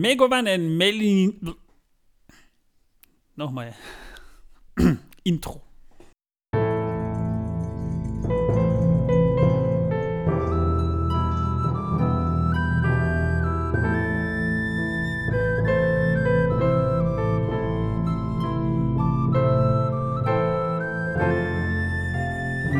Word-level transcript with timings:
Megowannen 0.00 0.76
Melin. 0.76 1.54
Nochmal. 3.36 3.74
Intro. 5.24 5.62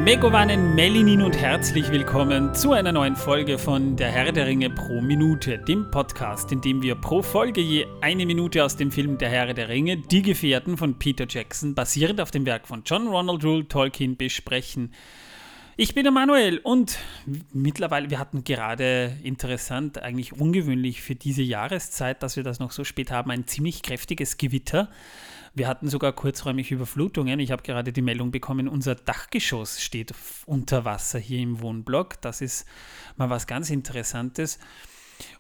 Megowannen, 0.05 0.75
Melinin 0.75 1.23
und 1.23 1.35
herzlich 1.35 1.91
willkommen 1.91 2.55
zu 2.55 2.73
einer 2.73 2.93
neuen 2.93 3.17
Folge 3.17 3.57
von 3.57 3.97
Der 3.97 4.11
Herr 4.11 4.33
der 4.33 4.47
Ringe 4.47 4.69
pro 4.69 5.01
Minute, 5.01 5.57
dem 5.57 5.91
Podcast, 5.91 6.53
in 6.53 6.61
dem 6.61 6.83
wir 6.83 6.95
pro 6.95 7.23
Folge 7.23 7.63
je 7.63 7.87
eine 8.03 8.27
Minute 8.27 8.63
aus 8.63 8.77
dem 8.77 8.93
Film 8.93 9.17
Der 9.17 9.31
Herr 9.31 9.55
der 9.55 9.71
Ringe, 9.71 9.97
Die 9.97 10.21
Gefährten 10.21 10.77
von 10.77 10.99
Peter 10.99 11.25
Jackson, 11.27 11.75
basierend 11.75 12.21
auf 12.21 12.31
dem 12.31 12.45
Werk 12.45 12.69
von 12.69 12.83
John 12.85 13.09
Ronald 13.09 13.43
Rule 13.45 13.67
Tolkien, 13.67 14.19
besprechen. 14.19 14.93
Ich 15.79 15.95
bin 15.95 16.03
der 16.03 16.13
Manuel 16.13 16.59
und 16.59 16.99
mittlerweile, 17.55 18.11
wir 18.11 18.19
hatten 18.19 18.45
gerade 18.45 19.17
interessant, 19.23 20.03
eigentlich 20.03 20.35
ungewöhnlich 20.35 21.01
für 21.01 21.15
diese 21.15 21.43
Jahreszeit, 21.43 22.23
dass 22.23 22.37
wir 22.37 22.43
das 22.43 22.59
noch 22.59 22.73
so 22.73 22.85
spät 22.85 23.11
haben, 23.11 23.31
ein 23.31 23.47
ziemlich 23.47 23.83
kräftiges 23.83 24.37
Gewitter. 24.37 24.91
Wir 25.57 25.69
hatten 25.69 25.89
sogar 25.89 26.13
kurzräumig 26.13 26.73
Überflutungen. 26.73 27.39
Ich 27.39 27.53
habe 27.53 27.63
gerade 27.63 27.93
die 27.93 28.03
Meldung 28.03 28.33
bekommen, 28.33 28.67
unser 28.67 28.97
Dachgeschoss 28.97 29.81
steht 29.81 30.13
unter 30.47 30.85
Wasser 30.85 31.21
hier 31.21 31.39
im 31.39 31.61
Wohnblock. 31.61 32.21
Das 32.21 32.41
ist 32.41 32.67
mal 33.17 33.31
was 33.31 33.47
ganz 33.47 33.71
Interessantes. 33.71 34.59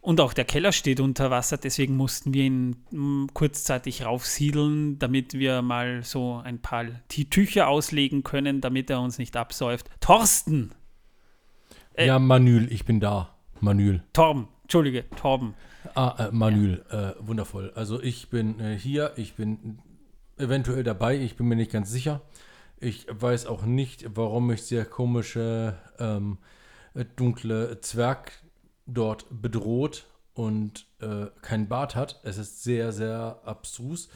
Und 0.00 0.20
auch 0.20 0.32
der 0.32 0.45
Keller 0.45 0.70
steht 0.70 1.00
unter 1.00 1.32
Wasser, 1.32 1.56
deswegen 1.56 1.96
mussten 1.96 2.32
wir 2.32 2.45
ihn 2.45 2.77
mm, 2.92 3.27
kurzzeitig 3.34 4.05
raufsiedeln, 4.05 5.00
damit 5.00 5.34
wir 5.34 5.62
mal 5.62 6.05
so 6.05 6.41
ein 6.44 6.61
paar 6.61 6.86
Tücher 7.08 7.67
auslegen 7.67 8.22
können, 8.22 8.61
damit 8.61 8.91
er 8.91 9.00
uns 9.00 9.19
nicht 9.19 9.36
absäuft. 9.36 9.91
Thorsten! 10.00 10.72
Äh, 11.94 12.06
ja, 12.06 12.20
Manül, 12.20 12.72
ich 12.72 12.84
bin 12.84 13.00
da. 13.00 13.34
Manül. 13.61 14.02
Torben, 14.12 14.48
Entschuldige, 14.62 15.08
Torben. 15.11 15.55
Ah, 15.94 16.27
äh, 16.27 16.30
Manül, 16.33 16.84
ja. 16.91 17.11
äh, 17.11 17.14
wundervoll. 17.19 17.72
Also 17.74 18.00
ich 18.00 18.28
bin 18.28 18.61
äh, 18.61 18.78
hier, 18.78 19.12
ich 19.17 19.34
bin 19.34 19.78
eventuell 20.38 20.82
dabei, 20.82 21.16
ich 21.18 21.36
bin 21.36 21.46
mir 21.48 21.56
nicht 21.56 21.72
ganz 21.72 21.90
sicher. 21.90 22.22
Ich 22.78 23.06
weiß 23.08 23.46
auch 23.46 23.64
nicht, 23.64 24.06
warum 24.14 24.48
mich 24.48 24.68
der 24.68 24.84
komische 24.84 25.78
ähm, 25.98 26.38
dunkle 27.16 27.80
Zwerg 27.80 28.32
dort 28.86 29.27
bedroht 29.30 30.06
und 30.34 30.86
äh, 31.00 31.27
kein 31.42 31.68
Bart 31.68 31.94
hat. 31.94 32.20
Es 32.24 32.38
ist 32.38 32.62
sehr, 32.62 32.92
sehr 32.92 33.40
abstrus. 33.44 34.08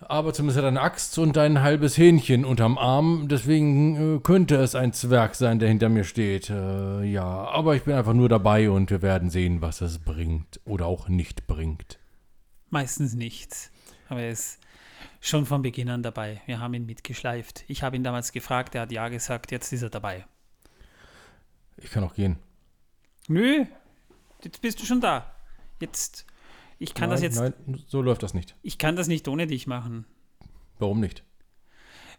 Aber 0.00 0.32
zumindest 0.32 0.58
hat 0.58 0.64
er 0.64 0.68
eine 0.68 0.80
Axt 0.80 1.18
und 1.18 1.36
ein 1.36 1.60
halbes 1.60 1.98
Hähnchen 1.98 2.44
unterm 2.44 2.78
Arm. 2.78 3.26
Deswegen 3.28 4.16
äh, 4.16 4.20
könnte 4.20 4.56
es 4.56 4.76
ein 4.76 4.92
Zwerg 4.92 5.34
sein, 5.34 5.58
der 5.58 5.68
hinter 5.68 5.88
mir 5.88 6.04
steht. 6.04 6.50
Äh, 6.50 7.02
ja, 7.04 7.24
aber 7.24 7.74
ich 7.74 7.82
bin 7.82 7.94
einfach 7.94 8.14
nur 8.14 8.28
dabei 8.28 8.70
und 8.70 8.90
wir 8.90 9.02
werden 9.02 9.28
sehen, 9.30 9.60
was 9.60 9.80
es 9.80 9.98
bringt 9.98 10.60
oder 10.64 10.86
auch 10.86 11.08
nicht 11.08 11.48
bringt. 11.48 11.98
Meistens 12.70 13.14
nichts. 13.14 13.72
Aber 14.08 14.20
er 14.20 14.30
ist 14.30 14.60
schon 15.20 15.46
von 15.46 15.62
Beginn 15.62 15.88
an 15.90 16.02
dabei. 16.02 16.40
Wir 16.46 16.60
haben 16.60 16.74
ihn 16.74 16.86
mitgeschleift. 16.86 17.64
Ich 17.68 17.82
habe 17.82 17.96
ihn 17.96 18.04
damals 18.04 18.32
gefragt, 18.32 18.74
er 18.74 18.82
hat 18.82 18.92
ja 18.92 19.08
gesagt, 19.08 19.50
jetzt 19.50 19.72
ist 19.72 19.82
er 19.82 19.90
dabei. 19.90 20.26
Ich 21.76 21.90
kann 21.90 22.04
auch 22.04 22.14
gehen. 22.14 22.38
Nö, 23.28 23.64
jetzt 24.42 24.60
bist 24.60 24.80
du 24.80 24.84
schon 24.84 25.00
da. 25.00 25.34
Jetzt, 25.80 26.26
ich 26.78 26.94
kann 26.94 27.08
nein, 27.08 27.16
das 27.16 27.22
jetzt. 27.22 27.36
Nein, 27.36 27.84
so 27.86 28.02
läuft 28.02 28.22
das 28.22 28.34
nicht. 28.34 28.56
Ich 28.62 28.78
kann 28.78 28.96
das 28.96 29.06
nicht 29.06 29.28
ohne 29.28 29.46
dich 29.46 29.66
machen. 29.66 30.06
Warum 30.78 31.00
nicht? 31.00 31.24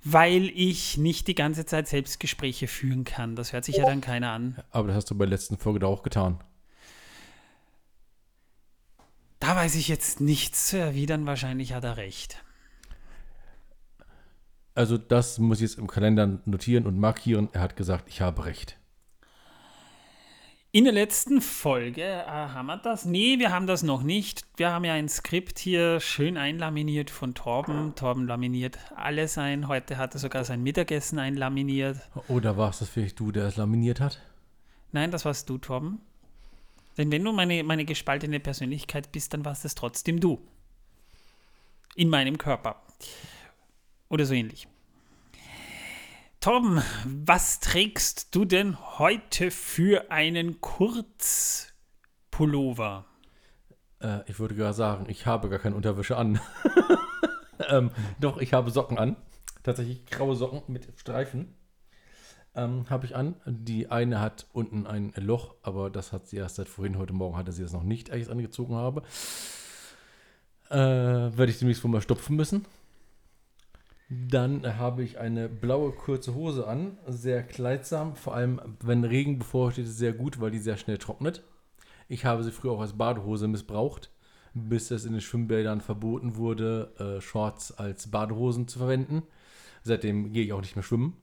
Weil 0.03 0.45
ich 0.55 0.97
nicht 0.97 1.27
die 1.27 1.35
ganze 1.35 1.65
Zeit 1.65 1.87
Selbstgespräche 1.87 2.67
führen 2.67 3.03
kann. 3.03 3.35
Das 3.35 3.51
hört 3.51 3.65
sich 3.65 3.77
ja 3.77 3.85
dann 3.85 3.99
keiner 3.99 4.31
an. 4.31 4.63
Aber 4.71 4.87
das 4.87 4.97
hast 4.97 5.11
du 5.11 5.15
bei 5.15 5.25
der 5.25 5.31
letzten 5.31 5.57
Folge 5.57 5.79
da 5.79 5.87
auch 5.87 6.03
getan. 6.03 6.41
Da 9.39 9.55
weiß 9.55 9.75
ich 9.75 9.87
jetzt 9.87 10.21
nichts 10.21 10.67
zu 10.67 10.77
erwidern. 10.77 11.25
Wahrscheinlich 11.25 11.73
hat 11.73 11.83
er 11.83 11.97
recht. 11.97 12.43
Also 14.79 14.97
das 14.97 15.39
muss 15.39 15.57
ich 15.57 15.71
jetzt 15.71 15.77
im 15.77 15.87
Kalender 15.87 16.39
notieren 16.45 16.85
und 16.85 16.97
markieren. 16.97 17.49
Er 17.51 17.59
hat 17.59 17.75
gesagt, 17.75 18.05
ich 18.07 18.21
habe 18.21 18.45
recht. 18.45 18.77
In 20.71 20.85
der 20.85 20.93
letzten 20.93 21.41
Folge 21.41 22.01
äh, 22.01 22.25
haben 22.25 22.67
wir 22.67 22.77
das? 22.77 23.03
Nee, 23.03 23.39
wir 23.39 23.51
haben 23.51 23.67
das 23.67 23.83
noch 23.83 24.03
nicht. 24.03 24.45
Wir 24.55 24.71
haben 24.71 24.85
ja 24.85 24.93
ein 24.93 25.09
Skript 25.09 25.59
hier 25.59 25.99
schön 25.99 26.37
einlaminiert 26.37 27.09
von 27.09 27.33
Torben. 27.33 27.93
Torben 27.95 28.25
laminiert 28.25 28.79
alles 28.95 29.37
ein. 29.37 29.67
Heute 29.67 29.97
hat 29.97 30.13
er 30.13 30.19
sogar 30.21 30.45
sein 30.45 30.63
Mittagessen 30.63 31.19
einlaminiert. 31.19 31.97
Oder 32.29 32.55
war 32.55 32.69
es 32.69 32.79
das 32.79 32.87
vielleicht 32.87 33.19
du, 33.19 33.33
der 33.33 33.47
es 33.47 33.57
laminiert 33.57 33.99
hat? 33.99 34.21
Nein, 34.93 35.11
das 35.11 35.25
warst 35.25 35.49
du, 35.49 35.57
Torben. 35.57 35.99
Denn 36.97 37.11
wenn 37.11 37.25
du 37.25 37.33
meine, 37.33 37.65
meine 37.65 37.83
gespaltene 37.83 38.39
Persönlichkeit 38.39 39.11
bist, 39.11 39.33
dann 39.33 39.43
warst 39.43 39.65
es 39.65 39.75
trotzdem 39.75 40.21
du. 40.21 40.39
In 41.95 42.07
meinem 42.07 42.37
Körper. 42.37 42.81
Oder 44.09 44.25
so 44.25 44.33
ähnlich. 44.33 44.67
Tom, 46.39 46.81
was 47.05 47.59
trägst 47.59 48.35
du 48.35 48.45
denn 48.45 48.77
heute 48.97 49.51
für 49.51 50.09
einen 50.11 50.61
Kurzpullover? 50.61 53.05
Äh, 54.01 54.29
ich 54.29 54.39
würde 54.39 54.55
gar 54.55 54.73
sagen, 54.73 55.05
ich 55.09 55.25
habe 55.25 55.49
gar 55.49 55.59
keine 55.59 55.75
Unterwäsche 55.75 56.15
an. 56.17 56.39
ähm, 57.69 57.91
doch, 58.19 58.37
ich 58.37 58.53
habe 58.53 58.71
Socken 58.71 58.97
an. 58.97 59.15
Tatsächlich 59.63 60.05
graue 60.05 60.35
Socken 60.35 60.63
mit 60.67 60.87
Streifen 60.97 61.55
ähm, 62.55 62.85
habe 62.89 63.05
ich 63.05 63.15
an. 63.15 63.35
Die 63.45 63.89
eine 63.89 64.19
hat 64.19 64.47
unten 64.53 64.87
ein 64.87 65.13
Loch, 65.15 65.55
aber 65.61 65.89
das 65.89 66.13
hat 66.13 66.27
sie 66.27 66.37
erst 66.37 66.55
seit 66.55 66.69
vorhin. 66.69 66.97
Heute 66.97 67.13
Morgen 67.13 67.37
hatte 67.37 67.51
sie 67.51 67.63
das 67.63 67.73
noch 67.73 67.83
nicht, 67.83 68.11
als 68.11 68.21
ich 68.21 68.25
es 68.25 68.31
angezogen 68.31 68.75
habe. 68.75 69.03
Äh, 70.69 70.77
werde 70.77 71.51
ich 71.51 71.59
demnächst 71.59 71.83
wohl 71.83 71.91
mal 71.91 72.01
stopfen 72.01 72.35
müssen. 72.35 72.65
Dann 74.09 74.79
habe 74.79 75.03
ich 75.03 75.19
eine 75.19 75.47
blaue 75.47 75.91
kurze 75.91 76.33
Hose 76.33 76.67
an, 76.67 76.97
sehr 77.07 77.43
kleidsam, 77.43 78.15
vor 78.15 78.33
allem 78.33 78.59
wenn 78.81 79.03
Regen 79.03 79.37
bevorsteht, 79.37 79.87
sehr 79.87 80.13
gut, 80.13 80.41
weil 80.41 80.49
die 80.49 80.57
sehr 80.57 80.77
schnell 80.77 80.97
trocknet. 80.97 81.43
Ich 82.07 82.25
habe 82.25 82.43
sie 82.43 82.51
früher 82.51 82.71
auch 82.71 82.81
als 82.81 82.97
Badehose 82.97 83.47
missbraucht, 83.47 84.09
bis 84.55 84.89
es 84.89 85.05
in 85.05 85.11
den 85.11 85.21
Schwimmbädern 85.21 85.79
verboten 85.79 86.37
wurde, 86.37 86.91
äh, 86.97 87.21
Shorts 87.21 87.71
als 87.71 88.09
Badehosen 88.09 88.67
zu 88.67 88.79
verwenden. 88.79 89.21
Seitdem 89.83 90.33
gehe 90.33 90.43
ich 90.43 90.53
auch 90.53 90.61
nicht 90.61 90.75
mehr 90.75 90.83
schwimmen. 90.83 91.15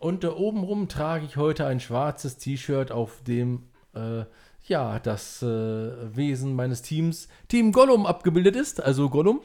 Und 0.00 0.24
äh, 0.24 0.28
obenrum 0.28 0.88
trage 0.88 1.24
ich 1.24 1.36
heute 1.36 1.64
ein 1.64 1.78
schwarzes 1.78 2.38
T-Shirt, 2.38 2.90
auf 2.90 3.22
dem 3.22 3.68
äh, 3.94 4.24
ja 4.66 4.98
das 4.98 5.42
äh, 5.42 6.16
Wesen 6.16 6.56
meines 6.56 6.82
Teams, 6.82 7.28
Team 7.46 7.70
Gollum, 7.70 8.04
abgebildet 8.04 8.56
ist, 8.56 8.82
also 8.82 9.08
Gollum. 9.08 9.42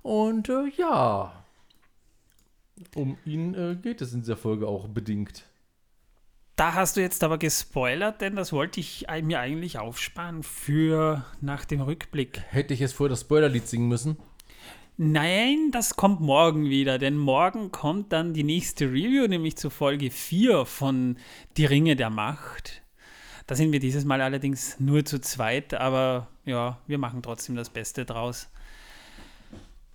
Und 0.00 0.48
äh, 0.48 0.70
ja, 0.78 1.39
um 2.94 3.16
ihn 3.24 3.54
äh, 3.54 3.76
geht 3.80 4.00
es 4.00 4.12
in 4.12 4.20
dieser 4.20 4.36
Folge 4.36 4.66
auch 4.66 4.88
bedingt. 4.88 5.44
Da 6.56 6.74
hast 6.74 6.96
du 6.96 7.00
jetzt 7.00 7.24
aber 7.24 7.38
gespoilert, 7.38 8.20
denn 8.20 8.36
das 8.36 8.52
wollte 8.52 8.80
ich 8.80 9.06
mir 9.22 9.40
eigentlich 9.40 9.78
aufsparen 9.78 10.42
für 10.42 11.24
nach 11.40 11.64
dem 11.64 11.80
Rückblick. 11.80 12.42
Hätte 12.50 12.74
ich 12.74 12.80
jetzt 12.80 12.92
vorher 12.92 13.10
das 13.10 13.22
Spoilerlied 13.22 13.66
singen 13.66 13.88
müssen? 13.88 14.18
Nein, 14.98 15.70
das 15.72 15.96
kommt 15.96 16.20
morgen 16.20 16.68
wieder, 16.68 16.98
denn 16.98 17.16
morgen 17.16 17.72
kommt 17.72 18.12
dann 18.12 18.34
die 18.34 18.44
nächste 18.44 18.84
Review, 18.84 19.26
nämlich 19.26 19.56
zu 19.56 19.70
Folge 19.70 20.10
4 20.10 20.66
von 20.66 21.16
Die 21.56 21.64
Ringe 21.64 21.96
der 21.96 22.10
Macht. 22.10 22.82
Da 23.46 23.54
sind 23.54 23.72
wir 23.72 23.80
dieses 23.80 24.04
Mal 24.04 24.20
allerdings 24.20 24.78
nur 24.78 25.06
zu 25.06 25.18
zweit, 25.18 25.72
aber 25.72 26.28
ja, 26.44 26.78
wir 26.86 26.98
machen 26.98 27.22
trotzdem 27.22 27.56
das 27.56 27.70
Beste 27.70 28.04
draus. 28.04 28.50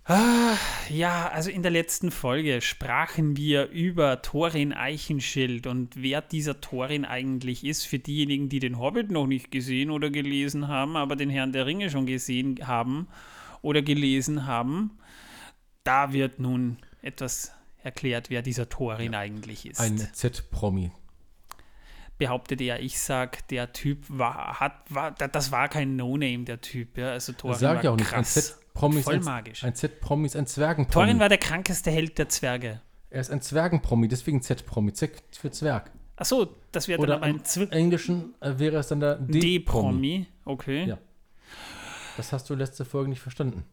Ja, 0.08 1.28
also 1.32 1.50
in 1.50 1.62
der 1.62 1.72
letzten 1.72 2.12
Folge 2.12 2.60
sprachen 2.60 3.36
wir 3.36 3.70
über 3.70 4.22
Thorin 4.22 4.72
Eichenschild 4.72 5.66
und 5.66 6.00
wer 6.00 6.22
dieser 6.22 6.60
Thorin 6.60 7.04
eigentlich 7.04 7.64
ist, 7.64 7.84
für 7.86 7.98
diejenigen, 7.98 8.48
die 8.48 8.60
den 8.60 8.78
Hobbit 8.78 9.10
noch 9.10 9.26
nicht 9.26 9.50
gesehen 9.50 9.90
oder 9.90 10.10
gelesen 10.10 10.68
haben, 10.68 10.96
aber 10.96 11.16
den 11.16 11.28
Herrn 11.28 11.52
der 11.52 11.66
Ringe 11.66 11.90
schon 11.90 12.06
gesehen 12.06 12.68
haben 12.68 13.08
oder 13.62 13.82
gelesen 13.82 14.46
haben. 14.46 14.92
Da 15.82 16.12
wird 16.12 16.38
nun 16.38 16.78
etwas 17.02 17.52
erklärt, 17.82 18.30
wer 18.30 18.42
dieser 18.42 18.68
Thorin 18.68 19.12
ja, 19.12 19.18
eigentlich 19.18 19.66
ist. 19.66 19.80
Ein 19.80 19.98
Z-Promi. 19.98 20.92
Behauptet 22.18 22.60
er, 22.60 22.80
ich 22.80 23.00
sag, 23.00 23.48
der 23.48 23.72
Typ 23.72 24.04
war, 24.08 24.60
hat, 24.60 24.84
war, 24.88 25.10
das 25.10 25.50
war 25.50 25.68
kein 25.68 25.96
No-Name, 25.96 26.44
der 26.44 26.60
Typ. 26.60 26.96
Ja, 26.96 27.10
also 27.10 27.32
Thorin 27.32 27.58
sag 27.58 27.76
war 27.76 27.84
ja 27.84 27.90
auch 27.90 27.96
nicht, 27.96 28.08
krass. 28.08 28.60
Promis 28.76 29.04
Voll 29.04 29.14
ein, 29.14 29.24
magisch. 29.24 29.64
Ein 29.64 29.74
Z-Promi 29.74 30.26
ist 30.26 30.36
ein 30.36 30.46
Zwergenpromi. 30.46 31.06
Thorin 31.06 31.18
war 31.18 31.28
der 31.28 31.38
krankeste 31.38 31.90
Held 31.90 32.18
der 32.18 32.28
Zwerge. 32.28 32.82
Er 33.08 33.20
ist 33.20 33.30
ein 33.30 33.40
Zwergenpromi, 33.40 34.06
deswegen 34.06 34.42
Z-Promi. 34.42 34.92
Z 34.92 35.10
für 35.32 35.50
Zwerg. 35.50 35.90
Achso, 36.16 36.56
das 36.72 36.86
wäre 36.86 37.06
dann 37.06 37.16
aber 37.16 37.24
ein 37.24 37.36
im 37.36 37.44
Zw 37.44 37.66
Englischen 37.70 38.34
äh, 38.40 38.58
wäre 38.58 38.76
es 38.76 38.88
dann 38.88 39.00
der 39.00 39.16
D-Promi. 39.16 40.26
Okay. 40.44 40.84
Ja. 40.84 40.98
Das 42.16 42.32
hast 42.32 42.48
du 42.48 42.54
letzte 42.54 42.84
Folge 42.84 43.08
nicht 43.08 43.20
verstanden. 43.20 43.64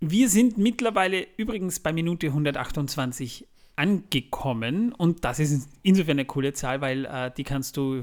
Wir 0.00 0.30
sind 0.30 0.56
mittlerweile 0.56 1.26
übrigens 1.36 1.80
bei 1.80 1.92
Minute 1.92 2.28
128 2.28 3.46
angekommen 3.76 4.92
und 4.92 5.24
das 5.24 5.38
ist 5.38 5.68
insofern 5.82 6.12
eine 6.12 6.24
coole 6.24 6.54
Zahl, 6.54 6.80
weil 6.80 7.04
äh, 7.04 7.30
die 7.36 7.44
kannst 7.44 7.76
du 7.76 8.02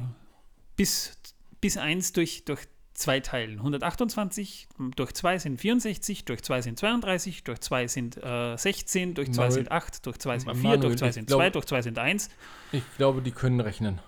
bis, 0.76 1.18
bis 1.60 1.78
1 1.78 2.14
durch, 2.14 2.46
durch 2.46 2.68
2 2.98 3.20
teilen. 3.20 3.58
128 3.60 4.68
durch 4.96 5.14
2 5.14 5.38
sind 5.38 5.62
64, 5.62 6.26
durch 6.26 6.42
2 6.42 6.62
sind 6.62 6.80
32, 6.80 7.44
durch 7.44 7.60
2 7.62 7.88
sind 7.88 8.18
äh, 8.18 8.58
16, 8.58 9.14
durch 9.14 9.32
2 9.32 9.52
sind 9.52 9.72
8, 9.72 10.06
durch 10.06 10.18
2 10.18 10.40
sind 10.40 10.58
4, 10.58 10.78
durch 10.78 10.98
2 10.98 11.12
sind 11.12 11.30
2, 11.30 11.50
durch 11.52 11.66
2 11.66 11.82
sind 11.84 12.00
1. 12.00 12.30
Ich 12.72 12.84
glaube, 12.98 13.22
die 13.22 13.32
können 13.32 13.60
rechnen. 13.60 14.00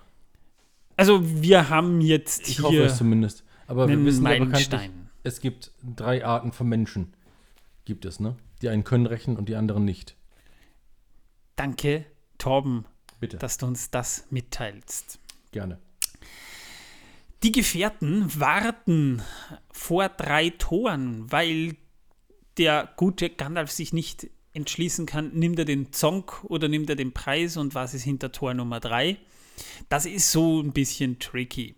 Also 0.96 1.20
wir 1.22 1.68
haben 1.70 2.00
jetzt 2.00 2.48
Ich 2.48 2.56
hier 2.56 2.64
hoffe 2.64 2.82
es 2.82 2.96
zumindest. 2.98 3.44
Aber 3.68 3.86
wir 3.86 4.04
wissen 4.04 4.24
ja 4.24 4.30
Meilenstein. 4.30 5.08
es 5.22 5.40
gibt 5.40 5.70
drei 5.84 6.24
Arten 6.26 6.50
von 6.50 6.68
Menschen. 6.68 7.14
Gibt 7.84 8.04
es, 8.04 8.18
ne? 8.18 8.34
Die 8.60 8.68
einen 8.68 8.82
können 8.82 9.06
rechnen 9.06 9.36
und 9.36 9.48
die 9.48 9.54
anderen 9.54 9.84
nicht. 9.84 10.16
Danke, 11.54 12.06
Torben, 12.38 12.86
Bitte. 13.20 13.36
dass 13.36 13.56
du 13.56 13.66
uns 13.66 13.92
das 13.92 14.26
mitteilst. 14.30 15.20
Gerne. 15.52 15.78
Die 17.42 17.52
Gefährten 17.52 18.30
warten 18.38 19.22
vor 19.72 20.10
drei 20.10 20.50
Toren, 20.50 21.24
weil 21.32 21.76
der 22.58 22.90
gute 22.96 23.30
Gandalf 23.30 23.70
sich 23.70 23.94
nicht 23.94 24.28
entschließen 24.52 25.06
kann, 25.06 25.32
nimmt 25.32 25.58
er 25.58 25.64
den 25.64 25.90
Zonk 25.92 26.44
oder 26.44 26.68
nimmt 26.68 26.90
er 26.90 26.96
den 26.96 27.12
Preis 27.12 27.56
und 27.56 27.74
was 27.74 27.94
ist 27.94 28.02
hinter 28.02 28.30
Tor 28.30 28.52
Nummer 28.52 28.78
drei. 28.78 29.16
Das 29.88 30.04
ist 30.04 30.30
so 30.30 30.60
ein 30.60 30.72
bisschen 30.72 31.18
tricky. 31.18 31.76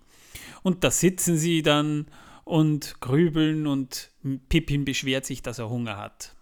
Und 0.64 0.82
da 0.82 0.90
sitzen 0.90 1.36
sie 1.36 1.62
dann 1.62 2.06
und 2.42 3.00
grübeln 3.00 3.68
und 3.68 4.10
Pippin 4.48 4.84
beschwert 4.84 5.26
sich, 5.26 5.42
dass 5.42 5.60
er 5.60 5.70
Hunger 5.70 5.96
hat. 5.96 6.34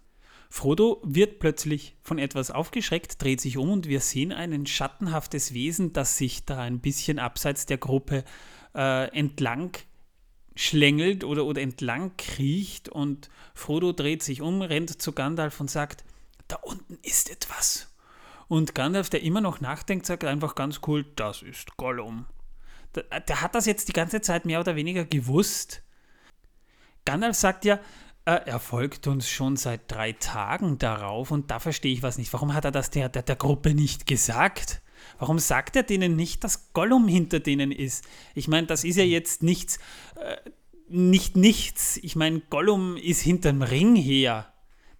Frodo 0.49 0.99
wird 1.05 1.39
plötzlich 1.39 1.95
von 2.01 2.17
etwas 2.17 2.49
aufgeschreckt, 2.49 3.21
dreht 3.21 3.39
sich 3.39 3.57
um 3.57 3.69
und 3.69 3.87
wir 3.87 4.01
sehen 4.01 4.31
ein 4.31 4.65
schattenhaftes 4.65 5.53
Wesen, 5.53 5.93
das 5.93 6.17
sich 6.17 6.43
da 6.43 6.59
ein 6.59 6.79
bisschen 6.79 7.19
abseits 7.19 7.67
der 7.67 7.77
Gruppe 7.77 8.25
äh, 8.75 9.07
entlang 9.17 9.77
schlängelt 10.55 11.23
oder, 11.23 11.45
oder 11.45 11.61
entlang 11.61 12.11
kriecht 12.17 12.89
und 12.89 13.29
Frodo 13.53 13.93
dreht 13.93 14.21
sich 14.21 14.41
um, 14.41 14.61
rennt 14.61 15.01
zu 15.01 15.13
Gandalf 15.13 15.59
und 15.59 15.71
sagt, 15.71 16.03
da 16.47 16.57
unten 16.57 16.97
ist 17.03 17.29
etwas. 17.29 17.93
Und 18.47 18.75
Gandalf, 18.75 19.09
der 19.09 19.23
immer 19.23 19.39
noch 19.39 19.61
nachdenkt, 19.61 20.05
sagt 20.05 20.25
einfach 20.25 20.55
ganz 20.55 20.81
cool, 20.85 21.05
das 21.15 21.41
ist 21.41 21.77
Gollum. 21.77 22.25
Der, 22.95 23.03
der 23.21 23.41
hat 23.41 23.55
das 23.55 23.65
jetzt 23.65 23.87
die 23.87 23.93
ganze 23.93 24.19
Zeit 24.19 24.45
mehr 24.45 24.59
oder 24.59 24.75
weniger 24.75 25.05
gewusst. 25.05 25.83
Gandalf 27.05 27.37
sagt 27.37 27.63
ja, 27.63 27.79
äh, 28.25 28.41
er 28.45 28.59
folgt 28.59 29.07
uns 29.07 29.29
schon 29.29 29.55
seit 29.55 29.89
drei 29.89 30.11
Tagen 30.11 30.77
darauf 30.77 31.31
und 31.31 31.49
da 31.49 31.59
verstehe 31.59 31.93
ich 31.93 32.03
was 32.03 32.17
nicht. 32.17 32.31
Warum 32.33 32.53
hat 32.53 32.65
er 32.65 32.71
das 32.71 32.89
der, 32.89 33.09
der, 33.09 33.23
der 33.23 33.37
Gruppe 33.37 33.73
nicht 33.73 34.05
gesagt? 34.05 34.81
Warum 35.21 35.37
sagt 35.39 35.75
er 35.75 35.83
denen 35.83 36.15
nicht, 36.15 36.43
dass 36.43 36.73
Gollum 36.73 37.07
hinter 37.07 37.39
denen 37.39 37.71
ist? 37.71 38.03
Ich 38.33 38.47
meine, 38.47 38.65
das 38.65 38.83
ist 38.83 38.95
ja 38.97 39.03
jetzt 39.03 39.43
nichts, 39.43 39.77
äh, 40.15 40.35
nicht 40.89 41.37
nichts. 41.37 41.97
Ich 41.97 42.15
meine, 42.15 42.39
Gollum 42.49 42.97
ist 42.97 43.21
hinterm 43.21 43.61
Ring 43.61 43.95
her. 43.95 44.51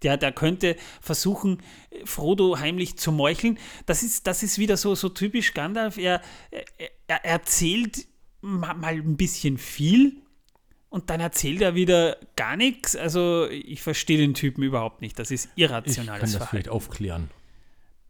Der, 0.02 0.16
der 0.16 0.30
könnte 0.32 0.76
versuchen, 1.00 1.58
Frodo 2.04 2.58
heimlich 2.58 2.96
zu 2.98 3.10
meucheln. 3.12 3.58
Das 3.86 4.02
ist, 4.04 4.26
das 4.28 4.42
ist 4.44 4.58
wieder 4.58 4.76
so, 4.76 4.94
so 4.94 5.08
typisch 5.08 5.54
Gandalf. 5.54 5.98
Er, 5.98 6.22
er, 6.50 6.64
er 7.08 7.24
erzählt 7.24 8.06
ma- 8.40 8.74
mal 8.74 8.94
ein 8.94 9.16
bisschen 9.16 9.58
viel 9.58 10.22
und 10.88 11.10
dann 11.10 11.20
erzählt 11.20 11.60
er 11.62 11.74
wieder 11.74 12.16
gar 12.36 12.56
nichts. 12.56 12.94
Also 12.96 13.48
ich 13.50 13.82
verstehe 13.82 14.18
den 14.18 14.34
Typen 14.34 14.62
überhaupt 14.62 15.00
nicht. 15.02 15.18
Das 15.18 15.30
ist 15.32 15.46
Ich 15.56 15.66
kann 15.68 15.82
irrationales 15.82 16.20
das 16.22 16.30
Verhalten. 16.32 16.50
vielleicht 16.50 16.68
aufklären. 16.68 17.30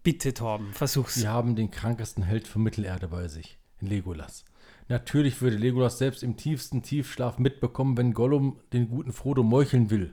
Bitte, 0.02 0.34
Torben, 0.34 0.72
versuch's. 0.72 1.14
Sie 1.14 1.28
haben 1.28 1.54
den 1.54 1.70
krankesten 1.70 2.24
Held 2.24 2.48
von 2.48 2.62
Mittelerde 2.62 3.08
bei 3.08 3.28
sich, 3.28 3.58
in 3.80 3.86
Legolas. 3.86 4.44
Natürlich 4.88 5.40
würde 5.40 5.56
Legolas 5.56 5.98
selbst 5.98 6.22
im 6.22 6.36
tiefsten 6.36 6.82
Tiefschlaf 6.82 7.38
mitbekommen, 7.38 7.96
wenn 7.96 8.12
Gollum 8.12 8.58
den 8.72 8.88
guten 8.88 9.12
Frodo 9.12 9.42
meucheln 9.42 9.90
will. 9.90 10.12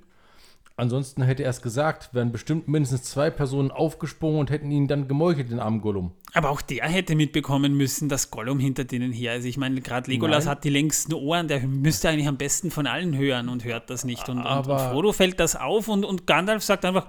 Ansonsten 0.80 1.24
hätte 1.24 1.44
er 1.44 1.50
es 1.50 1.62
gesagt, 1.62 2.14
wären 2.14 2.32
bestimmt 2.32 2.70
mindestens 2.70 3.04
zwei 3.04 3.30
Personen 3.30 3.70
aufgesprungen 3.70 4.40
und 4.40 4.50
hätten 4.50 4.72
ihn 4.72 4.88
dann 4.88 5.10
gemeuchelt, 5.10 5.52
den 5.52 5.60
armen 5.60 5.82
Gollum. 5.82 6.14
Aber 6.34 6.52
auch 6.52 6.62
der 6.62 6.88
hätte 6.88 7.16
mitbekommen 7.16 7.76
müssen, 7.76 8.08
dass 8.08 8.32
Gollum 8.32 8.60
hinter 8.60 8.86
denen 8.86 9.12
her 9.12 9.36
ist. 9.36 9.44
Ich 9.44 9.58
meine, 9.58 9.82
gerade 9.82 10.10
Legolas 10.10 10.46
Nein. 10.46 10.52
hat 10.52 10.64
die 10.64 10.70
längsten 10.70 11.14
Ohren, 11.14 11.50
der 11.50 11.68
müsste 11.68 12.08
eigentlich 12.08 12.30
am 12.30 12.38
besten 12.38 12.72
von 12.72 12.88
allen 12.88 13.18
hören 13.18 13.50
und 13.50 13.66
hört 13.66 13.90
das 13.90 14.06
nicht. 14.06 14.30
Und, 14.30 14.38
und, 14.38 14.68
und 14.68 14.80
Frodo 14.80 15.12
fällt 15.12 15.42
das 15.42 15.58
auf 15.58 15.90
und, 15.90 16.06
und 16.06 16.28
Gandalf 16.28 16.64
sagt 16.64 16.86
einfach, 16.86 17.08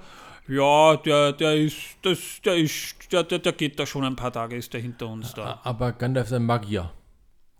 ja, 0.51 0.97
der, 0.97 1.33
der 1.33 1.57
ist, 1.57 1.77
das, 2.03 2.19
der 2.45 2.57
ist, 2.57 3.13
der, 3.13 3.23
der, 3.23 3.39
der 3.39 3.53
geht 3.53 3.79
da 3.79 3.87
schon 3.87 4.05
ein 4.05 4.17
paar 4.17 4.33
Tage, 4.33 4.57
ist 4.57 4.73
der 4.73 4.81
hinter 4.81 5.07
uns 5.09 5.33
da. 5.35 5.61
Aber 5.63 5.93
Gandalf 5.93 6.27
ist 6.27 6.33
ein 6.33 6.45
Magier. 6.45 6.93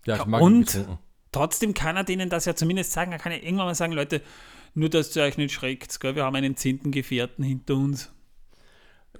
Der 0.05 0.15
hat 0.15 0.21
Ja, 0.21 0.25
Magie 0.25 0.43
und? 0.43 0.65
getrunken. 0.67 0.99
Trotzdem 1.31 1.73
kann 1.73 1.95
er 1.95 2.03
denen 2.03 2.29
das 2.29 2.45
ja 2.45 2.55
zumindest 2.55 2.91
sagen. 2.91 3.13
Er 3.13 3.17
kann 3.19 3.31
ja 3.31 3.37
irgendwann 3.37 3.67
mal 3.67 3.75
sagen, 3.75 3.93
Leute, 3.93 4.21
nur 4.73 4.89
dass 4.89 5.15
ihr 5.15 5.23
euch 5.23 5.37
nicht 5.37 5.53
schreckt, 5.53 5.99
gell? 6.01 6.15
wir 6.15 6.25
haben 6.25 6.35
einen 6.35 6.57
zehnten 6.57 6.91
Gefährten 6.91 7.43
hinter 7.43 7.75
uns. 7.75 8.11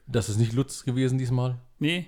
Das 0.08 0.28
ist 0.28 0.38
nicht 0.38 0.52
Lutz 0.52 0.84
gewesen 0.84 1.18
diesmal. 1.18 1.58
Nee, 1.80 2.08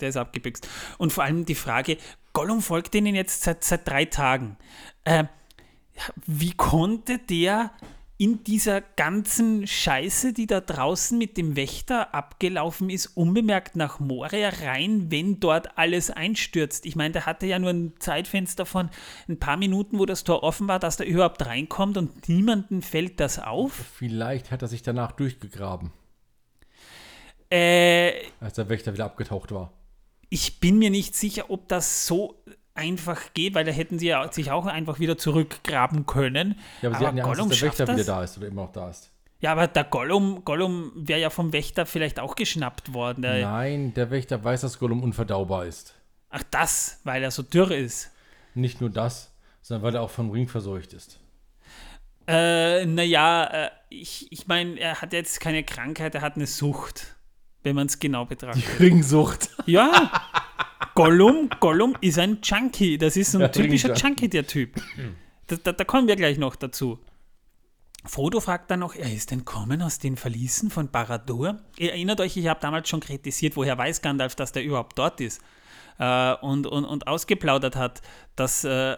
der 0.00 0.08
ist 0.08 0.16
abgebixt. 0.16 0.66
Und 0.96 1.12
vor 1.12 1.24
allem 1.24 1.44
die 1.44 1.54
Frage, 1.54 1.98
Gollum 2.32 2.62
folgt 2.62 2.94
denen 2.94 3.14
jetzt 3.14 3.42
seit, 3.42 3.64
seit 3.64 3.86
drei 3.86 4.06
Tagen. 4.06 4.56
Äh, 5.04 5.24
wie 6.26 6.52
konnte 6.52 7.18
der 7.18 7.72
in 8.20 8.42
dieser 8.42 8.80
ganzen 8.80 9.66
Scheiße, 9.66 10.32
die 10.32 10.48
da 10.48 10.60
draußen 10.60 11.16
mit 11.16 11.36
dem 11.36 11.54
Wächter 11.54 12.12
abgelaufen 12.14 12.90
ist, 12.90 13.06
unbemerkt 13.16 13.76
nach 13.76 14.00
Moria 14.00 14.48
rein, 14.48 15.10
wenn 15.10 15.38
dort 15.38 15.78
alles 15.78 16.10
einstürzt? 16.10 16.84
Ich 16.84 16.96
meine, 16.96 17.12
der 17.12 17.26
hatte 17.26 17.46
ja 17.46 17.58
nur 17.60 17.70
ein 17.70 17.92
Zeitfenster 18.00 18.66
von 18.66 18.90
ein 19.28 19.38
paar 19.38 19.56
Minuten, 19.56 19.98
wo 20.00 20.04
das 20.04 20.24
Tor 20.24 20.42
offen 20.42 20.66
war, 20.66 20.80
dass 20.80 20.96
der 20.96 21.06
überhaupt 21.06 21.46
reinkommt 21.46 21.96
und 21.96 22.28
niemanden 22.28 22.82
fällt 22.82 23.20
das 23.20 23.38
auf. 23.38 23.72
Vielleicht 23.96 24.50
hat 24.50 24.62
er 24.62 24.68
sich 24.68 24.82
danach 24.82 25.12
durchgegraben, 25.12 25.92
Äh, 27.50 28.12
als 28.40 28.54
der 28.56 28.68
Wächter 28.68 28.92
wieder 28.92 29.04
abgetaucht 29.06 29.52
war. 29.52 29.72
ich 30.28 30.60
bin 30.60 30.78
mir 30.78 30.90
nicht 30.90 31.14
sicher, 31.16 31.46
ob 31.48 31.68
das 31.68 32.06
so 32.06 32.42
einfach 32.78 33.34
geht, 33.34 33.54
weil 33.54 33.64
da 33.64 33.72
hätten 33.72 33.98
sie 33.98 34.06
ja 34.06 34.32
sich 34.32 34.50
auch 34.50 34.66
einfach 34.66 35.00
wieder 35.00 35.18
zurückgraben 35.18 36.06
können. 36.06 36.58
Ja, 36.80 36.88
aber, 36.88 36.98
sie 36.98 37.06
hatten 37.06 37.16
ja 37.18 37.24
Angst, 37.24 37.40
dass 37.40 37.48
der 37.48 37.68
Wächter 37.68 37.88
wieder 37.88 38.04
da 38.04 38.22
ist 38.22 38.38
oder 38.38 38.46
immer 38.46 38.62
noch 38.62 38.72
da 38.72 38.88
ist. 38.88 39.10
Ja, 39.40 39.52
aber 39.52 39.66
der 39.68 39.84
Gollum, 39.84 40.44
Gollum 40.44 40.92
wäre 40.94 41.20
ja 41.20 41.30
vom 41.30 41.52
Wächter 41.52 41.86
vielleicht 41.86 42.18
auch 42.18 42.34
geschnappt 42.34 42.92
worden. 42.92 43.22
Der, 43.22 43.40
Nein, 43.42 43.94
der 43.94 44.10
Wächter 44.10 44.42
weiß, 44.42 44.62
dass 44.62 44.78
Gollum 44.78 45.02
unverdaubar 45.02 45.66
ist. 45.66 45.94
Ach, 46.30 46.42
das, 46.50 47.00
weil 47.04 47.22
er 47.22 47.30
so 47.30 47.42
dürr 47.42 47.70
ist. 47.70 48.10
Nicht 48.54 48.80
nur 48.80 48.90
das, 48.90 49.32
sondern 49.62 49.84
weil 49.84 49.94
er 49.94 50.02
auch 50.02 50.10
vom 50.10 50.30
Ring 50.30 50.48
verseucht 50.48 50.92
ist. 50.92 51.20
Äh, 52.26 52.84
naja, 52.84 53.44
äh, 53.44 53.70
ich, 53.88 54.30
ich 54.30 54.46
meine, 54.48 54.78
er 54.78 55.00
hat 55.00 55.12
jetzt 55.12 55.40
keine 55.40 55.62
Krankheit, 55.62 56.14
er 56.14 56.20
hat 56.20 56.36
eine 56.36 56.46
Sucht, 56.46 57.16
wenn 57.62 57.74
man 57.74 57.86
es 57.86 57.98
genau 58.00 58.26
betrachtet. 58.26 58.64
Die 58.78 58.84
Ringsucht. 58.84 59.50
Ja, 59.66 60.10
Gollum, 60.98 61.48
Gollum 61.60 61.96
ist 62.00 62.18
ein 62.18 62.38
Junkie. 62.42 62.98
Das 62.98 63.16
ist 63.16 63.30
so 63.30 63.38
ein 63.38 63.42
Ja, 63.42 63.48
typischer. 63.48 63.94
Junkie, 63.94 64.28
der 64.28 64.44
Typ. 64.44 64.82
Da, 65.46 65.54
da, 65.54 65.70
da 65.70 65.84
kommen 65.84 66.08
wir 66.08 66.16
gleich 66.16 66.38
noch 66.38 66.56
dazu. 66.56 66.98
Frodo 68.04 68.40
fragt 68.40 68.68
dann 68.72 68.80
noch, 68.80 68.96
er 68.96 69.12
ist 69.12 69.30
entkommen 69.30 69.80
aus 69.80 70.00
den 70.00 70.16
Verließen 70.16 70.70
von 70.70 70.90
Barad-dûr. 70.90 71.60
Ihr 71.76 71.92
erinnert 71.92 72.20
euch, 72.20 72.36
ich 72.36 72.48
habe 72.48 72.58
damals 72.58 72.88
schon 72.88 72.98
kritisiert, 72.98 73.54
woher 73.56 73.78
weiß 73.78 74.02
Gandalf, 74.02 74.34
dass 74.34 74.50
der 74.50 74.64
überhaupt 74.64 74.98
dort 74.98 75.20
ist. 75.20 75.40
Äh, 75.98 76.34
und, 76.34 76.66
und, 76.66 76.84
und 76.84 77.08
ausgeplaudert 77.08 77.74
hat, 77.74 78.02
dass 78.36 78.62
äh, 78.62 78.96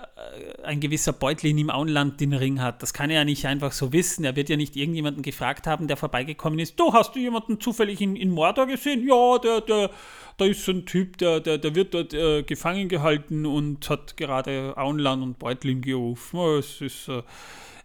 ein 0.63 0.81
gewisser 0.81 1.15
Beutlin 1.15 1.57
im 1.57 1.71
Auenland 1.71 2.21
den 2.21 2.35
Ring 2.35 2.61
hat. 2.61 2.83
Das 2.83 2.93
kann 2.93 3.09
er 3.09 3.21
ja 3.21 3.25
nicht 3.25 3.47
einfach 3.47 3.73
so 3.73 3.93
wissen. 3.93 4.25
Er 4.25 4.37
wird 4.37 4.51
ja 4.51 4.57
nicht 4.57 4.77
irgendjemanden 4.77 5.23
gefragt 5.23 5.67
haben, 5.67 5.89
der 5.89 5.97
vorbeigekommen 5.97 6.59
ist. 6.59 6.79
Du, 6.79 6.93
hast 6.93 7.15
du 7.15 7.19
jemanden 7.19 7.59
zufällig 7.59 8.03
in, 8.03 8.17
in 8.17 8.31
Mordor 8.31 8.67
gesehen? 8.67 9.07
Ja, 9.09 9.39
der, 9.39 9.63
der, 9.63 9.91
da 10.37 10.45
ist 10.45 10.63
so 10.63 10.73
ein 10.73 10.85
Typ, 10.85 11.17
der, 11.17 11.41
der, 11.41 11.57
der 11.57 11.75
wird 11.75 11.95
dort 11.95 12.13
äh, 12.13 12.43
gefangen 12.43 12.91
gehalten 12.91 13.47
und 13.47 13.89
hat 13.89 14.19
gerade 14.19 14.75
Auenland 14.77 15.23
und 15.23 15.39
Beutlin 15.39 15.81
gerufen. 15.81 16.39
Oh, 16.39 16.59
Es 16.59 16.83
ist, 16.83 17.09
äh, 17.09 17.23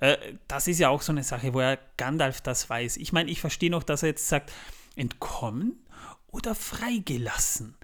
äh, 0.01 0.17
das 0.49 0.67
ist 0.67 0.79
ja 0.79 0.89
auch 0.89 1.01
so 1.01 1.13
eine 1.13 1.23
Sache, 1.23 1.53
wo 1.53 1.61
er 1.61 1.79
Gandalf 1.95 2.41
das 2.41 2.69
weiß. 2.69 2.97
Ich 2.97 3.13
meine, 3.13 3.31
ich 3.31 3.39
verstehe 3.39 3.71
noch, 3.71 3.83
dass 3.83 4.03
er 4.03 4.09
jetzt 4.09 4.27
sagt, 4.27 4.51
entkommen 4.97 5.79
oder 6.31 6.53
freigelassen. 6.53 7.75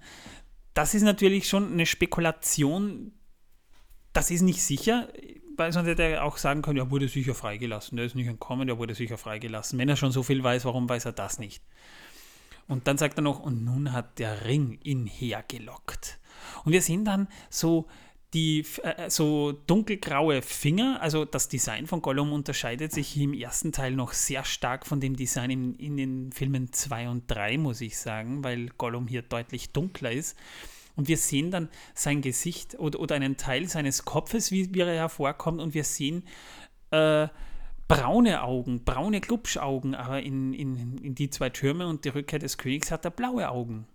Das 0.74 0.94
ist 0.94 1.04
natürlich 1.04 1.48
schon 1.48 1.72
eine 1.74 1.86
Spekulation. 1.86 3.14
Das 4.14 4.32
ist 4.32 4.42
nicht 4.42 4.62
sicher, 4.64 5.10
weil 5.58 5.72
sonst 5.72 5.88
hätte 5.88 6.04
er 6.04 6.24
auch 6.24 6.38
sagen 6.38 6.62
können, 6.62 6.78
er 6.78 6.92
wurde 6.92 7.08
sicher 7.08 7.36
freigelassen. 7.36 7.96
Der 7.98 8.06
ist 8.06 8.16
nicht 8.16 8.28
entkommen, 8.28 8.68
der 8.68 8.78
wurde 8.78 8.96
sicher 8.96 9.18
freigelassen. 9.18 9.80
Wenn 9.80 9.90
er 9.90 9.96
schon 9.96 10.12
so 10.12 10.24
viel 10.24 10.44
weiß, 10.44 10.66
warum 10.66 10.88
weiß 10.88 11.06
er 11.06 11.14
das 11.14 11.40
nicht? 11.40 11.64
Und 12.68 12.88
dann 12.88 12.98
sagt 12.98 13.18
er 13.18 13.22
noch, 13.22 13.40
und 13.40 13.66
nun 13.66 13.92
hat 13.92 14.20
der 14.20 14.46
Ring 14.46 14.80
ihn 14.84 15.06
hergelockt. 15.06 16.20
Und 16.64 16.72
wir 16.72 16.82
sehen 16.82 17.06
dann 17.06 17.28
so 17.50 17.88
die 18.34 18.66
äh, 18.84 19.10
so 19.10 19.52
dunkelgraue 19.52 20.42
Finger, 20.42 21.02
also 21.02 21.26
das 21.26 21.50
Design 21.50 21.88
von 21.88 22.02
Gollum 22.02 22.32
unterscheidet 22.32 22.94
sich 22.94 23.18
im 23.18 23.34
ersten 23.34 23.72
Teil 23.72 23.92
noch 23.92 24.14
sehr 24.14 24.46
stark 24.46 24.86
von 24.86 25.00
dem 25.02 25.16
Design 25.16 25.52
in, 25.52 25.76
in 25.76 25.98
den 25.98 26.32
Filmen 26.32 26.72
2 26.72 27.10
und 27.10 27.24
3, 27.28 27.58
muss 27.58 27.82
ich 27.82 27.98
sagen, 27.98 28.44
weil 28.44 28.70
Gollum 28.78 29.08
hier 29.08 29.22
deutlich 29.22 29.74
dunkler 29.74 30.12
ist. 30.12 30.38
Und 30.96 31.08
wir 31.08 31.18
sehen 31.18 31.52
dann 31.52 31.70
sein 31.94 32.22
Gesicht 32.22 32.78
oder, 32.80 33.00
oder 33.00 33.16
einen 33.16 33.38
Teil 33.38 33.68
seines 33.68 34.06
Kopfes, 34.06 34.52
wie, 34.52 34.74
wie 34.74 34.82
er 34.82 34.94
hervorkommt, 34.94 35.60
und 35.62 35.74
wir 35.74 35.84
sehen 35.84 36.24
äh, 36.92 37.28
braune 37.88 38.44
Augen, 38.44 38.84
braune 38.86 39.20
Glubschaugen, 39.20 39.96
aber 39.96 40.22
in, 40.22 40.54
in, 40.54 40.98
in 41.00 41.16
die 41.16 41.30
zwei 41.30 41.50
Türme 41.50 41.88
und 41.88 42.06
die 42.06 42.10
Rückkehr 42.10 42.40
des 42.40 42.58
Königs 42.58 42.92
hat 42.92 43.04
er 43.04 43.12
blaue 43.12 43.50
Augen. 43.50 43.86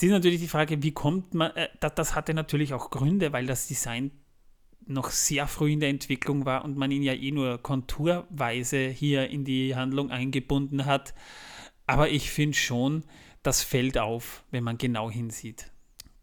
Jetzt 0.00 0.06
ist 0.06 0.12
natürlich 0.12 0.40
die 0.40 0.48
Frage, 0.48 0.82
wie 0.82 0.92
kommt 0.92 1.34
man, 1.34 1.50
äh, 1.56 1.68
das, 1.78 1.94
das 1.94 2.14
hatte 2.14 2.32
natürlich 2.32 2.72
auch 2.72 2.88
Gründe, 2.88 3.34
weil 3.34 3.44
das 3.44 3.66
Design 3.66 4.10
noch 4.86 5.10
sehr 5.10 5.46
früh 5.46 5.72
in 5.72 5.80
der 5.80 5.90
Entwicklung 5.90 6.46
war 6.46 6.64
und 6.64 6.74
man 6.78 6.90
ihn 6.90 7.02
ja 7.02 7.12
eh 7.12 7.30
nur 7.30 7.58
konturweise 7.58 8.88
hier 8.88 9.28
in 9.28 9.44
die 9.44 9.76
Handlung 9.76 10.10
eingebunden 10.10 10.86
hat. 10.86 11.12
Aber 11.86 12.08
ich 12.08 12.30
finde 12.30 12.56
schon, 12.56 13.04
das 13.42 13.62
fällt 13.62 13.98
auf, 13.98 14.42
wenn 14.50 14.64
man 14.64 14.78
genau 14.78 15.10
hinsieht. 15.10 15.70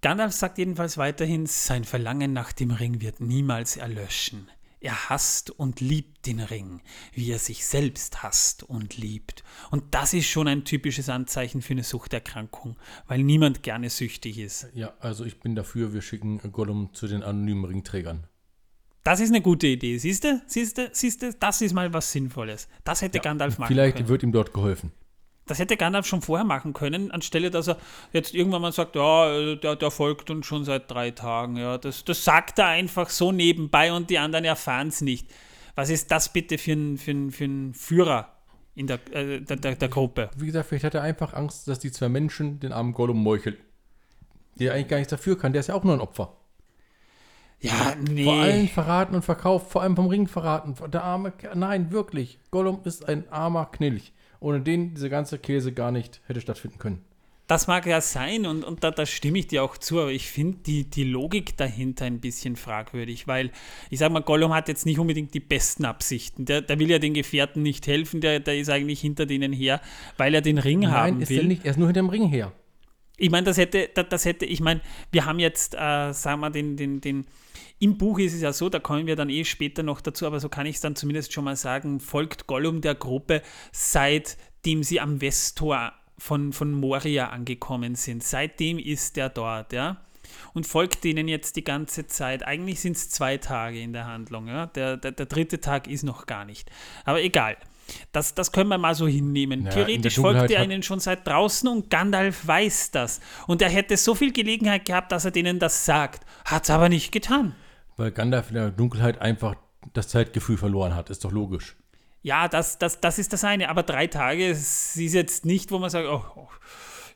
Gandalf 0.02 0.34
sagt 0.34 0.58
jedenfalls 0.58 0.98
weiterhin, 0.98 1.46
sein 1.46 1.84
Verlangen 1.84 2.34
nach 2.34 2.54
dem 2.54 2.72
Ring 2.72 3.00
wird 3.02 3.22
niemals 3.22 3.78
erlöschen. 3.78 4.50
Er 4.80 5.10
hasst 5.10 5.50
und 5.50 5.82
liebt 5.82 6.28
den 6.28 6.40
Ring, 6.40 6.82
wie 7.14 7.32
er 7.32 7.40
sich 7.40 7.66
selbst 7.66 8.22
hasst 8.22 8.64
und 8.64 8.98
liebt. 8.98 9.44
Und 9.72 9.84
das 9.92 10.14
ist 10.14 10.28
schon 10.28 10.48
ein 10.48 10.66
typisches 10.66 11.10
Anzeichen 11.10 11.62
für 11.62 11.74
eine 11.74 11.84
Suchterkrankung, 11.84 12.78
weil 13.08 13.24
niemand 13.24 13.64
gerne 13.64 13.90
süchtig 13.90 14.38
ist. 14.38 14.68
Ja, 14.74 14.94
also 15.00 15.26
ich 15.26 15.40
bin 15.40 15.56
dafür, 15.56 15.94
wir 15.94 16.02
schicken 16.02 16.40
Gollum 16.52 16.94
zu 16.94 17.08
den 17.08 17.24
anonymen 17.24 17.66
Ringträgern. 17.66 18.28
Das 19.04 19.20
ist 19.22 19.30
eine 19.30 19.42
gute 19.42 19.68
Idee. 19.68 19.98
Siehst 19.98 20.26
du? 20.26 20.42
Siehst 20.48 20.78
du? 20.78 20.90
Siehst 20.92 21.22
du? 21.22 21.34
Das 21.34 21.62
ist 21.62 21.74
mal 21.74 21.94
was 21.94 22.12
Sinnvolles. 22.12 22.68
Das 22.84 23.02
hätte 23.02 23.20
ja, 23.20 23.24
Gandalf 23.24 23.58
machen 23.58 23.70
vielleicht 23.70 23.96
können. 23.96 24.08
Vielleicht 24.08 24.10
wird 24.10 24.24
ihm 24.24 24.32
dort 24.34 24.54
geholfen. 24.54 24.92
Das 25.48 25.60
hätte 25.60 25.78
Gandalf 25.78 26.06
schon 26.06 26.22
vorher 26.22 26.46
machen 26.46 26.74
können, 26.74 27.12
anstelle 27.12 27.50
dass 27.50 27.68
er 27.68 27.78
jetzt 28.14 28.36
irgendwann 28.36 28.62
mal 28.62 28.72
sagt, 28.72 28.96
ja, 28.96 29.56
der, 29.56 29.76
der 29.76 29.92
folgt 29.92 30.30
uns 30.30 30.46
schon 30.46 30.66
seit 30.66 30.92
drei 30.92 31.12
Tagen. 31.12 31.58
Ja, 31.58 31.78
das, 31.78 32.04
das 32.04 32.24
sagt 32.24 32.60
er 32.60 32.68
einfach 32.68 33.10
so 33.10 33.32
nebenbei 33.32 33.92
und 33.94 34.10
die 34.10 34.20
anderen 34.20 34.46
erfahren 34.46 34.90
es 34.90 35.02
nicht. 35.02 35.28
Was 35.76 35.90
ist 35.90 36.12
das 36.12 36.34
bitte 36.34 36.58
für 36.58 36.74
ein, 36.74 36.98
für 36.98 37.12
ein, 37.12 37.32
für 37.32 37.46
ein 37.46 37.74
Führer 37.74 38.34
in 38.76 38.88
der, 38.88 39.00
äh, 39.12 39.42
der, 39.42 39.58
der, 39.58 39.76
der, 39.76 39.90
Gruppe? 39.90 40.30
Wie 40.36 40.48
gesagt, 40.48 40.70
vielleicht 40.70 40.86
hat 40.86 40.96
er 40.96 41.04
einfach 41.04 41.34
Angst, 41.34 41.68
dass 41.68 41.80
die 41.80 41.92
zwei 41.92 42.10
Menschen 42.10 42.60
den 42.60 42.72
armen 42.72 42.94
Gollum 42.94 43.22
meucheln. 43.22 43.58
Der 44.60 44.74
eigentlich 44.74 44.88
gar 44.88 44.98
nichts 44.98 45.12
dafür 45.12 45.38
kann, 45.38 45.54
der 45.54 45.60
ist 45.60 45.68
ja 45.68 45.76
auch 45.76 45.84
nur 45.84 45.94
ein 45.94 46.02
Opfer. 46.02 46.34
Ja, 47.60 47.96
nee. 48.10 48.24
Vor 48.24 48.34
allem 48.34 48.68
verraten 48.68 49.16
und 49.16 49.24
verkauft, 49.24 49.72
vor 49.72 49.82
allem 49.82 49.96
vom 49.96 50.08
Ring 50.08 50.28
verraten. 50.28 50.76
Der 50.92 51.04
arme, 51.04 51.34
nein, 51.56 51.92
wirklich. 51.92 52.40
Gollum 52.52 52.82
ist 52.84 53.08
ein 53.08 53.32
armer 53.32 53.68
Knilch 53.68 54.14
ohne 54.40 54.62
den 54.62 54.94
diese 54.94 55.10
ganze 55.10 55.40
Käse 55.40 55.72
gar 55.72 55.92
nicht 55.92 56.22
hätte 56.28 56.42
stattfinden 56.42 56.80
können. 56.80 57.02
Das 57.48 57.68
mag 57.68 57.86
ja 57.86 58.02
sein 58.02 58.46
und, 58.46 58.66
und 58.66 58.84
da, 58.84 58.92
da 58.92 59.06
stimme 59.06 59.40
ich 59.40 59.48
dir 59.48 59.64
auch 59.64 59.78
zu, 59.78 60.02
aber 60.02 60.12
ich 60.12 60.30
finde 60.30 60.58
die, 60.66 60.84
die 60.84 61.06
Logik 61.06 61.56
dahinter 61.56 62.04
ein 62.04 62.20
bisschen 62.20 62.58
fragwürdig, 62.58 63.26
weil 63.26 63.52
ich 63.90 64.00
sage 64.00 64.14
mal, 64.14 64.20
Gollum 64.22 64.54
hat 64.54 64.68
jetzt 64.68 64.86
nicht 64.86 65.00
unbedingt 65.00 65.34
die 65.34 65.40
besten 65.40 65.86
Absichten. 65.86 66.44
Der, 66.44 66.62
der 66.62 66.78
will 66.78 66.90
ja 66.90 67.00
den 67.00 67.14
Gefährten 67.14 67.64
nicht 67.64 67.88
helfen, 67.88 68.20
der, 68.20 68.42
der 68.42 68.58
ist 68.58 68.70
eigentlich 68.70 69.00
hinter 69.00 69.26
denen 69.26 69.54
her, 69.54 69.80
weil 70.18 70.36
er 70.36 70.42
den 70.42 70.58
Ring 70.58 70.82
Nein, 70.82 70.92
haben 70.92 71.22
ist 71.22 71.30
will. 71.30 71.40
Er, 71.40 71.44
nicht, 71.46 71.64
er 71.64 71.72
ist 71.72 71.78
nur 71.78 71.88
hinter 71.88 72.02
dem 72.02 72.10
Ring 72.10 72.28
her. 72.28 72.52
Ich 73.18 73.32
meine, 73.32 73.46
das 73.46 73.58
hätte, 73.58 73.90
das, 73.90 74.26
hätte, 74.26 74.46
ich 74.46 74.60
meine, 74.60 74.82
wir 75.12 75.26
haben 75.26 75.40
jetzt, 75.40 75.74
äh, 75.74 76.14
sagen 76.14 76.40
wir, 76.42 76.50
den, 76.52 76.78
den, 76.78 77.02
den, 77.02 77.26
im 77.80 77.98
Buch 77.98 78.20
ist 78.20 78.34
es 78.34 78.42
ja 78.42 78.54
so, 78.54 78.70
da 78.70 78.80
kommen 78.80 79.08
wir 79.08 79.16
dann 79.16 79.30
eh 79.30 79.44
später 79.44 79.84
noch 79.84 80.02
dazu, 80.02 80.26
aber 80.26 80.40
so 80.40 80.50
kann 80.50 80.66
ich 80.66 80.76
es 80.76 80.82
dann 80.82 80.96
zumindest 80.96 81.34
schon 81.34 81.44
mal 81.44 81.56
sagen, 81.56 82.00
folgt 82.00 82.48
Gollum 82.48 82.82
der 82.82 82.96
Gruppe 82.96 83.42
seit 83.72 84.38
seitdem 84.68 84.84
sie 84.84 85.00
am 85.00 85.22
Westtor 85.22 85.94
von, 86.18 86.52
von 86.52 86.74
Moria 86.74 87.30
angekommen 87.30 87.96
sind. 87.96 88.22
Seitdem 88.22 88.80
ist 88.80 89.18
er 89.18 89.30
dort, 89.30 89.72
ja. 89.72 90.02
Und 90.54 90.68
folgt 90.68 91.06
denen 91.06 91.30
jetzt 91.30 91.56
die 91.56 91.64
ganze 91.64 92.06
Zeit. 92.08 92.46
Eigentlich 92.46 92.82
sind 92.82 92.98
es 92.98 93.10
zwei 93.10 93.38
Tage 93.38 93.80
in 93.80 93.94
der 93.94 94.08
Handlung, 94.08 94.48
ja. 94.48 94.66
Der, 94.66 94.98
der, 94.98 95.14
der 95.14 95.26
dritte 95.26 95.62
Tag 95.62 95.88
ist 95.88 96.04
noch 96.04 96.26
gar 96.26 96.44
nicht. 96.44 96.70
Aber 97.06 97.22
egal. 97.22 97.56
Das, 98.12 98.36
das 98.36 98.52
können 98.52 98.70
wir 98.70 98.78
mal 98.78 98.96
so 98.96 99.08
hinnehmen. 99.08 99.66
Ja, 99.66 99.72
Theoretisch 99.72 100.16
folgt 100.16 100.52
er 100.52 100.64
ihnen 100.64 100.84
schon 100.84 101.00
seit 101.00 101.26
draußen 101.28 101.68
und 101.70 101.90
Gandalf 101.90 102.48
weiß 102.48 102.92
das. 102.92 103.20
Und 103.48 103.62
er 103.62 103.70
hätte 103.70 103.98
so 103.98 104.16
viel 104.16 104.32
Gelegenheit 104.32 104.86
gehabt, 104.86 105.12
dass 105.12 105.26
er 105.26 105.32
denen 105.32 105.60
das 105.60 105.86
sagt. 105.86 106.26
Hat 106.46 106.64
es 106.64 106.70
aber 106.70 106.90
nicht 106.90 107.12
getan. 107.12 107.56
Weil 107.96 108.12
Gandalf 108.12 108.50
in 108.50 108.56
der 108.56 108.72
Dunkelheit 108.72 109.22
einfach 109.22 109.56
das 109.94 110.08
Zeitgefühl 110.08 110.58
verloren 110.58 110.96
hat. 110.96 111.10
Ist 111.10 111.24
doch 111.26 111.32
logisch. 111.32 111.76
Ja, 112.22 112.48
das, 112.48 112.78
das, 112.78 113.00
das 113.00 113.20
ist 113.20 113.34
das 113.34 113.44
eine. 113.44 113.70
Aber 113.70 113.84
drei 113.84 114.08
Tage 114.08 114.48
ist 114.48 114.96
jetzt 114.96 115.46
nicht, 115.46 115.72
wo 115.72 115.80
man 115.80 115.90
sagt, 115.90 116.08
oh, 116.08 116.24
oh 116.36 116.48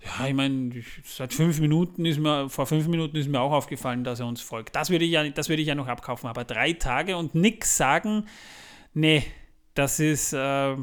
ja, 0.03 0.27
ich 0.27 0.33
meine, 0.33 0.71
seit 1.05 1.33
fünf 1.33 1.59
Minuten 1.59 2.05
ist 2.05 2.19
mir, 2.19 2.49
vor 2.49 2.65
fünf 2.65 2.87
Minuten 2.87 3.15
ist 3.17 3.29
mir 3.29 3.39
auch 3.39 3.51
aufgefallen, 3.51 4.03
dass 4.03 4.19
er 4.19 4.25
uns 4.25 4.41
folgt. 4.41 4.75
Das 4.75 4.89
würde 4.89 5.05
ich 5.05 5.11
ja, 5.11 5.27
das 5.29 5.47
würde 5.47 5.61
ich 5.61 5.67
ja 5.67 5.75
noch 5.75 5.87
abkaufen. 5.87 6.27
Aber 6.27 6.43
drei 6.43 6.73
Tage 6.73 7.17
und 7.17 7.35
nichts 7.35 7.77
sagen, 7.77 8.25
nee, 8.93 9.23
das 9.73 9.99
ist. 9.99 10.33
Äh 10.33 10.75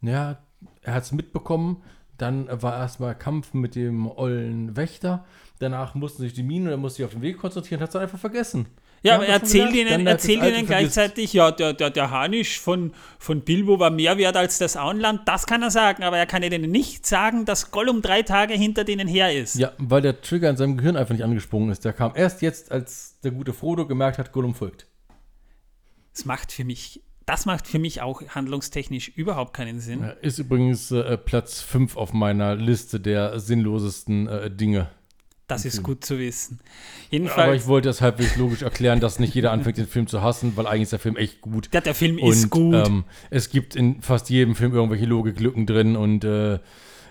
ja, 0.00 0.38
er 0.82 0.94
hat 0.94 1.02
es 1.02 1.12
mitbekommen. 1.12 1.82
Dann 2.16 2.48
war 2.62 2.76
erstmal 2.76 3.16
Kampf 3.16 3.54
mit 3.54 3.76
dem 3.76 4.06
ollen 4.08 4.76
Wächter. 4.76 5.24
Danach 5.60 5.94
mussten 5.94 6.22
sich 6.22 6.34
die 6.34 6.42
Minen, 6.42 6.68
er 6.68 6.76
musste 6.76 6.98
sich 6.98 7.06
auf 7.06 7.12
den 7.12 7.22
Weg 7.22 7.38
konzentrieren, 7.38 7.80
hat 7.80 7.90
es 7.90 7.96
einfach 7.96 8.18
vergessen. 8.18 8.66
Ja, 9.02 9.14
aber 9.14 9.26
erzählt 9.26 9.72
ihnen, 9.74 10.06
erzählt 10.06 10.42
ihnen 10.42 10.66
gleichzeitig, 10.66 11.32
ja, 11.32 11.52
der, 11.52 11.72
der, 11.72 11.90
der 11.90 12.10
Hanisch 12.10 12.58
von, 12.58 12.92
von 13.18 13.42
Bilbo 13.42 13.78
war 13.78 13.90
mehr 13.90 14.18
wert 14.18 14.36
als 14.36 14.58
das 14.58 14.76
Auenland, 14.76 15.20
das 15.26 15.46
kann 15.46 15.62
er 15.62 15.70
sagen, 15.70 16.02
aber 16.02 16.18
er 16.18 16.26
kann 16.26 16.42
ihnen 16.42 16.70
nicht 16.70 17.06
sagen, 17.06 17.44
dass 17.44 17.70
Gollum 17.70 18.02
drei 18.02 18.22
Tage 18.22 18.54
hinter 18.54 18.84
denen 18.84 19.06
her 19.06 19.32
ist. 19.32 19.54
Ja, 19.54 19.72
weil 19.78 20.02
der 20.02 20.20
Trigger 20.20 20.50
in 20.50 20.56
seinem 20.56 20.76
Gehirn 20.76 20.96
einfach 20.96 21.14
nicht 21.14 21.22
angesprungen 21.22 21.70
ist. 21.70 21.84
Der 21.84 21.92
kam 21.92 22.12
erst 22.14 22.42
jetzt, 22.42 22.72
als 22.72 23.20
der 23.22 23.30
gute 23.30 23.52
Frodo 23.52 23.86
gemerkt 23.86 24.18
hat, 24.18 24.32
Gollum 24.32 24.54
folgt. 24.54 24.86
Das 26.12 26.24
macht 26.24 26.50
für 26.50 26.64
mich, 26.64 27.02
das 27.28 27.44
macht 27.44 27.66
für 27.66 27.78
mich 27.78 28.00
auch 28.00 28.22
handlungstechnisch 28.28 29.08
überhaupt 29.08 29.52
keinen 29.52 29.80
Sinn. 29.80 30.10
Ist 30.22 30.38
übrigens 30.38 30.90
äh, 30.90 31.18
Platz 31.18 31.60
5 31.60 31.98
auf 31.98 32.14
meiner 32.14 32.54
Liste 32.54 33.00
der 33.00 33.38
sinnlosesten 33.38 34.26
äh, 34.26 34.50
Dinge. 34.50 34.88
Das 35.46 35.66
ist 35.66 35.82
gut 35.82 36.04
zu 36.04 36.18
wissen. 36.18 36.60
Jedenfalls, 37.10 37.38
Aber 37.46 37.54
ich 37.54 37.66
wollte 37.66 37.88
das 37.88 38.00
halbwegs 38.00 38.36
logisch 38.36 38.62
erklären, 38.62 39.00
dass 39.00 39.18
nicht 39.18 39.34
jeder 39.34 39.52
anfängt, 39.52 39.76
den 39.76 39.86
Film 39.86 40.06
zu 40.06 40.22
hassen, 40.22 40.54
weil 40.56 40.66
eigentlich 40.66 40.82
ist 40.84 40.92
der 40.92 40.98
Film 40.98 41.16
echt 41.16 41.42
gut. 41.42 41.68
Ja, 41.72 41.82
der 41.82 41.94
Film 41.94 42.18
und, 42.18 42.32
ist 42.32 42.48
gut. 42.48 42.74
Ähm, 42.74 43.04
es 43.28 43.50
gibt 43.50 43.76
in 43.76 44.00
fast 44.00 44.30
jedem 44.30 44.54
Film 44.54 44.74
irgendwelche 44.74 45.06
Logiklücken 45.06 45.66
drin 45.66 45.96
und 45.96 46.24
äh, 46.24 46.58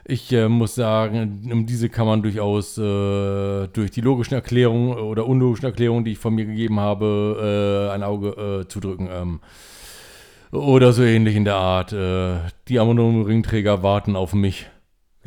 ich 0.03 0.31
äh, 0.33 0.49
muss 0.49 0.73
sagen, 0.73 1.47
um 1.51 1.65
diese 1.67 1.89
kann 1.89 2.07
man 2.07 2.23
durchaus 2.23 2.77
äh, 2.77 3.67
durch 3.67 3.91
die 3.91 4.01
logischen 4.01 4.33
Erklärungen 4.33 4.97
oder 4.97 5.27
unlogischen 5.27 5.65
Erklärungen, 5.65 6.05
die 6.05 6.13
ich 6.13 6.19
von 6.19 6.33
mir 6.33 6.45
gegeben 6.45 6.79
habe, 6.79 7.89
äh, 7.89 7.93
ein 7.93 8.03
Auge 8.03 8.61
äh, 8.63 8.67
zudrücken. 8.67 9.09
Ähm, 9.11 9.39
oder 10.51 10.93
so 10.93 11.03
ähnlich 11.03 11.35
in 11.35 11.45
der 11.45 11.55
Art. 11.55 11.93
Äh, 11.93 12.39
die 12.67 12.79
anonymen 12.79 13.25
Ringträger 13.25 13.83
warten 13.83 14.15
auf 14.15 14.33
mich. 14.33 14.67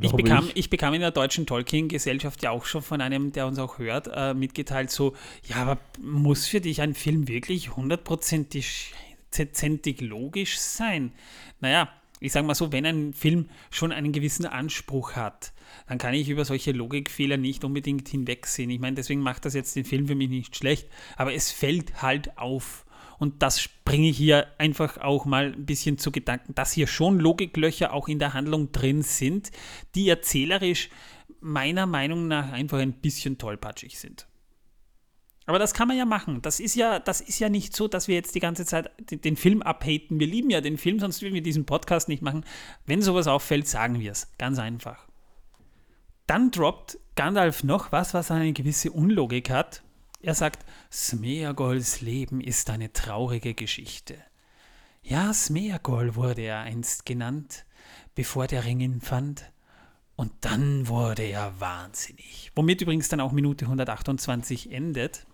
Ich 0.01 0.13
bekam, 0.13 0.47
ich. 0.49 0.57
ich. 0.57 0.71
bekam 0.71 0.95
in 0.95 1.01
der 1.01 1.11
deutschen 1.11 1.47
Tolkien-Gesellschaft 1.47 2.43
ja 2.43 2.51
auch 2.51 2.65
schon 2.65 2.83
von 2.83 3.01
einem, 3.01 3.33
der 3.33 3.47
uns 3.47 3.59
auch 3.59 3.79
hört, 3.79 4.09
äh, 4.13 4.35
mitgeteilt, 4.35 4.91
so, 4.91 5.15
ja, 5.45 5.57
aber 5.57 5.79
muss 6.01 6.47
für 6.47 6.61
dich 6.61 6.81
ein 6.81 6.95
Film 6.95 7.29
wirklich 7.29 7.77
hundertprozentig 7.77 8.95
logisch 10.01 10.59
sein? 10.59 11.13
Naja, 11.61 11.89
ich 12.21 12.33
sage 12.33 12.47
mal 12.47 12.55
so, 12.55 12.73
wenn 12.73 12.87
ein 12.87 13.15
Film 13.15 13.49
schon 13.71 13.93
einen 13.93 14.13
gewissen 14.13 14.47
Anspruch 14.47 15.17
hat, 15.17 15.53
dann 15.87 15.99
kann 15.99 16.15
ich 16.15 16.29
über 16.29 16.45
solche 16.45 16.73
Logikfehler 16.73 17.37
nicht 17.37 17.65
unbedingt 17.65 18.09
hinwegsehen. 18.09 18.71
Ich 18.71 18.81
meine, 18.81 18.97
deswegen 18.97 19.21
macht 19.21 19.45
das 19.45 19.55
jetzt 19.55 19.75
den 19.77 19.85
Film 19.85 20.07
für 20.07 20.15
mich 20.15 20.29
nicht 20.29 20.57
schlecht, 20.57 20.89
aber 21.17 21.35
es 21.35 21.51
fällt 21.51 22.03
halt 22.03 22.37
auf. 22.39 22.85
Und 23.21 23.43
das 23.43 23.69
bringe 23.85 24.09
ich 24.09 24.17
hier 24.17 24.47
einfach 24.57 24.97
auch 24.97 25.27
mal 25.27 25.53
ein 25.53 25.67
bisschen 25.67 25.99
zu 25.99 26.11
Gedanken, 26.11 26.55
dass 26.55 26.73
hier 26.73 26.87
schon 26.87 27.21
Logiklöcher 27.21 27.93
auch 27.93 28.09
in 28.09 28.19
der 28.19 28.33
Handlung 28.33 28.73
drin 28.73 29.03
sind, 29.03 29.51
die 29.95 30.09
erzählerisch 30.09 30.89
meiner 31.39 31.85
Meinung 31.85 32.29
nach 32.29 32.51
einfach 32.51 32.79
ein 32.79 32.95
bisschen 32.95 33.37
tollpatschig 33.37 33.99
sind. 33.99 34.27
Aber 35.45 35.59
das 35.59 35.75
kann 35.75 35.87
man 35.87 35.99
ja 35.99 36.07
machen. 36.07 36.41
Das 36.41 36.61
ist 36.61 36.75
ja, 36.77 36.99
das 36.99 37.21
ist 37.21 37.39
ja 37.41 37.51
nicht 37.51 37.77
so, 37.77 37.89
dass 37.89 38.09
wir 38.09 38.15
jetzt 38.15 38.35
die 38.35 38.41
ganze 38.41 38.65
Zeit 38.65 38.91
den 39.11 39.37
Film 39.37 39.61
abhaten. 39.61 40.19
Wir 40.19 40.27
lieben 40.27 40.49
ja 40.49 40.63
den 40.63 40.79
Film, 40.79 40.99
sonst 40.99 41.21
würden 41.21 41.35
wir 41.35 41.43
diesen 41.43 41.67
Podcast 41.67 42.09
nicht 42.09 42.23
machen. 42.23 42.47
Wenn 42.87 43.03
sowas 43.03 43.27
auffällt, 43.27 43.69
sagen 43.69 44.01
wir 44.01 44.13
es. 44.13 44.33
Ganz 44.39 44.59
einfach. 44.59 45.07
Dann 46.27 46.51
droppt 46.51 46.99
Gandalf 47.17 47.65
noch 47.65 47.93
was, 47.93 48.15
was 48.15 48.31
eine 48.31 48.55
gewisse 48.55 48.93
Unlogik 48.93 49.51
hat. 49.51 49.83
Er 50.23 50.35
sagt, 50.35 50.67
Smeagols 50.93 52.03
Leben 52.03 52.43
ist 52.43 52.69
eine 52.69 52.93
traurige 52.93 53.55
Geschichte. 53.55 54.17
Ja, 55.03 55.33
Smeagol 55.33 56.15
wurde 56.15 56.43
er 56.43 56.61
einst 56.61 57.07
genannt, 57.07 57.65
bevor 58.15 58.47
der 58.47 58.67
Ring 58.67 58.81
ihn 58.81 59.01
fand. 59.01 59.51
Und 60.17 60.33
dann 60.43 60.89
wurde 60.89 61.23
er 61.23 61.59
wahnsinnig. 61.59 62.53
Womit 62.55 62.83
übrigens 62.83 63.09
dann 63.09 63.21
auch 63.21 63.33
Minute 63.33 63.65
128 63.65 64.71
endet. 64.71 65.25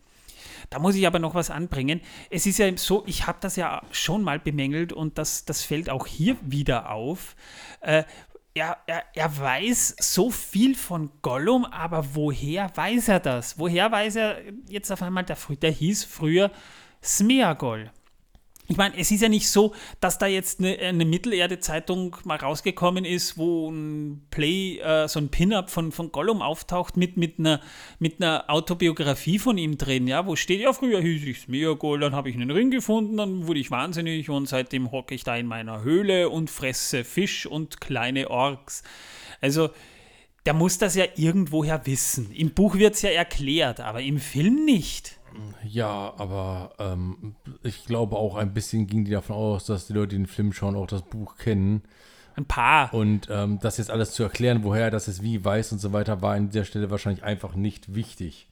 Da 0.71 0.79
muss 0.79 0.95
ich 0.95 1.05
aber 1.05 1.19
noch 1.19 1.35
was 1.35 1.51
anbringen. 1.51 2.01
Es 2.31 2.47
ist 2.47 2.59
ja 2.59 2.77
so, 2.77 3.03
ich 3.07 3.27
habe 3.27 3.39
das 3.41 3.57
ja 3.57 3.83
schon 3.91 4.23
mal 4.23 4.39
bemängelt 4.39 4.93
und 4.93 5.19
das, 5.19 5.45
das 5.45 5.63
fällt 5.63 5.91
auch 5.91 6.07
hier 6.07 6.37
wieder 6.43 6.93
auf. 6.93 7.35
Äh, 7.81 8.05
er, 8.57 8.79
er, 8.87 9.03
er 9.15 9.39
weiß 9.39 9.97
so 10.01 10.31
viel 10.31 10.75
von 10.75 11.11
Gollum, 11.21 11.67
aber 11.67 12.15
woher 12.15 12.71
weiß 12.75 13.09
er 13.09 13.21
das? 13.21 13.59
Woher 13.59 13.93
weiß 13.93 14.17
er 14.17 14.39
jetzt 14.69 14.91
auf 14.91 15.03
einmal, 15.03 15.25
der, 15.25 15.37
der 15.61 15.71
hieß 15.71 16.05
früher 16.05 16.51
Smeagol? 17.03 17.91
Ich 18.69 18.77
meine, 18.77 18.97
es 18.99 19.11
ist 19.11 19.23
ja 19.23 19.29
nicht 19.29 19.49
so, 19.49 19.75
dass 20.01 20.19
da 20.19 20.27
jetzt 20.27 20.59
eine, 20.59 20.77
eine 20.79 21.05
Mittelerde-Zeitung 21.05 22.17
mal 22.25 22.37
rausgekommen 22.37 23.05
ist, 23.05 23.39
wo 23.39 23.71
ein 23.71 24.27
Play, 24.31 24.79
äh, 24.79 25.07
so 25.07 25.21
ein 25.21 25.29
Pin-Up 25.29 25.71
von, 25.71 25.93
von 25.93 26.11
Gollum 26.11 26.43
auftaucht 26.43 26.97
mit, 26.97 27.17
mit, 27.17 27.39
einer, 27.39 27.61
mit 28.01 28.21
einer 28.21 28.45
Autobiografie 28.49 29.39
von 29.39 29.57
ihm 29.57 29.79
drin, 29.79 30.09
ja, 30.09 30.27
wo 30.27 30.35
steht, 30.35 30.61
ja, 30.61 30.73
früher 30.73 31.01
hieß 31.01 31.25
ich 31.25 31.41
Smeagol, 31.43 32.01
dann 32.01 32.15
habe 32.15 32.29
ich 32.29 32.35
einen 32.35 32.51
Ring 32.51 32.71
gefunden, 32.71 33.17
dann 33.17 33.47
wurde 33.47 33.61
ich 33.61 33.71
wahnsinnig 33.71 34.31
und 34.31 34.49
seitdem 34.49 34.91
hocke 34.91 35.15
ich 35.15 35.23
da 35.23 35.37
in 35.37 35.47
meiner 35.47 35.83
Höhle 35.83 36.29
und 36.29 36.51
fresse 36.51 37.05
Fisch 37.05 37.47
und 37.47 37.81
kleine 37.81 38.31
Orks. 38.31 38.83
Also, 39.41 39.71
der 40.45 40.55
muss 40.55 40.79
das 40.79 40.95
ja 40.95 41.05
irgendwoher 41.17 41.87
wissen. 41.87 42.33
Im 42.33 42.53
Buch 42.55 42.77
wird 42.77 42.95
es 42.95 43.03
ja 43.03 43.11
erklärt, 43.11 43.81
aber 43.81 44.01
im 44.01 44.19
Film 44.19 44.65
nicht. 44.65 45.16
Ja, 45.65 46.15
aber 46.17 46.73
ähm, 46.79 47.35
ich 47.63 47.85
glaube 47.85 48.17
auch 48.17 48.37
ein 48.37 48.55
bisschen 48.55 48.87
ging 48.87 49.05
die 49.05 49.11
davon 49.11 49.37
aus, 49.37 49.67
dass 49.67 49.87
die 49.87 49.93
Leute, 49.93 50.09
die 50.09 50.17
den 50.17 50.27
Film 50.27 50.53
schauen, 50.53 50.77
auch 50.77 50.87
das 50.87 51.03
Buch 51.03 51.37
kennen. 51.37 51.83
Ein 52.37 52.45
paar. 52.45 52.93
Und 52.93 53.29
ähm, 53.31 53.59
das 53.61 53.79
jetzt 53.79 53.91
alles 53.91 54.13
zu 54.13 54.23
erklären, 54.23 54.63
woher 54.63 54.85
er 54.85 54.91
das 54.91 55.07
jetzt 55.07 55.23
wie 55.23 55.45
weiß 55.45 55.73
und 55.73 55.79
so 55.79 55.93
weiter, 55.93 56.21
war 56.21 56.35
an 56.35 56.51
dieser 56.51 56.65
Stelle 56.65 56.91
wahrscheinlich 56.91 57.25
einfach 57.25 57.55
nicht 57.55 57.95
wichtig. 57.95 58.49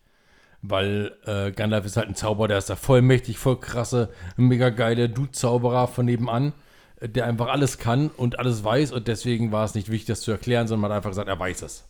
Weil 0.63 1.13
äh, 1.27 1.53
Gandalf 1.53 1.85
ist 1.85 1.99
halt 1.99 2.09
ein 2.09 2.15
Zauberer, 2.15 2.49
der 2.49 2.59
ist 2.59 2.71
da 2.71 2.77
voll 2.77 3.03
mächtig, 3.03 3.39
voll 3.39 3.61
krasse, 3.61 4.09
mega 4.39 4.71
geile 4.71 5.11
Dude-Zauberer 5.11 5.89
von 5.89 6.07
nebenan, 6.07 6.55
äh, 7.01 7.09
der 7.11 7.27
einfach 7.27 7.49
alles 7.49 7.77
kann 7.77 8.09
und 8.09 8.39
alles 8.39 8.65
weiß 8.65 8.93
und 8.93 9.07
deswegen 9.07 9.53
war 9.53 9.67
es 9.67 9.75
nicht 9.75 9.91
wichtig, 9.91 10.07
das 10.07 10.23
zu 10.23 10.31
erklären, 10.31 10.67
sondern 10.67 10.83
man 10.83 10.91
hat 10.93 10.97
einfach 10.97 11.11
gesagt, 11.11 11.29
er 11.29 11.39
weiß 11.39 11.63
es. 11.63 11.85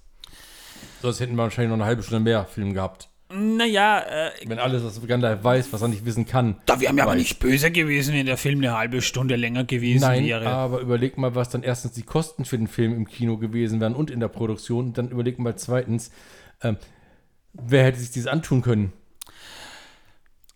Sonst 1.00 1.20
hätten 1.20 1.36
wir 1.36 1.44
wahrscheinlich 1.44 1.68
noch 1.68 1.76
eine 1.76 1.84
halbe 1.84 2.02
Stunde 2.02 2.24
mehr 2.24 2.44
Film 2.44 2.74
gehabt. 2.74 3.08
Naja, 3.36 4.00
äh, 4.00 4.30
Wenn 4.46 4.58
alles, 4.58 4.84
was 4.84 5.04
Gandalf 5.06 5.42
weiß, 5.42 5.72
was 5.72 5.82
er 5.82 5.88
nicht 5.88 6.04
wissen 6.04 6.24
kann. 6.24 6.56
da 6.66 6.80
wäre 6.80 6.92
mir 6.92 7.02
aber 7.02 7.16
nicht 7.16 7.40
böse 7.40 7.70
gewesen, 7.70 8.14
wenn 8.14 8.26
der 8.26 8.36
Film 8.36 8.60
eine 8.60 8.76
halbe 8.76 9.02
Stunde 9.02 9.34
länger 9.36 9.64
gewesen 9.64 10.02
Nein, 10.02 10.24
wäre. 10.24 10.46
aber 10.48 10.80
überleg 10.80 11.18
mal, 11.18 11.34
was 11.34 11.48
dann 11.48 11.62
erstens 11.62 11.92
die 11.92 12.02
Kosten 12.02 12.44
für 12.44 12.56
den 12.56 12.68
Film 12.68 12.94
im 12.94 13.08
Kino 13.08 13.36
gewesen 13.36 13.80
wären 13.80 13.94
und 13.94 14.10
in 14.10 14.20
der 14.20 14.28
Produktion. 14.28 14.86
Und 14.86 14.98
dann 14.98 15.08
überleg 15.08 15.38
mal 15.38 15.56
zweitens, 15.56 16.12
ähm, 16.62 16.76
wer 17.54 17.84
hätte 17.84 17.98
sich 17.98 18.10
dies 18.10 18.26
antun 18.26 18.62
können? 18.62 18.92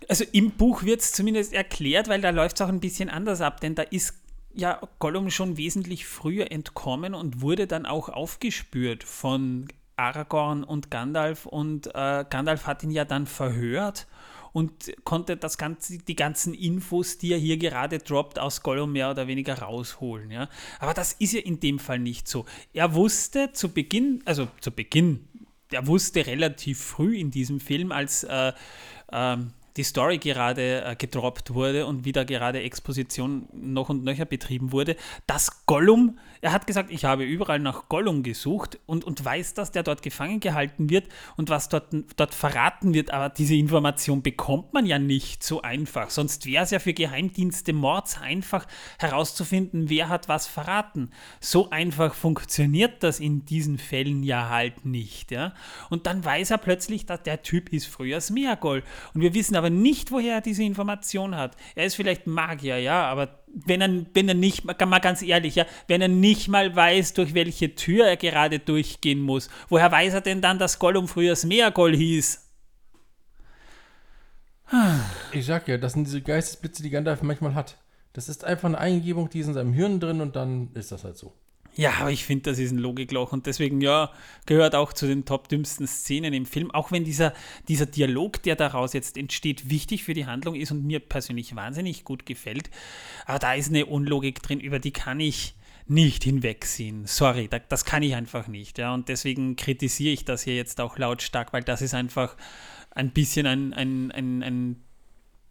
Also 0.09 0.25
im 0.33 0.53
Buch 0.53 0.85
wird 0.85 1.01
es 1.01 1.13
zumindest 1.13 1.53
erklärt, 1.53 2.09
weil 2.09 2.21
da 2.21 2.31
läuft 2.31 2.57
es 2.61 2.63
auch 2.63 2.69
ein 2.69 2.81
bisschen 2.81 3.11
anders 3.11 3.41
ab, 3.41 3.61
denn 3.61 3.75
da 3.75 3.83
ist 3.83 4.15
ja 4.55 4.81
Gollum 4.99 5.31
schon 5.31 5.57
wesentlich 5.57 6.07
früher 6.07 6.51
entkommen 6.51 7.15
und 7.15 7.41
wurde 7.43 7.67
dann 7.67 7.87
auch 7.87 8.09
aufgespürt 8.09 9.05
von 9.05 9.69
Aragorn 9.99 10.65
und 10.65 10.91
Gandalf 10.91 11.47
und 11.47 11.89
äh, 11.89 12.25
Gandalf 12.29 12.67
hat 12.67 12.83
ihn 12.83 12.91
ja 12.91 13.05
dann 13.05 13.27
verhört 13.27 14.07
und 14.53 14.93
konnte 15.05 15.37
das 15.37 15.59
ganze, 15.59 15.99
die 15.99 16.17
ganzen 16.17 16.55
Infos, 16.55 17.19
die 17.19 17.33
er 17.33 17.39
hier 17.39 17.59
gerade 17.59 17.99
droppt, 17.99 18.39
aus 18.39 18.63
Gollum 18.63 18.93
mehr 18.93 19.11
oder 19.11 19.27
weniger 19.27 19.59
rausholen. 19.59 20.31
Ja? 20.31 20.49
Aber 20.81 20.95
das 20.95 21.13
ist 21.13 21.33
ja 21.33 21.41
in 21.41 21.61
dem 21.61 21.79
Fall 21.79 21.99
nicht 21.99 22.29
so. 22.29 22.45
Er 22.73 22.95
wusste 22.95 23.53
zu 23.53 23.69
Beginn, 23.73 24.23
also 24.25 24.49
zu 24.61 24.71
Beginn, 24.71 25.29
er 25.71 25.87
wusste 25.87 26.27
relativ 26.27 26.81
früh 26.81 27.17
in 27.17 27.31
diesem 27.31 27.61
Film, 27.61 27.93
als 27.93 28.25
äh, 28.25 28.53
ähm, 29.13 29.53
die 29.79 29.85
Story 29.85 30.19
gerade 30.19 30.85
äh, 30.85 30.97
gedroppt 30.97 31.55
wurde 31.55 31.87
und 31.87 32.05
wieder 32.05 32.25
gerade 32.25 32.61
Exposition 32.63 33.49
noch 33.53 33.89
und 33.89 34.05
nöcher 34.05 34.25
betrieben 34.25 34.73
wurde, 34.73 34.97
dass 35.27 35.65
Gollum, 35.67 36.19
er 36.41 36.53
hat 36.53 36.67
gesagt, 36.67 36.91
ich 36.91 37.05
habe 37.05 37.25
überall 37.25 37.61
nach 37.61 37.89
Gollum 37.89 38.23
gesucht 38.23 38.79
und, 38.87 39.05
und 39.05 39.25
weiß, 39.25 39.55
dass 39.55 39.71
der 39.71 39.85
dort 39.85 40.03
gefangen 40.03 40.41
gehalten 40.41 40.91
wird 40.91 41.09
und 41.37 41.49
was 41.49 41.69
dort, 41.69 41.95
dort 42.17 42.35
verraten 42.35 42.93
wird, 42.93 43.13
aber 43.13 43.29
diese 43.29 43.55
Information 43.55 44.23
bekommt 44.23 44.73
man 44.73 44.85
ja 44.85 44.99
nicht 44.99 45.45
so 45.45 45.63
einfach. 45.63 46.11
Sonst 46.11 46.45
wäre 46.47 46.65
es 46.65 46.71
ja 46.71 46.81
für 46.81 46.93
Geheimdienste 46.93 47.73
Mords 47.73 48.21
einfach 48.21 48.67
herauszufinden, 48.99 49.89
wer 49.89 50.09
hat 50.09 50.29
was 50.29 50.49
verraten. 50.49 51.11
So 51.41 51.71
einfach 51.71 52.15
funktioniert 52.15 53.03
das 53.05 53.21
in 53.21 53.45
diesen 53.45 53.79
Fällen 53.79 54.25
ja 54.25 54.49
halt 54.49 54.85
nicht. 54.85 55.31
Ja? 55.31 55.55
Und 55.89 56.07
dann 56.07 56.25
weiß 56.25 56.51
er 56.51 56.59
plötzlich, 56.59 57.07
dass 57.07 57.23
der 57.23 57.43
Typ 57.43 57.73
ist 57.73 57.87
früher 57.87 58.21
Smeagol. 58.21 58.83
Und 59.15 59.21
wir 59.21 59.35
wissen 59.35 59.55
aber 59.55 59.68
nicht, 59.71 60.11
woher 60.11 60.35
er 60.35 60.41
diese 60.41 60.63
Information 60.63 61.37
hat. 61.37 61.57
Er 61.75 61.85
ist 61.85 61.95
vielleicht 61.95 62.27
Magier, 62.27 62.79
ja, 62.79 63.07
aber 63.07 63.43
wenn 63.47 63.81
er, 63.81 64.07
wenn 64.15 64.29
er 64.29 64.35
nicht, 64.35 64.65
mal 64.65 64.99
ganz 64.99 65.23
ehrlich, 65.23 65.55
ja, 65.55 65.67
wenn 65.87 66.03
er 66.03 66.09
nicht 66.09 66.49
mal 66.49 66.75
weiß, 66.75 67.15
durch 67.15 67.35
welche 67.35 67.75
Tür 67.75 68.07
er 68.07 68.17
gerade 68.17 68.59
durchgehen 68.59 69.21
muss, 69.21 69.49
woher 69.69 69.91
weiß 69.91 70.15
er 70.15 70.21
denn 70.21 70.41
dann, 70.41 70.59
dass 70.59 70.79
Gollum 70.79 71.09
früher 71.09 71.37
Smeagol 71.37 71.95
hieß? 71.95 72.45
Ich 75.33 75.47
sag 75.47 75.67
ja, 75.67 75.79
das 75.79 75.95
sind 75.95 76.07
diese 76.07 76.21
Geistesblitze, 76.21 76.83
die 76.83 76.91
Gandalf 76.91 77.23
manchmal 77.23 77.55
hat. 77.55 77.79
Das 78.13 78.29
ist 78.29 78.45
einfach 78.45 78.69
eine 78.69 78.79
Eingebung, 78.79 79.31
die 79.31 79.41
ist 79.41 79.47
in 79.47 79.55
seinem 79.55 79.73
Hirn 79.73 80.01
drin 80.01 80.21
und 80.21 80.37
dann 80.37 80.71
ist 80.75 80.93
das 80.93 81.05
halt 81.05 81.17
so. 81.17 81.35
Ja, 81.79 81.93
aber 82.01 82.11
ich 82.11 82.25
finde, 82.25 82.51
das 82.51 82.59
ist 82.59 82.73
ein 82.73 82.79
Logikloch 82.79 83.33
und 83.33 83.47
deswegen, 83.47 83.81
ja, 83.81 84.11
gehört 84.47 84.75
auch 84.75 84.93
zu 84.93 85.07
den 85.07 85.25
top 85.25 85.49
dümmsten 85.49 85.87
Szenen 85.87 86.35
im 86.35 86.45
Film. 86.45 86.73
Auch 86.73 86.91
wenn 86.91 87.05
dieser, 87.05 87.33
dieser 87.69 87.87
Dialog, 87.87 88.43
der 88.43 88.57
daraus 88.57 88.95
jetzt 88.95 89.17
entsteht, 89.17 89.71
wichtig 89.71 90.03
für 90.03 90.13
die 90.13 90.27
Handlung 90.27 90.57
ist 90.57 90.73
und 90.73 90.85
mir 90.85 90.99
persönlich 90.99 91.55
wahnsinnig 91.55 92.03
gut 92.03 92.27
gefällt. 92.27 92.69
Aber 93.27 93.39
da 93.39 93.55
ist 93.55 93.69
eine 93.69 93.87
Unlogik 93.87 94.43
drin, 94.43 94.59
über 94.59 94.81
die 94.81 94.91
kann 94.91 95.21
ich 95.21 95.55
nicht 95.87 96.25
hinwegsehen. 96.25 97.07
Sorry, 97.07 97.47
da, 97.47 97.61
das 97.61 97.85
kann 97.85 98.03
ich 98.03 98.17
einfach 98.17 98.49
nicht. 98.49 98.79
Ja, 98.79 98.93
und 98.93 99.09
deswegen 99.09 99.55
kritisiere 99.55 100.13
ich 100.13 100.25
das 100.25 100.43
hier 100.43 100.57
jetzt 100.57 100.81
auch 100.81 100.99
lautstark, 100.99 101.53
weil 101.53 101.63
das 101.63 101.81
ist 101.81 101.95
einfach 101.95 102.37
ein 102.91 103.13
bisschen 103.13 103.47
ein, 103.47 103.73
ein, 103.73 104.11
ein, 104.11 104.43
ein 104.43 104.83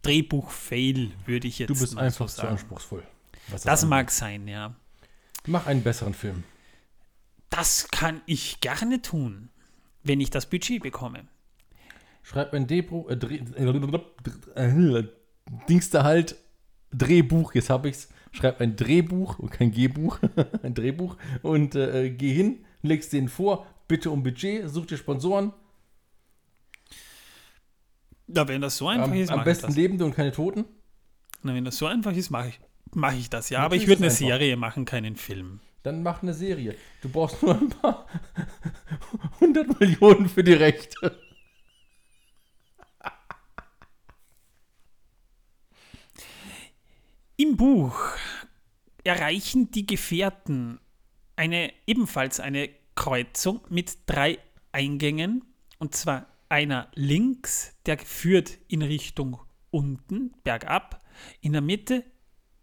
Drehbuch-Fail, 0.01 1.11
würde 1.25 1.47
ich 1.47 1.59
jetzt 1.59 1.69
Du 1.69 1.79
bist 1.79 1.97
einfach 1.97 2.27
so 2.27 2.35
zu 2.35 2.41
sagen. 2.41 2.49
anspruchsvoll. 2.49 3.03
was 3.47 3.61
Das 3.61 3.85
mag 3.85 4.11
sein, 4.11 4.45
ja. 4.49 4.75
Mach 5.47 5.65
einen 5.65 5.81
besseren 5.81 6.13
Film. 6.13 6.43
Das 7.49 7.87
kann 7.89 8.21
ich 8.25 8.59
gerne 8.59 9.01
tun, 9.01 9.49
wenn 10.03 10.21
ich 10.21 10.29
das 10.29 10.45
Budget 10.49 10.83
bekomme. 10.83 11.25
Schreib 12.23 12.53
ein 12.53 12.67
Drehbuch, 12.67 13.09
äh, 13.09 13.17
Dreh, 13.17 13.37
äh, 14.55 15.03
Dings 15.69 15.89
da 15.89 16.03
halt, 16.03 16.35
Drehbuch, 16.91 17.55
jetzt 17.55 17.69
hab 17.69 17.85
ich's. 17.85 18.09
Schreib 18.33 18.59
ein 18.59 18.75
Drehbuch 18.75 19.39
und 19.39 19.49
kein 19.49 19.71
Gehbuch, 19.71 20.19
ein 20.63 20.73
Drehbuch 20.73 21.15
und 21.41 21.75
äh, 21.75 22.09
geh 22.09 22.33
hin, 22.33 22.65
legst 22.81 23.13
denen 23.13 23.29
vor, 23.29 23.65
bitte 23.87 24.11
um 24.11 24.21
Budget, 24.21 24.69
such 24.69 24.87
dir 24.87 24.97
Sponsoren, 24.97 25.53
Na, 28.27 28.47
wenn 28.47 28.61
das 28.61 28.77
so 28.77 28.89
einfach 28.89 29.07
am, 29.07 29.13
ist, 29.13 29.31
am 29.31 29.43
besten. 29.45 29.73
Lebende 29.73 30.03
und 30.03 30.13
keine 30.13 30.33
Toten. 30.33 30.65
Na, 31.43 31.53
wenn 31.53 31.63
das 31.63 31.77
so 31.77 31.85
einfach 31.85 32.13
ist, 32.13 32.29
mache 32.29 32.49
ich, 32.49 32.59
mach 32.93 33.13
ich 33.13 33.29
das. 33.29 33.49
Ja, 33.49 33.59
aber 33.59 33.75
ich 33.75 33.87
würde 33.87 33.99
eine 33.99 34.07
einfach. 34.07 34.17
Serie 34.17 34.57
machen, 34.57 34.85
keinen 34.85 35.15
Film. 35.15 35.59
Dann 35.83 36.03
mach 36.03 36.21
eine 36.21 36.33
Serie. 36.33 36.75
Du 37.01 37.09
brauchst 37.09 37.41
nur 37.41 37.55
ein 37.55 37.69
paar 37.69 38.07
100 39.35 39.79
Millionen 39.79 40.27
für 40.27 40.43
die 40.43 40.53
Rechte. 40.53 41.17
Im 47.37 47.55
Buch 47.55 47.99
erreichen 49.03 49.69
die 49.71 49.85
Gefährten 49.85 50.79
eine, 51.35 51.71
ebenfalls 51.85 52.39
eine 52.39 52.69
Kreuzung 52.95 53.61
mit 53.69 53.97
drei 54.07 54.39
Eingängen. 54.71 55.45
Und 55.77 55.95
zwar 55.95 56.25
einer 56.49 56.89
links, 56.95 57.75
der 57.85 57.99
führt 57.99 58.57
in 58.67 58.81
Richtung 58.81 59.39
unten, 59.69 60.33
bergab. 60.43 61.05
In 61.41 61.53
der 61.53 61.61
Mitte 61.61 62.03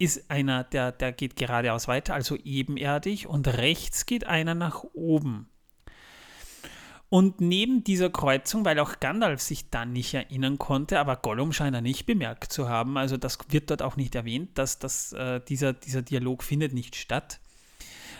ist 0.04 0.30
einer, 0.30 0.64
der, 0.64 0.92
der 0.92 1.12
geht 1.12 1.36
geradeaus 1.36 1.88
weiter, 1.88 2.14
also 2.14 2.36
ebenerdig. 2.36 3.26
Und 3.26 3.48
rechts 3.48 4.06
geht 4.06 4.26
einer 4.26 4.54
nach 4.54 4.84
oben. 4.92 5.48
Und 7.08 7.40
neben 7.40 7.84
dieser 7.84 8.10
Kreuzung, 8.10 8.64
weil 8.64 8.78
auch 8.80 8.98
Gandalf 8.98 9.40
sich 9.40 9.70
dann 9.70 9.92
nicht 9.92 10.14
erinnern 10.14 10.58
konnte, 10.58 10.98
aber 10.98 11.16
Gollum 11.16 11.52
scheint 11.52 11.76
er 11.76 11.80
nicht 11.80 12.06
bemerkt 12.06 12.52
zu 12.52 12.68
haben, 12.68 12.96
also 12.98 13.16
das 13.16 13.38
wird 13.50 13.70
dort 13.70 13.82
auch 13.82 13.96
nicht 13.96 14.16
erwähnt, 14.16 14.58
dass, 14.58 14.80
dass 14.80 15.12
äh, 15.12 15.40
dieser, 15.40 15.74
dieser 15.74 16.02
Dialog 16.02 16.42
findet 16.42 16.72
nicht 16.72 16.96
statt. 16.96 17.38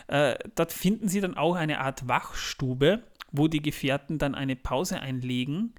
Äh, 0.06 0.36
dort 0.54 0.72
finden 0.72 1.08
sie 1.08 1.20
dann 1.20 1.36
auch 1.36 1.56
eine 1.56 1.80
Art 1.80 2.06
Wachstube, 2.06 3.02
wo 3.32 3.48
die 3.48 3.62
Gefährten 3.62 4.18
dann 4.18 4.36
eine 4.36 4.54
Pause 4.54 5.00
einlegen, 5.00 5.74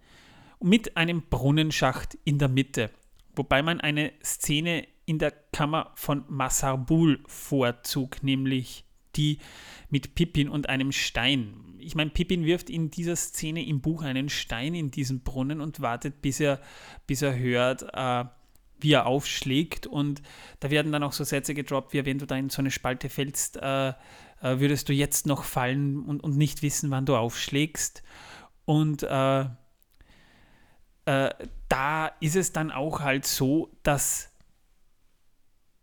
mit 0.59 0.97
einem 0.97 1.21
Brunnenschacht 1.29 2.17
in 2.25 2.37
der 2.37 2.49
Mitte. 2.49 2.89
Wobei 3.35 3.61
man 3.61 3.79
eine 3.79 4.11
Szene 4.23 4.87
in 5.05 5.19
der 5.19 5.31
Kammer 5.31 5.91
von 5.95 6.23
Massarbul 6.27 7.23
vorzog, 7.27 8.23
nämlich 8.23 8.85
die 9.15 9.39
mit 9.89 10.15
Pippin 10.15 10.49
und 10.49 10.67
einem 10.69 10.91
Stein. 10.91 11.77
ich 11.79 11.95
meine, 11.95 12.09
Pippin 12.09 12.45
wirft 12.45 12.69
in 12.69 12.89
dieser 12.89 13.15
Szene 13.15 13.65
im 13.65 13.81
Buch 13.81 14.01
einen 14.01 14.29
Stein 14.29 14.73
in 14.73 14.91
diesen 14.91 15.21
Brunnen 15.21 15.61
und 15.61 15.79
wartet, 15.79 16.21
bis 16.21 16.39
er, 16.39 16.59
bis 17.05 17.21
er 17.21 17.37
hört, 17.37 17.83
äh, 17.93 18.25
wie 18.79 18.93
er 18.93 19.05
aufschlägt. 19.05 19.87
Und 19.87 20.21
da 20.59 20.71
werden 20.71 20.91
dann 20.91 21.03
auch 21.03 21.13
so 21.13 21.23
Sätze 21.23 21.53
gedroppt, 21.53 21.93
wie 21.93 22.05
wenn 22.05 22.17
du 22.17 22.25
da 22.25 22.35
in 22.35 22.49
so 22.49 22.61
eine 22.61 22.71
Spalte 22.71 23.09
fällst, 23.09 23.57
äh, 23.57 23.89
äh, 23.89 23.93
würdest 24.41 24.89
du 24.89 24.93
jetzt 24.93 25.27
noch 25.27 25.43
fallen 25.43 26.03
und, 26.03 26.23
und 26.23 26.37
nicht 26.37 26.61
wissen, 26.61 26.89
wann 26.91 27.05
du 27.05 27.15
aufschlägst. 27.15 28.03
Und 28.65 29.03
äh, 29.03 29.45
äh, 31.05 31.29
da 31.69 32.07
ist 32.19 32.35
es 32.35 32.51
dann 32.51 32.71
auch 32.71 33.01
halt 33.01 33.25
so, 33.25 33.69
dass 33.83 34.34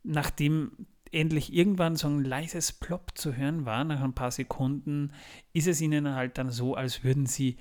nachdem 0.02 0.86
endlich 1.10 1.52
irgendwann 1.52 1.96
so 1.96 2.08
ein 2.08 2.24
leises 2.24 2.72
Plop 2.72 3.12
zu 3.16 3.36
hören 3.36 3.66
war, 3.66 3.84
nach 3.84 4.00
ein 4.00 4.14
paar 4.14 4.30
Sekunden, 4.30 5.12
ist 5.52 5.66
es 5.66 5.80
ihnen 5.80 6.14
halt 6.14 6.38
dann 6.38 6.50
so, 6.50 6.74
als 6.74 7.04
würden 7.04 7.26
sie 7.26 7.58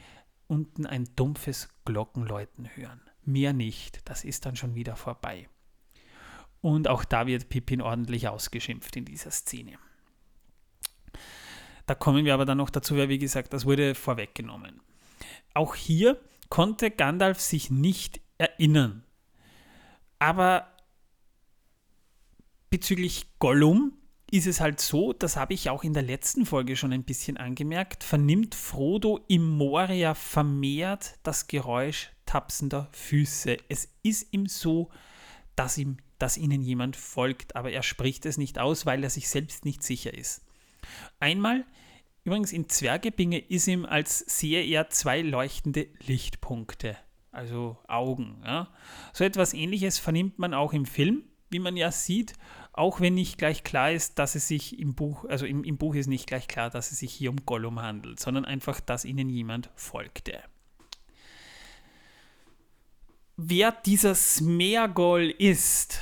unten 0.48 0.86
ein 0.86 1.10
dumpfes 1.16 1.70
Glockenläuten 1.86 2.76
hören. 2.76 3.02
Mehr 3.24 3.54
nicht, 3.54 4.10
das 4.10 4.24
ist 4.24 4.46
dann 4.46 4.56
schon 4.56 4.76
wieder 4.76 4.96
vorbei. 4.96 5.50
Und 6.62 6.88
auch 6.88 7.04
da 7.04 7.28
wird 7.28 7.50
Pippin 7.50 7.82
ordentlich 7.82 8.28
ausgeschimpft 8.28 8.96
in 8.96 9.06
dieser 9.06 9.32
Szene. 9.32 9.78
Da 11.88 11.96
kommen 11.96 12.24
wir 12.26 12.34
aber 12.34 12.46
dann 12.46 12.58
noch 12.58 12.70
dazu, 12.70 12.96
weil 12.96 13.10
wie 13.10 13.18
gesagt, 13.18 13.54
das 13.54 13.66
wurde 13.66 13.96
vorweggenommen. 13.96 14.82
Auch 15.54 15.76
hier 15.76 16.20
konnte 16.50 16.92
Gandalf 16.92 17.40
sich 17.40 17.70
nicht 17.70 18.22
erinnern. 18.38 19.04
Aber 20.20 20.71
bezüglich 22.72 23.28
Gollum 23.38 23.94
ist 24.32 24.48
es 24.48 24.62
halt 24.62 24.80
so, 24.80 25.12
das 25.12 25.36
habe 25.36 25.54
ich 25.54 25.70
auch 25.70 25.84
in 25.84 25.94
der 25.94 26.04
letzten 26.04 26.46
Folge 26.46 26.78
schon 26.78 26.94
ein 26.94 27.04
bisschen 27.04 27.36
angemerkt, 27.36 28.04
vernimmt 28.04 28.56
Frodo 28.56 29.20
im 29.28 29.46
Moria 29.46 30.16
vermehrt 30.16 31.20
das 31.22 31.48
Geräusch 31.48 32.12
tapsender 32.26 32.88
Füße. 32.94 33.58
Es 33.68 33.90
ist 34.04 34.34
ihm 34.34 34.48
so, 34.48 34.90
dass, 35.58 35.78
ihm, 35.78 35.98
dass 36.18 36.38
ihnen 36.38 36.62
jemand 36.62 36.96
folgt, 36.96 37.58
aber 37.58 37.72
er 37.72 37.84
spricht 37.84 38.26
es 38.26 38.38
nicht 38.38 38.58
aus, 38.58 38.86
weil 38.86 39.04
er 39.04 39.10
sich 39.10 39.28
selbst 39.28 39.66
nicht 39.66 39.84
sicher 39.84 40.14
ist. 40.14 40.46
Einmal, 41.20 41.66
übrigens 42.24 42.54
in 42.54 42.70
Zwergebinge, 42.70 43.38
ist 43.38 43.68
ihm, 43.68 43.86
als 43.86 44.20
sehe 44.20 44.64
er 44.64 44.90
zwei 44.90 45.22
leuchtende 45.22 45.88
Lichtpunkte, 46.06 46.96
also 47.32 47.78
Augen. 47.86 48.42
Ja. 48.46 48.70
So 49.12 49.26
etwas 49.26 49.54
ähnliches 49.54 50.00
vernimmt 50.00 50.40
man 50.40 50.54
auch 50.54 50.72
im 50.72 50.86
Film, 50.86 51.26
wie 51.52 51.60
man 51.60 51.76
ja 51.76 51.92
sieht, 51.92 52.34
auch 52.74 53.02
wenn 53.02 53.14
nicht 53.14 53.38
gleich 53.38 53.64
klar 53.64 53.92
ist, 53.92 54.18
dass 54.18 54.36
es 54.36 54.48
sich 54.48 54.80
im 54.80 54.96
Buch, 54.96 55.26
also 55.26 55.46
im, 55.46 55.64
im 55.64 55.78
Buch 55.78 55.96
ist 55.96 56.08
nicht 56.08 56.28
gleich 56.28 56.48
klar, 56.48 56.70
dass 56.70 56.92
es 56.92 57.00
sich 57.00 57.12
hier 57.12 57.30
um 57.30 57.46
Gollum 57.46 57.82
handelt, 57.82 58.20
sondern 58.20 58.46
einfach, 58.46 58.80
dass 58.80 59.06
ihnen 59.06 59.30
jemand 59.30 59.70
folgte. 59.76 60.40
Wer 63.36 63.72
dieser 63.72 64.16
Smeagol 64.16 65.24
ist, 65.24 66.02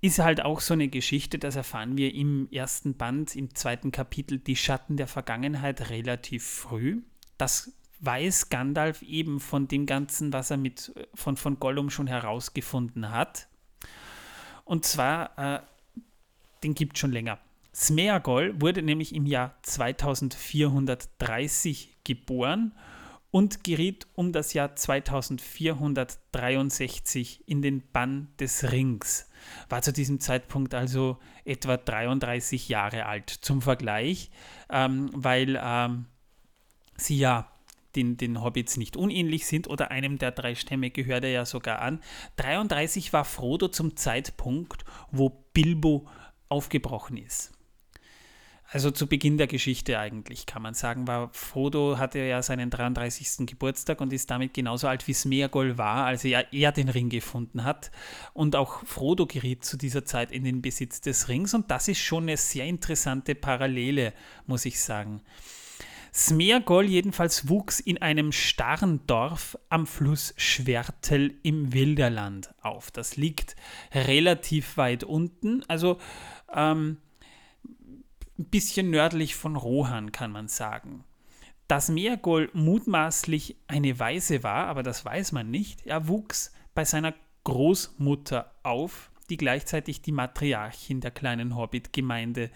ist 0.00 0.18
halt 0.18 0.42
auch 0.42 0.60
so 0.60 0.74
eine 0.74 0.88
Geschichte, 0.88 1.38
das 1.38 1.56
erfahren 1.56 1.96
wir 1.96 2.14
im 2.14 2.48
ersten 2.50 2.96
Band, 2.96 3.34
im 3.34 3.54
zweiten 3.54 3.90
Kapitel, 3.90 4.38
die 4.38 4.56
Schatten 4.56 4.96
der 4.96 5.06
Vergangenheit 5.06 5.90
relativ 5.90 6.44
früh. 6.46 7.02
Das 7.36 7.72
weiß 8.00 8.48
Gandalf 8.48 9.02
eben 9.02 9.40
von 9.40 9.68
dem 9.68 9.86
Ganzen, 9.86 10.32
was 10.32 10.50
er 10.50 10.56
mit, 10.56 10.92
von, 11.14 11.36
von 11.36 11.58
Gollum 11.58 11.90
schon 11.90 12.06
herausgefunden 12.06 13.10
hat. 13.10 13.48
Und 14.64 14.84
zwar, 14.84 15.38
äh, 15.38 15.60
den 16.62 16.74
gibt 16.74 16.96
es 16.96 17.00
schon 17.00 17.12
länger. 17.12 17.38
Smeagol 17.74 18.60
wurde 18.60 18.82
nämlich 18.82 19.14
im 19.14 19.24
Jahr 19.26 19.54
2430 19.62 21.96
geboren 22.04 22.74
und 23.30 23.62
geriet 23.62 24.06
um 24.14 24.32
das 24.32 24.54
Jahr 24.54 24.74
2463 24.74 27.46
in 27.46 27.60
den 27.62 27.84
Bann 27.92 28.26
des 28.40 28.72
Rings. 28.72 29.30
War 29.68 29.82
zu 29.82 29.92
diesem 29.92 30.18
Zeitpunkt 30.18 30.74
also 30.74 31.18
etwa 31.44 31.76
33 31.76 32.68
Jahre 32.68 33.06
alt. 33.06 33.30
Zum 33.30 33.62
Vergleich, 33.62 34.32
ähm, 34.70 35.10
weil 35.12 35.56
ähm, 35.62 36.06
sie 36.96 37.18
ja 37.18 37.52
den, 37.96 38.16
den 38.16 38.42
Hobbits 38.42 38.76
nicht 38.76 38.96
unähnlich 38.96 39.46
sind 39.46 39.68
oder 39.68 39.90
einem 39.90 40.18
der 40.18 40.32
drei 40.32 40.54
Stämme 40.54 40.90
gehört 40.90 41.24
er 41.24 41.30
ja 41.30 41.44
sogar 41.44 41.80
an. 41.80 42.00
33 42.36 43.12
war 43.12 43.24
Frodo 43.24 43.68
zum 43.68 43.96
Zeitpunkt, 43.96 44.84
wo 45.10 45.30
Bilbo 45.52 46.06
aufgebrochen 46.48 47.16
ist. 47.16 47.52
Also 48.70 48.90
zu 48.90 49.06
Beginn 49.06 49.38
der 49.38 49.46
Geschichte 49.46 49.98
eigentlich, 49.98 50.44
kann 50.44 50.60
man 50.60 50.74
sagen, 50.74 51.06
war 51.06 51.30
Frodo 51.32 51.96
hatte 51.96 52.18
ja 52.18 52.42
seinen 52.42 52.68
33. 52.68 53.46
Geburtstag 53.46 54.02
und 54.02 54.12
ist 54.12 54.30
damit 54.30 54.52
genauso 54.52 54.88
alt 54.88 55.08
wie 55.08 55.14
Smeagol 55.14 55.78
war, 55.78 56.04
als 56.04 56.22
er, 56.24 56.52
er 56.52 56.70
den 56.70 56.90
Ring 56.90 57.08
gefunden 57.08 57.64
hat. 57.64 57.90
Und 58.34 58.56
auch 58.56 58.84
Frodo 58.84 59.24
geriet 59.24 59.64
zu 59.64 59.78
dieser 59.78 60.04
Zeit 60.04 60.30
in 60.30 60.44
den 60.44 60.60
Besitz 60.60 61.00
des 61.00 61.28
Rings 61.28 61.54
und 61.54 61.70
das 61.70 61.88
ist 61.88 62.00
schon 62.00 62.24
eine 62.24 62.36
sehr 62.36 62.66
interessante 62.66 63.34
Parallele, 63.34 64.12
muss 64.46 64.66
ich 64.66 64.78
sagen. 64.80 65.22
Smeagol 66.12 66.84
jedenfalls 66.86 67.48
wuchs 67.48 67.80
in 67.80 68.02
einem 68.02 68.32
starren 68.32 69.06
Dorf 69.06 69.58
am 69.68 69.86
Fluss 69.86 70.34
Schwertel 70.36 71.34
im 71.42 71.72
Wilderland 71.72 72.50
auf. 72.60 72.90
Das 72.90 73.16
liegt 73.16 73.56
relativ 73.94 74.76
weit 74.76 75.04
unten, 75.04 75.62
also 75.68 75.98
ähm, 76.52 76.98
ein 78.38 78.44
bisschen 78.44 78.90
nördlich 78.90 79.34
von 79.34 79.56
Rohan, 79.56 80.12
kann 80.12 80.30
man 80.30 80.48
sagen. 80.48 81.04
Dass 81.66 81.88
Meergol 81.88 82.50
mutmaßlich 82.54 83.56
eine 83.66 83.98
Weise 83.98 84.42
war, 84.42 84.66
aber 84.66 84.82
das 84.82 85.04
weiß 85.04 85.32
man 85.32 85.50
nicht, 85.50 85.86
er 85.86 86.08
wuchs 86.08 86.52
bei 86.74 86.84
seiner 86.84 87.14
Großmutter 87.44 88.52
auf, 88.62 89.10
die 89.28 89.36
gleichzeitig 89.36 90.00
die 90.00 90.12
Matriarchin 90.12 91.00
der 91.00 91.10
kleinen 91.10 91.56
Hobbit-Gemeinde 91.56 92.50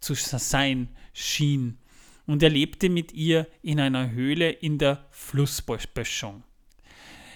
zu 0.00 0.14
sein 0.14 0.88
schien. 1.12 1.78
Und 2.26 2.42
er 2.42 2.50
lebte 2.50 2.88
mit 2.88 3.12
ihr 3.12 3.46
in 3.62 3.80
einer 3.80 4.10
Höhle 4.10 4.50
in 4.50 4.78
der 4.78 5.06
Flussböschung. 5.10 6.42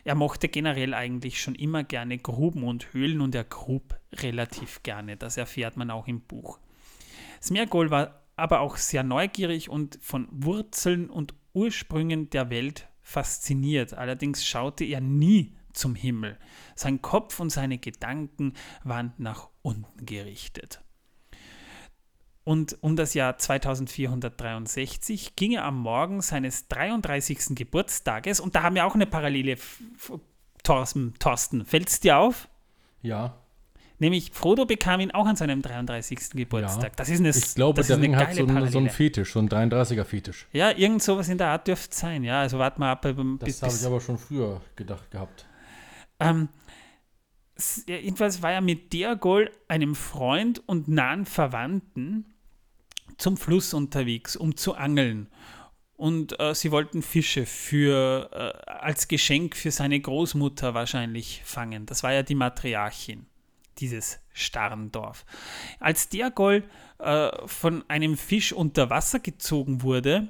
Er 0.07 0.15
mochte 0.15 0.49
generell 0.49 0.95
eigentlich 0.95 1.41
schon 1.41 1.57
immer 1.57 1.83
gerne 1.83 2.17
Gruben 2.19 2.63
und 2.63 2.93
Höhlen 2.93 3.21
und 3.21 3.35
er 3.35 3.43
grub 3.43 3.99
relativ 4.13 4.85
gerne. 4.85 5.17
Das 5.17 5.37
erfährt 5.37 5.77
man 5.77 5.91
auch 5.91 6.07
im 6.07 6.21
Buch. 6.21 6.61
Smeagol 7.43 7.91
war 7.91 8.23
aber 8.37 8.61
auch 8.61 8.77
sehr 8.77 9.03
neugierig 9.03 9.69
und 9.69 9.99
von 10.01 10.29
Wurzeln 10.31 11.11
und 11.11 11.35
Ursprüngen 11.55 12.31
der 12.31 12.51
Welt 12.51 12.89
fasziniert. 13.03 13.95
Allerdings 13.95 14.47
schaute 14.47 14.85
er 14.85 15.01
nie 15.01 15.57
zum 15.73 15.97
Himmel. 15.97 16.39
Sein 16.77 17.03
Kopf 17.03 17.41
und 17.41 17.51
seine 17.51 17.79
Gedanken 17.79 18.53
waren 18.85 19.13
nach 19.19 19.49
unten 19.63 20.07
gerichtet. 20.07 20.86
Und 22.47 22.79
um 22.81 22.95
das 22.95 23.15
Jahr 23.15 23.39
2463 23.39 25.35
ging 25.35 25.55
er 25.55 25.65
am 25.65 25.81
Morgen 25.81 26.21
seines 26.21 26.69
33. 26.69 27.57
Geburtstages, 27.57 28.39
und 28.39 28.55
da 28.55 28.63
haben 28.63 28.77
wir 28.77 28.87
auch 28.87 28.95
eine 28.95 29.07
Parallele, 29.07 29.57
Thorsten, 30.63 31.15
Thorsten 31.19 31.65
fällt 31.65 31.89
es 31.89 31.99
dir 31.99 32.19
auf? 32.19 32.49
Ja. 33.03 33.35
Nämlich 33.99 34.31
Frodo 34.31 34.65
bekam 34.65 35.01
ihn 35.01 35.11
auch 35.11 35.27
an 35.27 35.35
seinem 35.35 35.61
33. 35.61 36.31
Geburtstag. 36.35 36.93
Ja. 36.93 36.97
Das 36.97 37.09
ist 37.09 37.19
eine 37.19 37.31
Ich 37.31 37.57
glaube, 37.57 37.83
der 37.83 38.01
Ring 38.01 38.15
hat 38.15 38.33
so, 38.37 38.47
ein, 38.47 38.71
so 38.71 38.79
einen 38.79 38.91
Fetisch, 38.91 39.33
so 39.33 39.41
einen 39.41 39.49
33er-Fetisch. 39.49 40.47
Ja, 40.53 40.71
irgend 40.71 41.03
sowas 41.03 41.29
in 41.29 41.39
der 41.39 41.49
Art 41.49 41.67
dürfte 41.67 41.91
es 41.91 41.99
sein. 41.99 42.23
Ja, 42.23 42.43
also 42.43 42.61
warte 42.61 42.79
mal 42.79 42.93
ab. 42.93 43.03
Das 43.41 43.61
habe 43.61 43.75
ich 43.75 43.85
aber 43.85 44.01
schon 44.01 44.19
früher 44.19 44.61
gedacht 44.77 45.11
gehabt. 45.11 45.47
Ähm, 46.21 46.49
jedenfalls 47.89 48.41
war 48.41 48.53
er 48.53 48.61
mit 48.61 48.93
Deagol, 48.93 49.51
einem 49.67 49.97
Freund 49.97 50.63
und 50.69 50.87
nahen 50.87 51.27
Verwandten, 51.27 52.36
zum 53.17 53.37
Fluss 53.37 53.75
unterwegs, 53.75 54.37
um 54.37 54.57
zu 54.57 54.75
angeln. 54.75 55.29
Und 55.97 56.39
äh, 56.39 56.55
sie 56.55 56.71
wollten 56.71 57.03
Fische 57.03 57.47
für, 57.47 58.31
äh, 58.33 58.71
als 58.71 59.09
Geschenk 59.09 59.57
für 59.57 59.71
seine 59.71 59.99
Großmutter 59.99 60.75
wahrscheinlich 60.75 61.43
fangen. 61.45 61.87
Das 61.87 62.03
war 62.03 62.13
ja 62.13 62.23
die 62.23 62.35
Matriarchin 62.35 63.27
dieses 63.79 64.21
starren 64.33 64.93
Dorf. 64.93 65.25
Als 65.81 66.09
Diagol 66.09 66.65
äh, 66.99 67.31
von 67.47 67.85
einem 67.89 68.17
Fisch 68.17 68.53
unter 68.53 68.91
Wasser 68.91 69.21
gezogen 69.21 69.83
wurde 69.83 70.29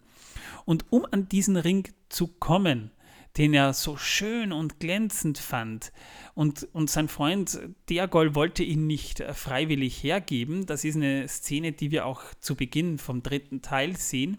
Und 0.65 0.85
um 0.91 1.07
an 1.09 1.27
diesen 1.29 1.57
Ring 1.57 1.87
zu 2.09 2.27
kommen, 2.27 2.91
den 3.37 3.53
er 3.53 3.73
so 3.73 3.97
schön 3.97 4.51
und 4.51 4.79
glänzend 4.79 5.37
fand. 5.37 5.91
Und, 6.35 6.67
und 6.73 6.89
sein 6.89 7.07
Freund 7.07 7.59
Diagol 7.89 8.35
wollte 8.35 8.63
ihn 8.63 8.85
nicht 8.85 9.21
äh, 9.21 9.33
freiwillig 9.33 10.03
hergeben. 10.03 10.65
Das 10.65 10.83
ist 10.83 10.95
eine 10.95 11.27
Szene, 11.27 11.71
die 11.71 11.91
wir 11.91 12.05
auch 12.05 12.21
zu 12.39 12.55
Beginn 12.55 12.97
vom 12.97 13.23
dritten 13.23 13.61
Teil 13.61 13.97
sehen. 13.97 14.37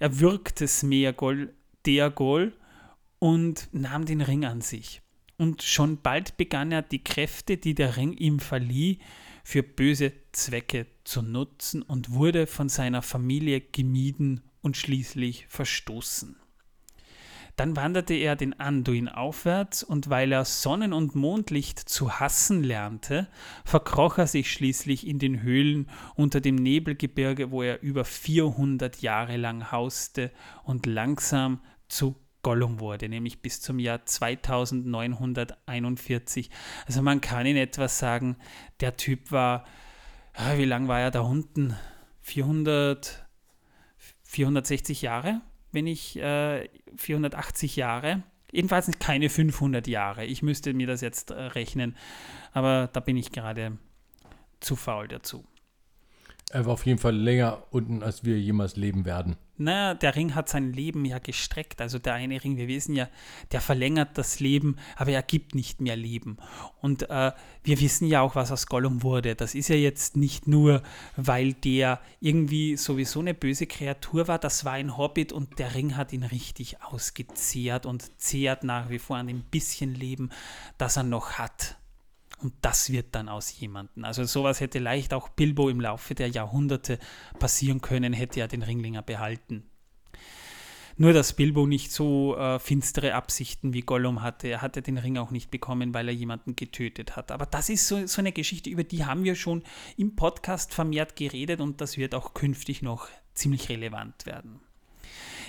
Er 0.00 0.18
würgte 0.20 0.66
Smeagol, 0.66 1.54
Diagol 1.86 2.52
und 3.18 3.68
nahm 3.72 4.04
den 4.04 4.20
Ring 4.20 4.44
an 4.44 4.60
sich. 4.60 5.00
Und 5.36 5.62
schon 5.62 6.02
bald 6.02 6.36
begann 6.36 6.72
er 6.72 6.82
die 6.82 7.02
Kräfte, 7.02 7.56
die 7.56 7.74
der 7.74 7.96
Ring 7.96 8.12
ihm 8.12 8.40
verlieh, 8.40 8.98
für 9.44 9.62
böse 9.62 10.12
Zwecke 10.32 10.86
zu 11.04 11.22
nutzen 11.22 11.82
und 11.82 12.10
wurde 12.10 12.46
von 12.46 12.68
seiner 12.68 13.02
Familie 13.02 13.60
gemieden 13.60 14.42
und 14.60 14.76
schließlich 14.76 15.46
verstoßen. 15.48 16.36
Dann 17.58 17.74
wanderte 17.74 18.14
er 18.14 18.36
den 18.36 18.60
Anduin 18.60 19.08
aufwärts 19.08 19.82
und 19.82 20.08
weil 20.08 20.30
er 20.30 20.44
Sonnen- 20.44 20.92
und 20.92 21.16
Mondlicht 21.16 21.80
zu 21.80 22.20
hassen 22.20 22.62
lernte, 22.62 23.26
verkroch 23.64 24.18
er 24.18 24.28
sich 24.28 24.52
schließlich 24.52 25.04
in 25.04 25.18
den 25.18 25.42
Höhlen 25.42 25.90
unter 26.14 26.40
dem 26.40 26.54
Nebelgebirge, 26.54 27.50
wo 27.50 27.64
er 27.64 27.82
über 27.82 28.04
400 28.04 29.02
Jahre 29.02 29.36
lang 29.36 29.72
hauste 29.72 30.30
und 30.62 30.86
langsam 30.86 31.58
zu 31.88 32.14
Gollum 32.42 32.78
wurde, 32.78 33.08
nämlich 33.08 33.42
bis 33.42 33.60
zum 33.60 33.80
Jahr 33.80 34.06
2941. 34.06 36.50
Also 36.86 37.02
man 37.02 37.20
kann 37.20 37.44
in 37.44 37.56
etwa 37.56 37.88
sagen, 37.88 38.36
der 38.78 38.96
Typ 38.96 39.32
war, 39.32 39.64
ah, 40.34 40.56
wie 40.58 40.64
lang 40.64 40.86
war 40.86 41.00
er 41.00 41.10
da 41.10 41.22
unten? 41.22 41.74
400, 42.20 43.26
460 44.22 45.02
Jahre? 45.02 45.40
Wenn 45.78 45.86
ich 45.86 46.18
äh, 46.18 46.68
480 46.96 47.76
Jahre, 47.76 48.24
jedenfalls 48.50 48.90
keine 48.98 49.28
500 49.28 49.86
Jahre. 49.86 50.24
Ich 50.24 50.42
müsste 50.42 50.74
mir 50.74 50.88
das 50.88 51.02
jetzt 51.02 51.30
äh, 51.30 51.34
rechnen, 51.34 51.96
aber 52.52 52.90
da 52.92 52.98
bin 52.98 53.16
ich 53.16 53.30
gerade 53.30 53.78
zu 54.58 54.74
faul 54.74 55.06
dazu. 55.06 55.44
Er 56.50 56.64
war 56.64 56.72
auf 56.72 56.86
jeden 56.86 56.98
Fall 56.98 57.14
länger 57.14 57.62
unten, 57.70 58.02
als 58.02 58.24
wir 58.24 58.40
jemals 58.40 58.76
leben 58.76 59.04
werden. 59.04 59.36
Na, 59.58 59.92
der 59.94 60.14
Ring 60.14 60.34
hat 60.34 60.48
sein 60.48 60.72
Leben 60.72 61.04
ja 61.04 61.18
gestreckt. 61.18 61.80
Also 61.80 61.98
der 61.98 62.14
eine 62.14 62.42
Ring, 62.42 62.56
wir 62.56 62.68
wissen 62.68 62.94
ja, 62.94 63.08
der 63.50 63.60
verlängert 63.60 64.16
das 64.16 64.40
Leben, 64.40 64.76
aber 64.96 65.10
er 65.10 65.22
gibt 65.22 65.54
nicht 65.54 65.80
mehr 65.80 65.96
Leben. 65.96 66.38
Und 66.80 67.10
äh, 67.10 67.32
wir 67.64 67.80
wissen 67.80 68.06
ja 68.06 68.22
auch, 68.22 68.34
was 68.34 68.52
aus 68.52 68.66
Gollum 68.66 69.02
wurde. 69.02 69.34
Das 69.34 69.54
ist 69.54 69.68
ja 69.68 69.76
jetzt 69.76 70.16
nicht 70.16 70.46
nur, 70.46 70.82
weil 71.16 71.52
der 71.52 72.00
irgendwie 72.20 72.76
sowieso 72.76 73.20
eine 73.20 73.34
böse 73.34 73.66
Kreatur 73.66 74.28
war. 74.28 74.38
Das 74.38 74.64
war 74.64 74.74
ein 74.74 74.96
Hobbit 74.96 75.32
und 75.32 75.58
der 75.58 75.74
Ring 75.74 75.96
hat 75.96 76.12
ihn 76.12 76.22
richtig 76.22 76.82
ausgezehrt 76.82 77.84
und 77.84 78.20
zehrt 78.20 78.62
nach 78.62 78.88
wie 78.90 79.00
vor 79.00 79.16
an 79.16 79.26
dem 79.26 79.42
bisschen 79.42 79.94
Leben, 79.94 80.30
das 80.78 80.96
er 80.96 81.02
noch 81.02 81.32
hat. 81.32 81.77
Und 82.40 82.54
das 82.62 82.90
wird 82.90 83.14
dann 83.14 83.28
aus 83.28 83.58
jemandem. 83.58 84.04
Also 84.04 84.24
sowas 84.24 84.60
hätte 84.60 84.78
leicht 84.78 85.12
auch 85.12 85.28
Bilbo 85.28 85.68
im 85.68 85.80
Laufe 85.80 86.14
der 86.14 86.28
Jahrhunderte 86.28 86.98
passieren 87.38 87.80
können, 87.80 88.12
hätte 88.12 88.40
er 88.40 88.48
den 88.48 88.62
Ringlinger 88.62 89.02
behalten. 89.02 89.64
Nur, 91.00 91.12
dass 91.12 91.32
Bilbo 91.32 91.66
nicht 91.66 91.92
so 91.92 92.36
äh, 92.36 92.58
finstere 92.58 93.14
Absichten 93.14 93.72
wie 93.72 93.82
Gollum 93.82 94.20
hatte. 94.20 94.48
Er 94.48 94.62
hatte 94.62 94.82
den 94.82 94.98
Ring 94.98 95.16
auch 95.16 95.30
nicht 95.30 95.48
bekommen, 95.48 95.94
weil 95.94 96.08
er 96.08 96.14
jemanden 96.14 96.56
getötet 96.56 97.14
hat. 97.14 97.30
Aber 97.30 97.46
das 97.46 97.68
ist 97.68 97.86
so, 97.86 98.04
so 98.08 98.20
eine 98.20 98.32
Geschichte, 98.32 98.68
über 98.68 98.82
die 98.82 99.04
haben 99.04 99.22
wir 99.22 99.36
schon 99.36 99.62
im 99.96 100.16
Podcast 100.16 100.74
vermehrt 100.74 101.14
geredet 101.14 101.60
und 101.60 101.80
das 101.80 101.98
wird 101.98 102.16
auch 102.16 102.34
künftig 102.34 102.82
noch 102.82 103.08
ziemlich 103.32 103.68
relevant 103.68 104.26
werden. 104.26 104.58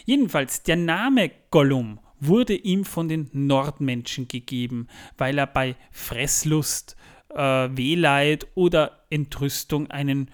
Jedenfalls, 0.05 0.61
der 0.61 0.75
Name 0.75 1.31
Gollum 1.49 1.99
wurde 2.19 2.55
ihm 2.55 2.85
von 2.85 3.07
den 3.07 3.29
Nordmenschen 3.33 4.27
gegeben, 4.27 4.87
weil 5.17 5.37
er 5.37 5.47
bei 5.47 5.75
Fresslust, 5.91 6.95
äh, 7.29 7.69
Wehleid 7.71 8.47
oder 8.55 9.05
Entrüstung 9.09 9.89
einen 9.91 10.31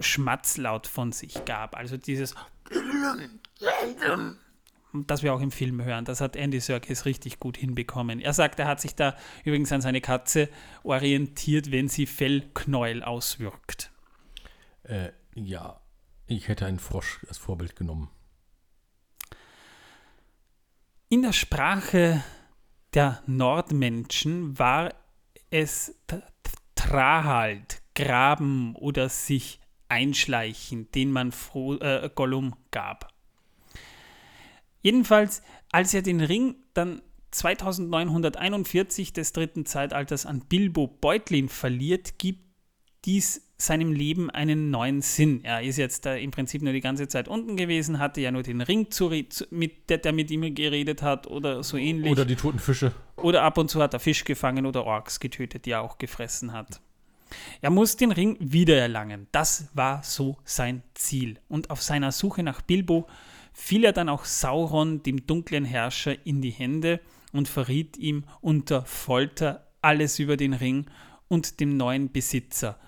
Schmatzlaut 0.00 0.86
von 0.86 1.12
sich 1.12 1.44
gab. 1.44 1.76
Also 1.76 1.96
dieses 1.96 2.34
das 4.92 5.22
wir 5.22 5.34
auch 5.34 5.40
im 5.40 5.50
Film 5.50 5.82
hören. 5.84 6.04
Das 6.04 6.20
hat 6.20 6.36
Andy 6.36 6.60
Serkis 6.60 7.04
richtig 7.04 7.40
gut 7.40 7.56
hinbekommen. 7.56 8.20
Er 8.20 8.32
sagt, 8.32 8.58
er 8.58 8.66
hat 8.66 8.80
sich 8.80 8.94
da 8.94 9.16
übrigens 9.44 9.70
an 9.72 9.80
seine 9.80 10.00
Katze 10.00 10.48
orientiert, 10.82 11.70
wenn 11.70 11.88
sie 11.88 12.06
Fellknäuel 12.06 13.02
auswirkt. 13.02 13.90
Äh, 14.84 15.10
ja, 15.34 15.80
ich 16.26 16.48
hätte 16.48 16.66
einen 16.66 16.78
Frosch 16.78 17.20
als 17.28 17.38
Vorbild 17.38 17.76
genommen. 17.76 18.10
In 21.10 21.22
der 21.22 21.32
Sprache 21.32 22.22
der 22.92 23.22
Nordmenschen 23.26 24.58
war 24.58 24.92
es 25.48 25.98
Trahalt, 26.74 27.80
graben 27.94 28.74
oder 28.76 29.08
sich 29.08 29.58
einschleichen, 29.88 30.92
den 30.92 31.10
man 31.10 31.32
Fro 31.32 31.76
äh, 31.76 32.10
Gollum 32.14 32.56
gab. 32.70 33.10
Jedenfalls, 34.82 35.40
als 35.72 35.94
er 35.94 36.02
den 36.02 36.20
Ring 36.20 36.56
dann 36.74 37.00
2941 37.30 39.14
des 39.14 39.32
dritten 39.32 39.64
Zeitalters 39.64 40.26
an 40.26 40.40
Bilbo 40.40 40.88
Beutlin 40.88 41.48
verliert, 41.48 42.18
gibt 42.18 42.47
dies 43.04 43.48
seinem 43.56 43.92
Leben 43.92 44.30
einen 44.30 44.70
neuen 44.70 45.02
Sinn. 45.02 45.44
Er 45.44 45.62
ist 45.62 45.78
jetzt 45.78 46.06
da 46.06 46.14
im 46.14 46.30
Prinzip 46.30 46.62
nur 46.62 46.72
die 46.72 46.80
ganze 46.80 47.08
Zeit 47.08 47.26
unten 47.26 47.56
gewesen, 47.56 47.98
hatte 47.98 48.20
ja 48.20 48.30
nur 48.30 48.44
den 48.44 48.60
Ring, 48.60 48.90
zu, 48.90 49.10
mit, 49.50 49.90
der, 49.90 49.98
der 49.98 50.12
mit 50.12 50.30
ihm 50.30 50.54
geredet 50.54 51.02
hat 51.02 51.26
oder 51.26 51.62
so 51.64 51.76
ähnlich. 51.76 52.12
Oder 52.12 52.24
die 52.24 52.36
toten 52.36 52.60
Fische. 52.60 52.92
Oder 53.16 53.42
ab 53.42 53.58
und 53.58 53.68
zu 53.68 53.82
hat 53.82 53.94
er 53.94 54.00
Fisch 54.00 54.24
gefangen 54.24 54.64
oder 54.64 54.84
Orks 54.84 55.18
getötet, 55.18 55.66
die 55.66 55.72
er 55.72 55.82
auch 55.82 55.98
gefressen 55.98 56.52
hat. 56.52 56.80
Er 57.60 57.70
muss 57.70 57.96
den 57.96 58.12
Ring 58.12 58.36
wiedererlangen. 58.40 59.26
Das 59.32 59.68
war 59.74 60.02
so 60.02 60.38
sein 60.44 60.82
Ziel. 60.94 61.38
Und 61.48 61.70
auf 61.70 61.82
seiner 61.82 62.12
Suche 62.12 62.42
nach 62.42 62.62
Bilbo 62.62 63.06
fiel 63.52 63.84
er 63.84 63.92
dann 63.92 64.08
auch 64.08 64.24
Sauron, 64.24 65.02
dem 65.02 65.26
dunklen 65.26 65.64
Herrscher, 65.64 66.14
in 66.24 66.40
die 66.40 66.50
Hände 66.50 67.00
und 67.32 67.48
verriet 67.48 67.96
ihm 67.96 68.24
unter 68.40 68.84
Folter 68.84 69.66
alles 69.82 70.18
über 70.18 70.36
den 70.36 70.54
Ring 70.54 70.86
und 71.28 71.60
dem 71.60 71.76
neuen 71.76 72.10
Besitzer, 72.10 72.78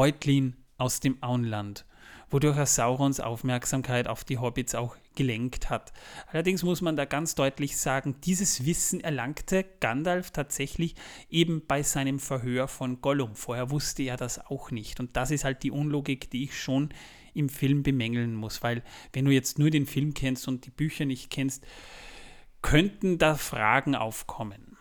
Beutlin 0.00 0.56
aus 0.78 1.00
dem 1.00 1.22
Auenland, 1.22 1.84
wodurch 2.30 2.56
er 2.56 2.64
Saurons 2.64 3.20
Aufmerksamkeit 3.20 4.08
auf 4.08 4.24
die 4.24 4.38
Hobbits 4.38 4.74
auch 4.74 4.96
gelenkt 5.14 5.68
hat. 5.68 5.92
Allerdings 6.32 6.62
muss 6.62 6.80
man 6.80 6.96
da 6.96 7.04
ganz 7.04 7.34
deutlich 7.34 7.76
sagen, 7.76 8.16
dieses 8.24 8.64
Wissen 8.64 9.00
erlangte 9.00 9.62
Gandalf 9.80 10.30
tatsächlich 10.30 10.94
eben 11.28 11.66
bei 11.66 11.82
seinem 11.82 12.18
Verhör 12.18 12.66
von 12.66 13.02
Gollum. 13.02 13.34
Vorher 13.34 13.70
wusste 13.70 14.02
er 14.04 14.16
das 14.16 14.38
auch 14.46 14.70
nicht. 14.70 15.00
Und 15.00 15.18
das 15.18 15.30
ist 15.30 15.44
halt 15.44 15.62
die 15.64 15.70
Unlogik, 15.70 16.30
die 16.30 16.44
ich 16.44 16.58
schon 16.58 16.94
im 17.34 17.50
Film 17.50 17.82
bemängeln 17.82 18.34
muss, 18.34 18.62
weil 18.62 18.82
wenn 19.12 19.26
du 19.26 19.32
jetzt 19.32 19.58
nur 19.58 19.68
den 19.68 19.84
Film 19.84 20.14
kennst 20.14 20.48
und 20.48 20.64
die 20.64 20.70
Bücher 20.70 21.04
nicht 21.04 21.28
kennst, 21.28 21.62
könnten 22.62 23.18
da 23.18 23.34
Fragen 23.34 23.94
aufkommen. 23.94 24.78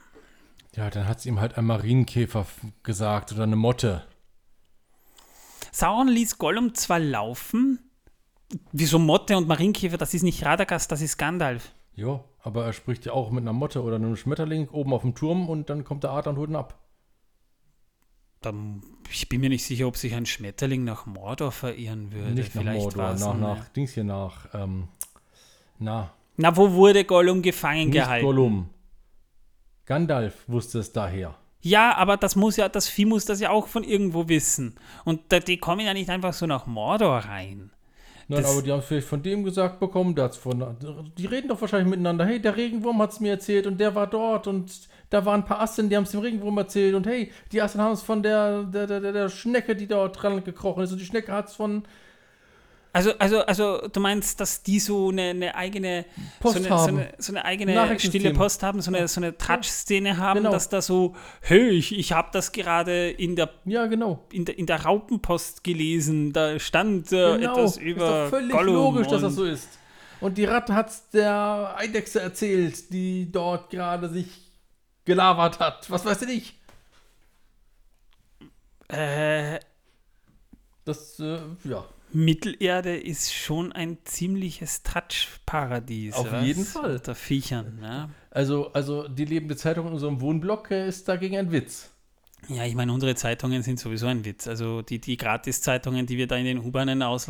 Ja, 0.77 0.89
dann 0.89 1.09
hat 1.09 1.17
es 1.17 1.25
ihm 1.25 1.41
halt 1.41 1.57
ein 1.57 1.65
Marienkäfer 1.65 2.45
gesagt 2.83 3.33
oder 3.33 3.43
eine 3.43 3.57
Motte. 3.57 4.05
Sauron 5.71 6.07
ließ 6.07 6.37
Gollum 6.37 6.73
zwar 6.73 6.99
laufen, 6.99 7.79
wieso 8.71 8.99
Motte 8.99 9.37
und 9.37 9.47
Marienkäfer, 9.47 9.97
das 9.97 10.13
ist 10.13 10.23
nicht 10.23 10.45
Radagast, 10.45 10.91
das 10.91 11.01
ist 11.01 11.17
Gandalf. 11.17 11.73
Ja, 11.93 12.23
aber 12.41 12.65
er 12.65 12.73
spricht 12.73 13.05
ja 13.05 13.13
auch 13.13 13.31
mit 13.31 13.43
einer 13.43 13.53
Motte 13.53 13.83
oder 13.83 13.97
einem 13.97 14.15
Schmetterling 14.15 14.69
oben 14.69 14.93
auf 14.93 15.01
dem 15.01 15.15
Turm 15.15 15.49
und 15.49 15.69
dann 15.69 15.83
kommt 15.83 16.03
der 16.03 16.11
Adler 16.11 16.31
und 16.31 16.37
holt 16.37 16.49
ihn 16.49 16.55
ab. 16.55 16.79
Dann, 18.41 18.81
ich 19.11 19.27
bin 19.27 19.41
mir 19.41 19.49
nicht 19.49 19.65
sicher, 19.65 19.85
ob 19.87 19.97
sich 19.97 20.15
ein 20.15 20.25
Schmetterling 20.25 20.85
nach 20.85 21.05
Mordor 21.05 21.51
verirren 21.51 22.13
würde. 22.13 22.31
Nicht 22.31 22.55
nach 22.55 22.61
Vielleicht 22.61 22.95
Mordor, 22.95 23.13
nach, 23.15 23.37
nach 23.37 23.69
Dings 23.69 23.93
hier 23.93 24.05
nach, 24.05 24.47
ähm, 24.53 24.87
na. 25.77 26.13
Na, 26.37 26.55
wo 26.55 26.71
wurde 26.71 27.03
Gollum 27.03 27.41
gefangen 27.41 27.89
nicht 27.89 27.95
gehalten? 27.95 28.25
Gollum. 28.25 28.69
Gandalf 29.85 30.47
wusste 30.47 30.79
es 30.79 30.93
daher. 30.93 31.35
Ja, 31.61 31.95
aber 31.95 32.17
das 32.17 32.35
muss 32.35 32.55
ja, 32.55 32.69
das 32.69 32.87
Vieh 32.87 33.05
muss 33.05 33.25
das 33.25 33.41
ja 33.41 33.49
auch 33.49 33.67
von 33.67 33.83
irgendwo 33.83 34.29
wissen. 34.29 34.75
Und 35.03 35.21
die 35.47 35.57
kommen 35.57 35.85
ja 35.85 35.93
nicht 35.93 36.09
einfach 36.09 36.33
so 36.33 36.45
nach 36.45 36.67
Mordor 36.67 37.19
rein. 37.19 37.71
Nein, 38.29 38.43
das 38.43 38.51
aber 38.51 38.61
die 38.61 38.71
haben 38.71 38.79
es 38.79 38.85
vielleicht 38.85 39.07
von 39.07 39.23
dem 39.23 39.43
gesagt 39.43 39.79
bekommen, 39.79 40.13
der 40.13 40.29
von, 40.29 40.77
die 41.17 41.25
reden 41.25 41.47
doch 41.47 41.59
wahrscheinlich 41.59 41.89
miteinander. 41.89 42.25
Hey, 42.25 42.39
der 42.39 42.55
Regenwurm 42.55 43.01
hat 43.01 43.11
es 43.11 43.19
mir 43.19 43.31
erzählt 43.31 43.65
und 43.65 43.79
der 43.79 43.95
war 43.95 44.05
dort 44.05 44.45
und 44.45 44.71
da 45.09 45.25
waren 45.25 45.41
ein 45.41 45.45
paar 45.45 45.61
Assen, 45.61 45.89
die 45.89 45.97
haben 45.97 46.03
es 46.03 46.11
dem 46.11 46.19
Regenwurm 46.19 46.59
erzählt 46.59 46.93
und 46.93 47.07
hey, 47.07 47.31
die 47.51 47.59
Assen 47.59 47.81
haben 47.81 47.93
es 47.93 48.03
von 48.03 48.21
der, 48.21 48.63
der, 48.65 48.85
der, 48.85 49.11
der 49.11 49.29
Schnecke, 49.29 49.75
die 49.75 49.87
dort 49.87 50.21
dran 50.21 50.43
gekrochen 50.43 50.83
ist 50.83 50.91
und 50.91 50.99
die 50.99 51.05
Schnecke 51.05 51.31
hat 51.31 51.47
es 51.47 51.55
von 51.55 51.83
also, 52.91 53.11
also, 53.19 53.41
also 53.41 53.87
du 53.87 53.99
meinst, 53.99 54.39
dass 54.39 54.63
die 54.63 54.79
so 54.79 55.09
eine, 55.09 55.29
eine 55.29 55.55
eigene 55.55 56.05
Post 56.39 56.57
so 56.57 56.63
eine, 56.63 56.69
haben. 56.69 56.79
So 56.79 56.97
eine, 56.97 57.13
so 57.19 57.33
eine 57.33 57.45
eigene 57.45 57.99
stille 57.99 58.33
Post 58.33 58.63
haben, 58.63 58.81
so 58.81 58.91
eine, 58.91 59.07
so 59.07 59.21
eine 59.21 59.37
Touch-Szene 59.37 60.17
haben, 60.17 60.39
genau. 60.39 60.51
dass 60.51 60.69
da 60.69 60.81
so, 60.81 61.15
hey, 61.41 61.69
ich, 61.69 61.97
ich 61.97 62.13
habe 62.13 62.29
das 62.31 62.51
gerade 62.51 63.11
in 63.11 63.35
der, 63.35 63.49
ja, 63.65 63.85
genau. 63.85 64.25
in, 64.31 64.45
der, 64.45 64.57
in 64.57 64.65
der 64.65 64.83
Raupenpost 64.85 65.63
gelesen, 65.63 66.33
da 66.33 66.59
stand 66.59 67.11
äh, 67.11 67.37
genau. 67.37 67.53
etwas 67.53 67.77
über 67.77 68.25
ist 68.25 68.33
doch 68.33 68.37
völlig 68.39 68.61
logisch, 68.61 69.07
dass 69.07 69.21
das 69.21 69.35
so 69.35 69.45
ist. 69.45 69.69
Und 70.19 70.37
die 70.37 70.45
Ratte 70.45 70.73
hat's 70.73 71.09
der 71.11 71.75
Eidechse 71.77 72.21
erzählt, 72.21 72.91
die 72.91 73.31
dort 73.31 73.69
gerade 73.69 74.09
sich 74.09 74.27
gelabert 75.05 75.59
hat. 75.59 75.89
Was 75.91 76.05
weiß 76.05 76.23
ich? 76.23 76.59
Äh, 78.87 79.59
Das, 80.85 81.19
äh, 81.19 81.39
ja. 81.63 81.85
Mittelerde 82.11 82.97
ist 82.97 83.33
schon 83.33 83.71
ein 83.71 83.97
ziemliches 84.03 84.83
Touch-Paradies. 84.83 86.15
Auf 86.15 86.31
was? 86.31 86.45
jeden 86.45 86.65
Fall. 86.65 86.95
Unter 86.95 87.15
Viechern, 87.15 87.79
ja. 87.81 88.09
Also, 88.31 88.71
also 88.73 89.07
die 89.07 89.25
lebende 89.25 89.55
Zeitung 89.55 89.87
in 89.87 89.93
unserem 89.93 90.21
Wohnblock 90.21 90.71
äh, 90.71 90.87
ist 90.87 91.07
dagegen 91.07 91.37
ein 91.37 91.51
Witz. 91.51 91.91
Ja, 92.47 92.65
ich 92.65 92.73
meine, 92.73 92.93
unsere 92.93 93.15
Zeitungen 93.15 93.61
sind 93.63 93.79
sowieso 93.79 94.07
ein 94.07 94.23
Witz. 94.25 94.47
Also 94.47 94.81
die, 94.81 94.99
die 94.99 95.17
Gratis-Zeitungen, 95.17 96.05
die 96.05 96.17
wir 96.17 96.25
da 96.25 96.35
in 96.37 96.45
den 96.45 96.59
U-Bahnen 96.59 97.03
aus, 97.03 97.29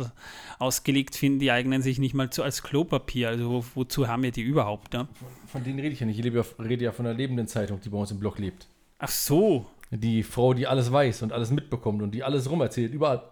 ausgelegt 0.58 1.16
finden, 1.16 1.40
die 1.40 1.50
eignen 1.50 1.82
sich 1.82 1.98
nicht 1.98 2.14
mal 2.14 2.30
zu, 2.30 2.42
als 2.42 2.62
Klopapier. 2.62 3.28
Also 3.28 3.50
wo, 3.50 3.64
wozu 3.74 4.08
haben 4.08 4.22
wir 4.22 4.30
die 4.30 4.42
überhaupt? 4.42 4.92
Ne? 4.92 5.08
Von 5.46 5.64
denen 5.64 5.78
rede 5.80 5.92
ich 5.92 6.00
ja 6.00 6.06
nicht. 6.06 6.18
Ich 6.18 6.24
lebe, 6.24 6.44
rede 6.58 6.84
ja 6.84 6.92
von 6.92 7.04
der 7.04 7.14
lebenden 7.14 7.48
Zeitung, 7.48 7.80
die 7.80 7.88
bei 7.88 7.98
uns 7.98 8.10
im 8.12 8.20
Block 8.20 8.38
lebt. 8.38 8.68
Ach 8.98 9.08
so. 9.08 9.66
Die 9.90 10.22
Frau, 10.22 10.54
die 10.54 10.68
alles 10.68 10.92
weiß 10.92 11.22
und 11.22 11.32
alles 11.32 11.50
mitbekommt 11.50 12.00
und 12.02 12.12
die 12.12 12.22
alles 12.22 12.48
rumerzählt, 12.48 12.94
überall. 12.94 13.22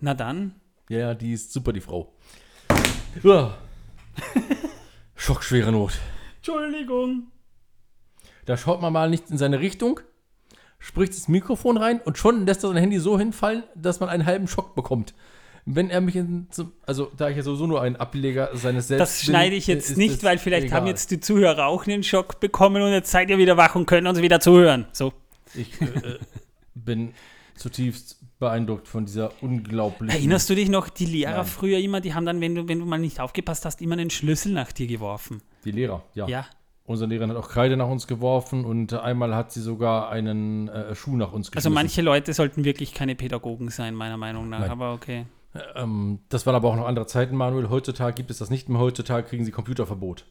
Na 0.00 0.14
dann. 0.14 0.54
Ja, 0.88 0.98
ja, 0.98 1.14
die 1.14 1.32
ist 1.32 1.52
super, 1.52 1.72
die 1.72 1.80
Frau. 1.80 2.12
Ja. 3.22 3.56
Schockschwere 5.16 5.72
Not. 5.72 5.92
Entschuldigung. 6.36 7.28
Da 8.46 8.56
schaut 8.56 8.80
man 8.80 8.92
mal 8.92 9.10
nicht 9.10 9.30
in 9.30 9.36
seine 9.38 9.60
Richtung, 9.60 10.00
spricht 10.78 11.12
ins 11.12 11.28
Mikrofon 11.28 11.76
rein 11.76 12.00
und 12.04 12.16
schon 12.16 12.46
lässt 12.46 12.64
er 12.64 12.68
sein 12.68 12.78
Handy 12.78 12.98
so 12.98 13.18
hinfallen, 13.18 13.64
dass 13.74 14.00
man 14.00 14.08
einen 14.08 14.24
halben 14.24 14.48
Schock 14.48 14.74
bekommt. 14.74 15.14
Wenn 15.66 15.90
er 15.90 16.00
mich 16.00 16.16
in, 16.16 16.46
zum- 16.50 16.72
also 16.86 17.10
da 17.14 17.28
ich 17.28 17.36
ja 17.36 17.42
sowieso 17.42 17.66
nur 17.66 17.82
ein 17.82 17.96
Ableger 17.96 18.50
seines 18.54 18.88
Selbst 18.88 19.02
Das 19.02 19.22
schneide 19.22 19.54
ich 19.54 19.66
bin, 19.66 19.74
jetzt 19.74 19.90
ist 19.90 19.96
nicht, 19.98 20.22
weil 20.24 20.38
vielleicht 20.38 20.72
haben 20.72 20.84
egal. 20.84 20.94
jetzt 20.94 21.10
die 21.10 21.20
Zuhörer 21.20 21.66
auch 21.66 21.86
einen 21.86 22.02
Schock 22.02 22.40
bekommen 22.40 22.80
und 22.80 22.92
jetzt 22.92 23.10
seid 23.10 23.28
ihr 23.28 23.36
wieder 23.36 23.58
wach 23.58 23.74
und 23.74 23.84
können 23.84 24.06
uns 24.06 24.22
wieder 24.22 24.40
zuhören. 24.40 24.86
So. 24.92 25.12
Ich 25.54 25.78
äh, 25.82 25.84
äh, 25.84 26.18
bin 26.74 27.12
zutiefst 27.54 28.17
beeindruckt 28.38 28.86
von 28.88 29.04
dieser 29.06 29.30
unglaublichen. 29.42 30.16
Erinnerst 30.16 30.48
du 30.50 30.54
dich 30.54 30.68
noch, 30.68 30.88
die 30.88 31.06
Lehrer 31.06 31.38
Nein. 31.38 31.44
früher 31.46 31.78
immer, 31.78 32.00
die 32.00 32.14
haben 32.14 32.24
dann, 32.26 32.40
wenn 32.40 32.54
du, 32.54 32.68
wenn 32.68 32.78
du 32.78 32.86
mal 32.86 32.98
nicht 32.98 33.20
aufgepasst 33.20 33.64
hast, 33.64 33.82
immer 33.82 33.94
einen 33.94 34.10
Schlüssel 34.10 34.52
nach 34.52 34.72
dir 34.72 34.86
geworfen. 34.86 35.42
Die 35.64 35.72
Lehrer, 35.72 36.02
ja. 36.14 36.26
Ja. 36.28 36.46
Unsere 36.84 37.10
Lehrerin 37.10 37.30
hat 37.30 37.36
auch 37.36 37.50
Kreide 37.50 37.76
nach 37.76 37.88
uns 37.88 38.06
geworfen 38.06 38.64
und 38.64 38.94
einmal 38.94 39.34
hat 39.34 39.52
sie 39.52 39.60
sogar 39.60 40.08
einen 40.08 40.68
äh, 40.68 40.94
Schuh 40.94 41.16
nach 41.16 41.32
uns 41.32 41.48
Also 41.48 41.50
geschmissen. 41.68 41.74
manche 41.74 42.00
Leute 42.02 42.32
sollten 42.32 42.64
wirklich 42.64 42.94
keine 42.94 43.14
Pädagogen 43.14 43.68
sein, 43.68 43.94
meiner 43.94 44.16
Meinung 44.16 44.48
nach. 44.48 44.60
Nein. 44.60 44.70
Aber 44.70 44.94
okay. 44.94 45.26
Ähm, 45.74 46.20
das 46.30 46.46
waren 46.46 46.54
aber 46.54 46.68
auch 46.70 46.76
noch 46.76 46.86
andere 46.86 47.06
Zeiten, 47.06 47.36
Manuel. 47.36 47.68
Heutzutage 47.68 48.14
gibt 48.14 48.30
es 48.30 48.38
das 48.38 48.48
nicht 48.48 48.68
mehr. 48.70 48.80
Heutzutage 48.80 49.26
kriegen 49.28 49.44
sie 49.44 49.50
Computerverbot. 49.50 50.24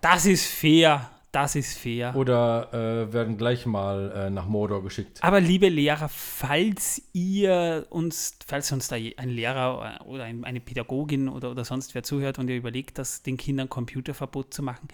Das 0.00 0.26
ist 0.26 0.46
fair. 0.46 1.10
Das 1.32 1.56
ist 1.56 1.78
fair. 1.78 2.14
Oder 2.14 2.68
äh, 2.74 3.12
werden 3.12 3.38
gleich 3.38 3.64
mal 3.64 4.12
äh, 4.14 4.30
nach 4.30 4.46
Mordor 4.46 4.82
geschickt. 4.82 5.18
Aber 5.22 5.40
liebe 5.40 5.70
Lehrer, 5.70 6.10
falls 6.10 7.02
ihr 7.14 7.86
uns, 7.88 8.36
falls 8.46 8.70
uns 8.70 8.88
da 8.88 8.96
ein 8.96 9.30
Lehrer 9.30 10.04
oder 10.06 10.24
ein, 10.24 10.44
eine 10.44 10.60
Pädagogin 10.60 11.30
oder, 11.30 11.50
oder 11.50 11.64
sonst 11.64 11.94
wer 11.94 12.02
zuhört 12.02 12.38
und 12.38 12.50
ihr 12.50 12.56
überlegt, 12.56 12.98
das 12.98 13.22
den 13.22 13.38
Kindern 13.38 13.70
Computerverbot 13.70 14.52
zu 14.52 14.62
machen, 14.62 14.88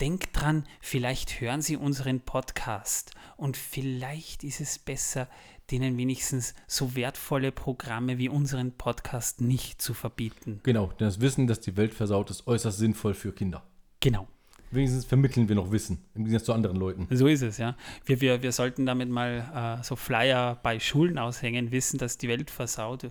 denkt 0.00 0.30
dran, 0.32 0.64
vielleicht 0.80 1.42
hören 1.42 1.60
sie 1.60 1.76
unseren 1.76 2.20
Podcast 2.20 3.10
und 3.36 3.58
vielleicht 3.58 4.44
ist 4.44 4.62
es 4.62 4.78
besser, 4.78 5.28
denen 5.70 5.98
wenigstens 5.98 6.54
so 6.66 6.96
wertvolle 6.96 7.52
Programme 7.52 8.16
wie 8.16 8.30
unseren 8.30 8.72
Podcast 8.72 9.42
nicht 9.42 9.82
zu 9.82 9.92
verbieten. 9.92 10.60
Genau, 10.62 10.86
denn 10.86 11.08
das 11.08 11.20
Wissen, 11.20 11.46
dass 11.46 11.60
die 11.60 11.76
Welt 11.76 11.92
versaut 11.92 12.30
ist, 12.30 12.46
äußerst 12.46 12.78
sinnvoll 12.78 13.12
für 13.12 13.32
Kinder. 13.32 13.64
Genau. 14.00 14.28
Wenigstens 14.70 15.04
vermitteln 15.04 15.48
wir 15.48 15.56
noch 15.56 15.70
Wissen, 15.72 15.98
im 16.14 16.24
Gegensatz 16.24 16.44
zu 16.44 16.52
anderen 16.52 16.76
Leuten. 16.76 17.06
So 17.10 17.26
ist 17.26 17.42
es, 17.42 17.58
ja. 17.58 17.76
Wir, 18.04 18.20
wir, 18.20 18.42
wir 18.42 18.52
sollten 18.52 18.84
damit 18.86 19.08
mal 19.08 19.78
äh, 19.80 19.84
so 19.84 19.96
Flyer 19.96 20.58
bei 20.62 20.78
Schulen 20.78 21.18
aushängen, 21.18 21.72
wissen, 21.72 21.98
dass 21.98 22.18
die 22.18 22.28
Welt 22.28 22.50
versaut, 22.50 23.06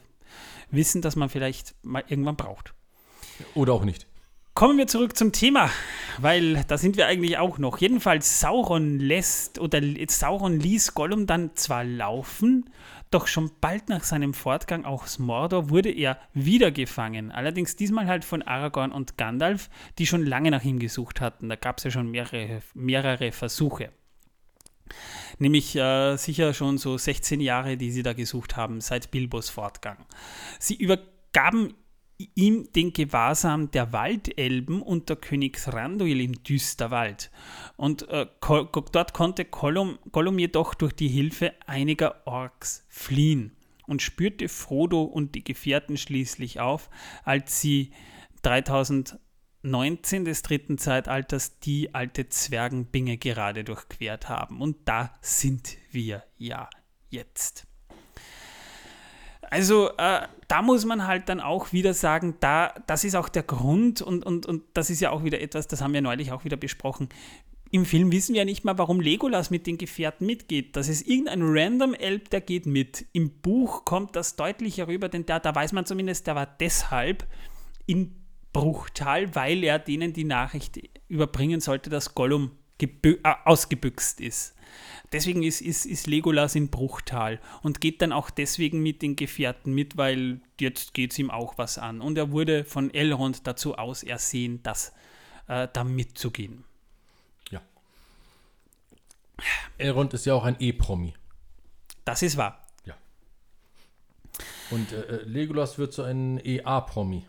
wissen, 0.70 1.02
dass 1.02 1.16
man 1.16 1.30
vielleicht 1.30 1.76
mal 1.84 2.04
irgendwann 2.08 2.36
braucht. 2.36 2.74
Oder 3.56 3.74
auch 3.74 3.86
nicht. 3.86 4.08
Kommen 4.54 4.80
wir 4.80 4.88
zurück 4.88 5.16
zum 5.16 5.34
Thema, 5.34 5.70
weil 6.18 6.64
da 6.68 6.80
sind 6.80 6.98
wir 6.98 7.06
eigentlich 7.06 7.38
auch 7.38 7.60
noch. 7.60 7.78
Jedenfalls 7.78 8.40
Sauron 8.40 9.00
lässt 9.00 9.60
oder 9.60 9.80
Sauron 10.08 10.60
ließ 10.60 10.96
Gollum 10.96 11.28
dann 11.28 11.52
zwar 11.56 11.84
laufen, 11.84 12.66
doch 13.12 13.28
schon 13.28 13.52
bald 13.62 13.90
nach 13.90 14.04
seinem 14.04 14.34
Fortgang 14.34 14.86
aus 14.86 15.20
Mordor 15.20 15.70
wurde 15.70 15.90
er 15.90 16.20
wieder 16.34 16.72
gefangen. 16.72 17.32
Allerdings 17.32 17.76
diesmal 17.76 18.08
halt 18.08 18.26
von 18.26 18.42
Aragorn 18.42 18.92
und 18.92 19.18
Gandalf, 19.18 19.70
die 19.98 20.06
schon 20.06 20.26
lange 20.26 20.52
nach 20.52 20.64
ihm 20.64 20.80
gesucht 20.80 21.22
hatten. 21.22 21.50
Da 21.50 21.56
gab 21.56 21.78
es 21.78 21.86
ja 21.86 21.92
schon 21.92 22.12
mehrere, 22.12 22.62
mehrere 22.74 23.32
Versuche. 23.32 23.92
Nämlich 25.40 25.76
äh, 25.76 26.16
sicher 26.18 26.54
schon 26.54 26.78
so 26.78 26.98
16 26.98 27.42
Jahre, 27.42 27.78
die 27.78 27.92
sie 27.92 28.04
da 28.04 28.14
gesucht 28.14 28.56
haben, 28.56 28.82
seit 28.82 29.12
Bilbos 29.12 29.50
Fortgang. 29.50 30.06
Sie 30.60 30.76
übergaben 30.76 31.74
ihm 32.18 32.72
den 32.74 32.94
Gewahrsam 32.94 33.70
der 33.72 33.94
Waldelben 33.94 34.82
unter 34.82 35.16
König 35.16 35.58
Thranduil 35.58 36.22
im 36.22 36.44
Düsterwald. 36.44 37.32
Und 37.76 38.08
äh, 38.10 38.26
dort 38.42 39.14
konnte 39.14 39.46
Gollum, 39.46 40.00
Gollum 40.12 40.40
jedoch 40.40 40.74
durch 40.74 40.94
die 40.94 41.08
Hilfe 41.08 41.54
einiger 41.68 42.26
Orks 42.26 42.86
fliehen 42.90 43.56
und 43.86 44.02
spürte 44.02 44.50
Frodo 44.50 45.04
und 45.04 45.36
die 45.36 45.44
Gefährten 45.44 45.98
schließlich 45.98 46.60
auf, 46.60 46.90
als 47.24 47.62
sie 47.62 47.92
3019 48.42 50.26
des 50.26 50.42
dritten 50.42 50.78
Zeitalters 50.78 51.60
die 51.60 51.94
alte 51.94 52.30
Zwergenbinge 52.30 53.18
gerade 53.18 53.64
durchquert 53.64 54.28
haben. 54.28 54.62
Und 54.62 54.78
da 54.86 55.14
sind 55.22 55.78
wir 55.92 56.24
ja 56.38 56.70
jetzt. 57.10 57.68
Also 59.50 59.92
äh, 59.98 60.28
da 60.48 60.62
muss 60.62 60.86
man 60.86 61.08
halt 61.08 61.30
dann 61.30 61.42
auch 61.42 61.74
wieder 61.74 61.94
sagen, 61.94 62.36
da, 62.40 62.74
das 62.88 63.04
ist 63.04 63.16
auch 63.16 63.30
der 63.30 63.44
Grund 63.44 64.02
und, 64.02 64.26
und, 64.26 64.46
und 64.46 64.64
das 64.74 64.90
ist 64.90 65.02
ja 65.02 65.12
auch 65.12 65.24
wieder 65.24 65.42
etwas, 65.42 65.68
das 65.68 65.82
haben 65.82 65.94
wir 65.94 66.02
neulich 66.02 66.32
auch 66.32 66.46
wieder 66.46 66.58
besprochen. 66.58 67.10
Im 67.70 67.86
Film 67.86 68.14
wissen 68.14 68.34
wir 68.34 68.40
ja 68.40 68.46
nicht 68.46 68.64
mal, 68.64 68.78
warum 68.78 69.02
Legolas 69.02 69.50
mit 69.50 69.68
den 69.68 69.78
Gefährten 69.78 70.26
mitgeht. 70.26 70.78
Das 70.78 70.88
ist 70.88 71.06
irgendein 71.06 71.42
random 71.42 71.94
Elb, 71.94 72.30
der 72.30 72.40
geht 72.40 72.66
mit. 72.66 73.06
Im 73.12 73.30
Buch 73.42 73.84
kommt 73.84 74.16
das 74.16 74.38
deutlich 74.38 74.78
herüber, 74.78 75.10
denn 75.10 75.26
da, 75.26 75.40
da 75.40 75.54
weiß 75.54 75.74
man 75.74 75.86
zumindest, 75.86 76.28
der 76.28 76.36
war 76.36 76.46
deshalb 76.46 77.28
in 77.86 78.16
Bruchtal, 78.54 79.36
weil 79.36 79.66
er 79.66 79.80
denen 79.80 80.14
die 80.14 80.24
Nachricht 80.24 80.80
überbringen 81.10 81.60
sollte, 81.60 81.90
dass 81.90 82.16
Gollum 82.16 82.52
äh, 82.80 83.18
ausgebüxt 83.46 84.22
ist. 84.22 84.56
Deswegen 85.12 85.44
ist, 85.44 85.62
ist, 85.62 85.86
ist 85.86 86.06
Legolas 86.06 86.56
in 86.56 86.70
Bruchtal 86.70 87.40
und 87.64 87.80
geht 87.80 88.02
dann 88.02 88.12
auch 88.12 88.30
deswegen 88.30 88.84
mit 88.84 89.02
den 89.02 89.16
Gefährten 89.16 89.74
mit, 89.74 89.96
weil 89.96 90.42
jetzt 90.60 90.94
geht 90.94 91.12
es 91.12 91.20
ihm 91.20 91.32
auch 91.32 91.58
was 91.58 91.78
an. 91.78 92.02
Und 92.02 92.18
er 92.18 92.32
wurde 92.32 92.66
von 92.66 92.94
Elrond 92.94 93.48
dazu 93.48 93.78
ausersehen, 93.78 94.62
das 94.64 94.94
äh, 95.48 95.70
da 95.72 95.84
mitzugehen. 95.86 96.66
Ja. 97.52 97.62
Elrond 99.78 100.14
ist 100.14 100.26
ja 100.26 100.34
auch 100.34 100.44
ein 100.44 100.58
E-Promi. 100.60 101.14
Das 102.04 102.22
ist 102.22 102.36
wahr. 102.36 102.68
Ja. 102.84 102.96
Und 104.72 104.92
äh, 104.92 105.02
äh, 105.04 105.24
Legolas 105.24 105.78
wird 105.78 105.94
so 105.94 106.04
ein 106.04 106.38
EA-Promi. 106.44 107.26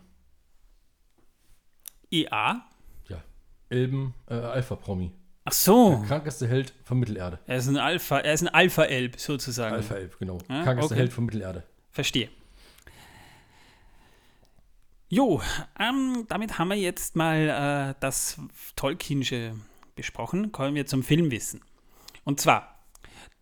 EA? 2.11 2.61
Ja. 3.07 3.23
Elben, 3.69 4.15
äh, 4.27 4.33
Alpha-Promi. 4.33 5.13
Ach 5.49 5.53
so. 5.53 6.03
Krankeste 6.07 6.47
Held 6.47 6.75
von 6.83 6.99
Mittelerde. 6.99 7.39
Er 7.47 7.57
ist 7.57 7.67
ein 7.67 7.77
Alpha, 7.77 8.19
er 8.19 8.33
ist 8.35 8.43
ein 8.43 8.49
Alpha-Elb 8.49 9.19
sozusagen. 9.19 9.73
Alpha-Elb, 9.73 10.19
genau. 10.19 10.37
Ah, 10.47 10.61
Krankeste 10.61 10.93
okay. 10.93 11.01
Held 11.01 11.11
von 11.11 11.25
Mittelerde. 11.25 11.63
Verstehe. 11.89 12.29
Jo, 15.07 15.41
ähm, 15.79 16.25
damit 16.29 16.59
haben 16.59 16.67
wir 16.67 16.77
jetzt 16.77 17.15
mal 17.15 17.95
äh, 17.95 17.99
das 17.99 18.37
Tolkienische 18.75 19.55
besprochen. 19.95 20.51
Kommen 20.51 20.75
wir 20.75 20.85
zum 20.85 21.01
Filmwissen. 21.01 21.61
Und 22.25 22.39
zwar, 22.39 22.85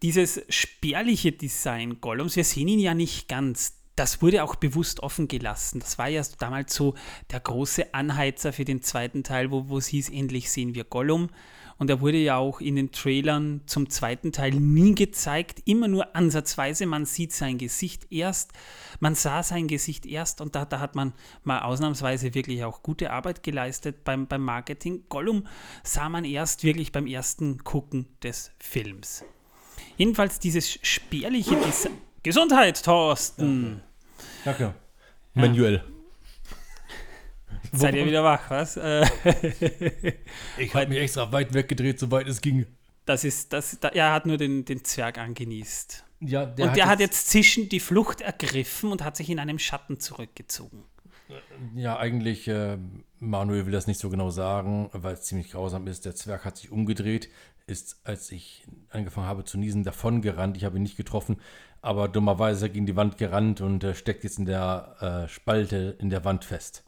dieses 0.02 0.42
spärliche 0.48 1.34
Design 1.34 2.00
Gollums, 2.00 2.38
wir 2.38 2.46
sehen 2.46 2.70
ihn 2.70 2.80
ja 2.80 2.94
nicht 2.94 3.28
ganz. 3.28 3.82
Das 3.98 4.22
wurde 4.22 4.46
auch 4.46 4.56
bewusst 4.56 5.02
offen 5.02 5.28
gelassen. 5.28 5.82
Das 5.82 5.98
war 5.98 6.08
ja 6.08 6.22
damals 6.40 6.74
so 6.74 6.96
der 7.32 7.42
große 7.42 7.94
Anheizer 7.94 8.54
für 8.54 8.64
den 8.64 8.82
zweiten 8.82 9.24
Teil, 9.24 9.52
wo, 9.52 9.68
wo 9.68 9.78
es 9.78 9.88
hieß, 9.88 10.08
endlich 10.10 10.50
sehen 10.50 10.74
wir 10.74 10.86
Gollum. 10.86 11.30
Und 11.78 11.90
er 11.90 12.02
wurde 12.02 12.18
ja 12.18 12.38
auch 12.38 12.60
in 12.60 12.76
den 12.76 12.92
Trailern 12.92 13.62
zum 13.68 13.90
zweiten 13.90 14.32
Teil 14.32 14.52
nie 14.52 14.96
gezeigt, 14.96 15.62
immer 15.66 15.88
nur 15.88 16.16
ansatzweise. 16.16 16.86
Man 16.86 17.06
sieht 17.06 17.34
sein 17.34 17.58
Gesicht 17.58 18.12
erst, 18.12 18.54
man 19.00 19.16
sah 19.16 19.44
sein 19.44 19.68
Gesicht 19.68 20.06
erst 20.06 20.42
und 20.42 20.56
da, 20.56 20.66
da 20.66 20.80
hat 20.80 20.96
man 20.96 21.14
mal 21.44 21.62
ausnahmsweise 21.62 22.34
wirklich 22.34 22.64
auch 22.64 22.82
gute 22.82 23.12
Arbeit 23.12 23.44
geleistet 23.44 24.04
beim, 24.04 24.28
beim 24.28 24.44
Marketing. 24.44 25.04
Gollum 25.10 25.46
sah 25.84 26.10
man 26.10 26.26
erst 26.26 26.64
wirklich 26.64 26.92
beim 26.92 27.06
ersten 27.06 27.64
Gucken 27.64 28.08
des 28.24 28.52
Films. 28.60 29.24
Jedenfalls 29.98 30.40
dieses 30.40 30.80
spärliche 30.82 31.56
Design. 31.56 31.94
Gesundheit, 32.24 32.84
Thorsten! 32.84 33.82
Danke. 34.44 34.74
Manuel. 35.34 35.84
Seid 37.74 37.96
ihr 37.96 38.06
wieder 38.06 38.24
wach, 38.24 38.50
was? 38.50 38.78
Äh, 38.78 39.06
Ich 40.58 40.74
habe 40.74 40.88
mich 40.88 41.00
extra 41.00 41.32
weit 41.32 41.54
weggedreht, 41.54 42.00
soweit 42.00 42.28
es 42.28 42.42
ging. 42.42 42.66
das 43.06 43.24
ist, 43.24 43.54
das, 43.54 43.80
da, 43.80 43.90
er 43.90 44.14
hat 44.14 44.26
nur 44.26 44.38
den, 44.38 44.66
den 44.66 44.84
Zwerg 44.84 45.18
angenießt. 45.18 46.04
Ja, 46.20 46.46
der 46.46 46.68
Und 46.68 46.76
der 46.78 46.88
hat 46.88 47.00
jetzt 47.00 47.30
zischend 47.30 47.72
die 47.72 47.80
Flucht 47.80 48.22
ergriffen 48.22 48.92
und 48.92 49.04
hat 49.04 49.16
sich 49.16 49.30
in 49.30 49.40
einem 49.40 49.60
Schatten 49.60 50.00
zurückgezogen. 50.00 50.84
Ja, 51.76 51.98
eigentlich, 51.98 52.48
äh, 52.48 52.78
Manuel 53.20 53.66
will 53.66 53.74
das 53.74 53.88
nicht 53.88 54.00
so 54.00 54.10
genau 54.10 54.30
sagen, 54.30 54.90
weil 54.94 55.14
es 55.14 55.24
ziemlich 55.24 55.52
grausam 55.52 55.86
ist. 55.88 56.06
Der 56.06 56.16
Zwerg 56.16 56.46
hat 56.46 56.58
sich 56.58 56.72
umgedreht, 56.72 57.30
ist, 57.68 58.00
als 58.04 58.32
ich 58.32 58.66
angefangen 58.90 59.28
habe 59.28 59.44
zu 59.44 59.58
niesen, 59.58 59.84
davon 59.84 60.22
gerannt. 60.22 60.58
Ich 60.58 60.64
habe 60.64 60.78
ihn 60.78 60.84
nicht 60.84 60.98
getroffen, 60.98 61.38
aber 61.82 62.08
dummerweise 62.08 62.70
gegen 62.70 62.86
die 62.86 62.96
Wand 62.96 63.18
gerannt 63.18 63.62
und 63.62 63.84
äh, 63.84 63.94
steckt 63.94 64.24
jetzt 64.24 64.40
in 64.40 64.46
der 64.46 65.26
äh, 65.26 65.28
Spalte 65.28 65.98
in 66.00 66.10
der 66.10 66.24
Wand 66.24 66.46
fest. 66.46 66.84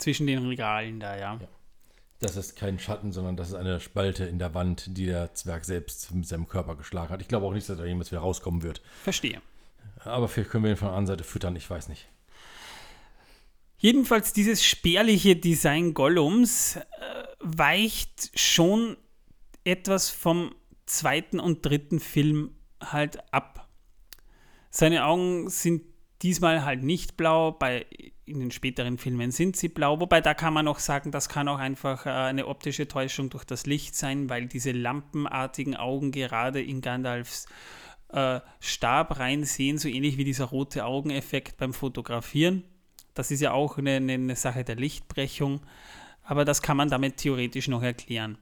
Zwischen 0.00 0.26
den 0.26 0.46
Regalen 0.46 0.98
da, 0.98 1.16
ja. 1.16 1.34
Ja. 1.34 1.48
Das 2.20 2.36
ist 2.36 2.56
kein 2.56 2.78
Schatten, 2.78 3.12
sondern 3.12 3.36
das 3.36 3.48
ist 3.48 3.54
eine 3.54 3.80
Spalte 3.80 4.24
in 4.24 4.38
der 4.38 4.52
Wand, 4.52 4.96
die 4.98 5.06
der 5.06 5.32
Zwerg 5.32 5.64
selbst 5.64 6.14
mit 6.14 6.26
seinem 6.26 6.48
Körper 6.48 6.76
geschlagen 6.76 7.10
hat. 7.10 7.22
Ich 7.22 7.28
glaube 7.28 7.46
auch 7.46 7.54
nicht, 7.54 7.68
dass 7.68 7.78
er 7.78 7.86
jemals 7.86 8.10
wieder 8.10 8.20
rauskommen 8.20 8.62
wird. 8.62 8.82
Verstehe. 9.02 9.40
Aber 10.04 10.28
vielleicht 10.28 10.50
können 10.50 10.64
wir 10.64 10.70
ihn 10.70 10.76
von 10.76 10.88
der 10.88 10.96
anderen 10.96 11.18
Seite 11.18 11.24
füttern, 11.24 11.56
ich 11.56 11.68
weiß 11.68 11.88
nicht. 11.88 12.08
Jedenfalls 13.78 14.34
dieses 14.34 14.62
spärliche 14.62 15.36
Design 15.36 15.94
Gollums 15.94 16.76
äh, 16.76 16.82
weicht 17.38 18.38
schon 18.38 18.98
etwas 19.64 20.10
vom 20.10 20.54
zweiten 20.84 21.40
und 21.40 21.64
dritten 21.64 22.00
Film 22.00 22.54
halt 22.82 23.32
ab. 23.32 23.68
Seine 24.70 25.06
Augen 25.06 25.48
sind 25.48 25.82
diesmal 26.22 26.64
halt 26.64 26.82
nicht 26.82 27.16
blau, 27.16 27.52
bei 27.52 27.86
in 28.24 28.38
den 28.38 28.50
späteren 28.50 28.96
Filmen 28.96 29.32
sind 29.32 29.56
sie 29.56 29.68
blau, 29.68 30.00
wobei 30.00 30.20
da 30.20 30.34
kann 30.34 30.54
man 30.54 30.68
auch 30.68 30.78
sagen, 30.78 31.10
das 31.10 31.28
kann 31.28 31.48
auch 31.48 31.58
einfach 31.58 32.06
äh, 32.06 32.10
eine 32.10 32.46
optische 32.46 32.86
Täuschung 32.86 33.28
durch 33.28 33.44
das 33.44 33.66
Licht 33.66 33.96
sein, 33.96 34.30
weil 34.30 34.46
diese 34.46 34.70
lampenartigen 34.70 35.76
Augen 35.76 36.12
gerade 36.12 36.62
in 36.62 36.80
Gandalfs 36.80 37.46
äh, 38.08 38.40
Stab 38.60 39.18
reinsehen, 39.18 39.78
so 39.78 39.88
ähnlich 39.88 40.16
wie 40.16 40.24
dieser 40.24 40.44
rote 40.46 40.84
Augeneffekt 40.84 41.56
beim 41.56 41.72
Fotografieren. 41.72 42.64
Das 43.14 43.30
ist 43.30 43.40
ja 43.40 43.52
auch 43.52 43.78
eine, 43.78 43.96
eine, 43.96 44.12
eine 44.12 44.36
Sache 44.36 44.62
der 44.62 44.76
Lichtbrechung, 44.76 45.60
aber 46.22 46.44
das 46.44 46.62
kann 46.62 46.76
man 46.76 46.88
damit 46.88 47.16
theoretisch 47.16 47.66
noch 47.66 47.82
erklären. 47.82 48.38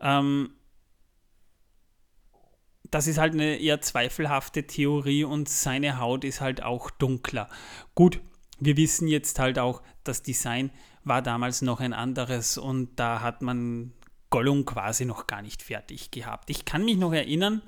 Ähm, 0.00 0.50
das 2.96 3.06
ist 3.06 3.18
halt 3.18 3.34
eine 3.34 3.58
eher 3.58 3.82
zweifelhafte 3.82 4.66
Theorie 4.66 5.24
und 5.24 5.50
seine 5.50 6.00
Haut 6.00 6.24
ist 6.24 6.40
halt 6.40 6.62
auch 6.62 6.90
dunkler. 6.90 7.46
Gut, 7.94 8.22
wir 8.58 8.78
wissen 8.78 9.06
jetzt 9.06 9.38
halt 9.38 9.58
auch, 9.58 9.82
das 10.02 10.22
Design 10.22 10.70
war 11.04 11.20
damals 11.20 11.60
noch 11.60 11.80
ein 11.80 11.92
anderes 11.92 12.56
und 12.56 12.98
da 12.98 13.20
hat 13.20 13.42
man 13.42 13.92
Gollum 14.30 14.64
quasi 14.64 15.04
noch 15.04 15.26
gar 15.26 15.42
nicht 15.42 15.62
fertig 15.62 16.10
gehabt. 16.10 16.48
Ich 16.48 16.64
kann 16.64 16.86
mich 16.86 16.96
noch 16.96 17.12
erinnern, 17.12 17.60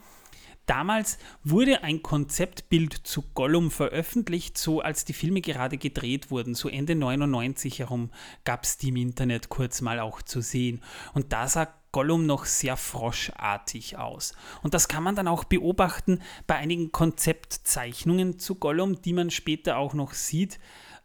damals 0.65 1.19
wurde 1.45 1.83
ein 1.83 2.03
Konzeptbild 2.03 2.95
zu 2.95 3.21
Gollum 3.35 3.71
veröffentlicht, 3.71 4.57
so 4.57 4.81
als 4.81 5.05
die 5.05 5.13
Filme 5.13 5.43
gerade 5.43 5.77
gedreht 5.77 6.31
wurden. 6.31 6.55
So 6.55 6.71
Ende 6.71 6.95
99 6.95 7.81
herum 7.81 8.13
gab 8.45 8.65
es 8.65 8.79
die 8.79 8.89
im 8.89 8.97
Internet 8.97 9.51
kurz 9.51 9.83
mal 9.83 10.01
auch 10.01 10.23
zu 10.23 10.41
sehen. 10.41 10.81
Und 11.13 11.35
da 11.35 11.49
sah 11.49 11.69
Gollum 11.93 12.27
noch 12.27 12.45
sehr 12.45 12.77
froschartig 12.77 13.97
aus. 13.97 14.33
Und 14.63 14.75
das 14.75 14.89
kann 14.89 15.03
man 15.03 15.15
dann 15.15 15.29
auch 15.29 15.45
beobachten 15.45 16.21
bei 16.47 16.57
einigen 16.57 16.93
Konzeptzeichnungen 16.93 18.39
zu 18.39 18.57
Gollum, 18.57 19.01
die 19.01 19.13
man 19.13 19.31
später 19.31 19.79
auch 19.79 19.95
noch 19.95 20.13
sieht. 20.13 20.59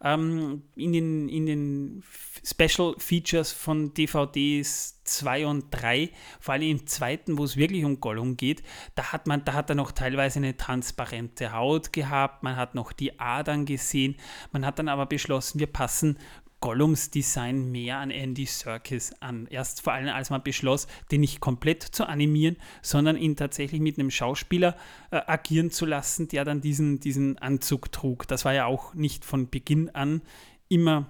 Ähm, 0.04 0.64
in, 0.76 0.92
den, 0.92 1.30
in 1.30 1.46
den 1.46 2.04
Special 2.44 2.96
Features 2.98 3.54
von 3.54 3.94
DVDs 3.94 5.02
2 5.06 5.48
und 5.48 5.66
3, 5.72 6.10
vor 6.42 6.54
allem 6.54 6.64
im 6.64 6.88
zweiten, 6.88 7.38
wo 7.38 7.46
es 7.46 7.56
wirklich 7.56 7.86
um 7.86 8.02
Gollum 8.02 8.36
geht, 8.36 8.64
da 8.96 9.14
hat 9.14 9.28
man, 9.28 9.46
da 9.46 9.54
hat 9.54 9.70
er 9.70 9.76
noch 9.76 9.92
teilweise 9.92 10.40
eine 10.40 10.58
transparente 10.58 11.54
Haut 11.54 11.94
gehabt, 11.94 12.44
man 12.44 12.58
hat 12.58 12.76
noch 12.76 12.92
die 12.92 13.18
Adern 13.20 13.66
gesehen, 13.66 14.16
man 14.52 14.66
hat 14.66 14.80
dann 14.80 14.90
aber 14.90 15.06
beschlossen, 15.06 15.60
wir 15.60 15.68
passen 15.68 16.18
Gollums 16.64 17.12
Design 17.12 17.74
mehr 17.74 17.98
an 17.98 18.10
Andy 18.10 18.46
Serkis 18.46 19.12
an. 19.20 19.48
Erst 19.48 19.82
vor 19.82 19.92
allem, 19.92 20.08
als 20.08 20.30
man 20.30 20.44
beschloss, 20.44 20.88
den 21.12 21.20
nicht 21.20 21.42
komplett 21.42 21.84
zu 21.84 22.08
animieren, 22.08 22.56
sondern 22.82 23.18
ihn 23.18 23.36
tatsächlich 23.36 23.82
mit 23.82 24.00
einem 24.00 24.10
Schauspieler 24.10 24.78
äh, 25.12 25.20
agieren 25.28 25.72
zu 25.72 25.86
lassen, 25.86 26.30
der 26.30 26.46
dann 26.46 26.62
diesen, 26.62 27.02
diesen 27.02 27.38
Anzug 27.38 27.92
trug. 27.92 28.30
Das 28.30 28.46
war 28.46 28.54
ja 28.54 28.66
auch 28.66 28.94
nicht 28.94 29.26
von 29.26 29.50
Beginn 29.50 29.90
an 29.90 30.22
immer 30.70 31.10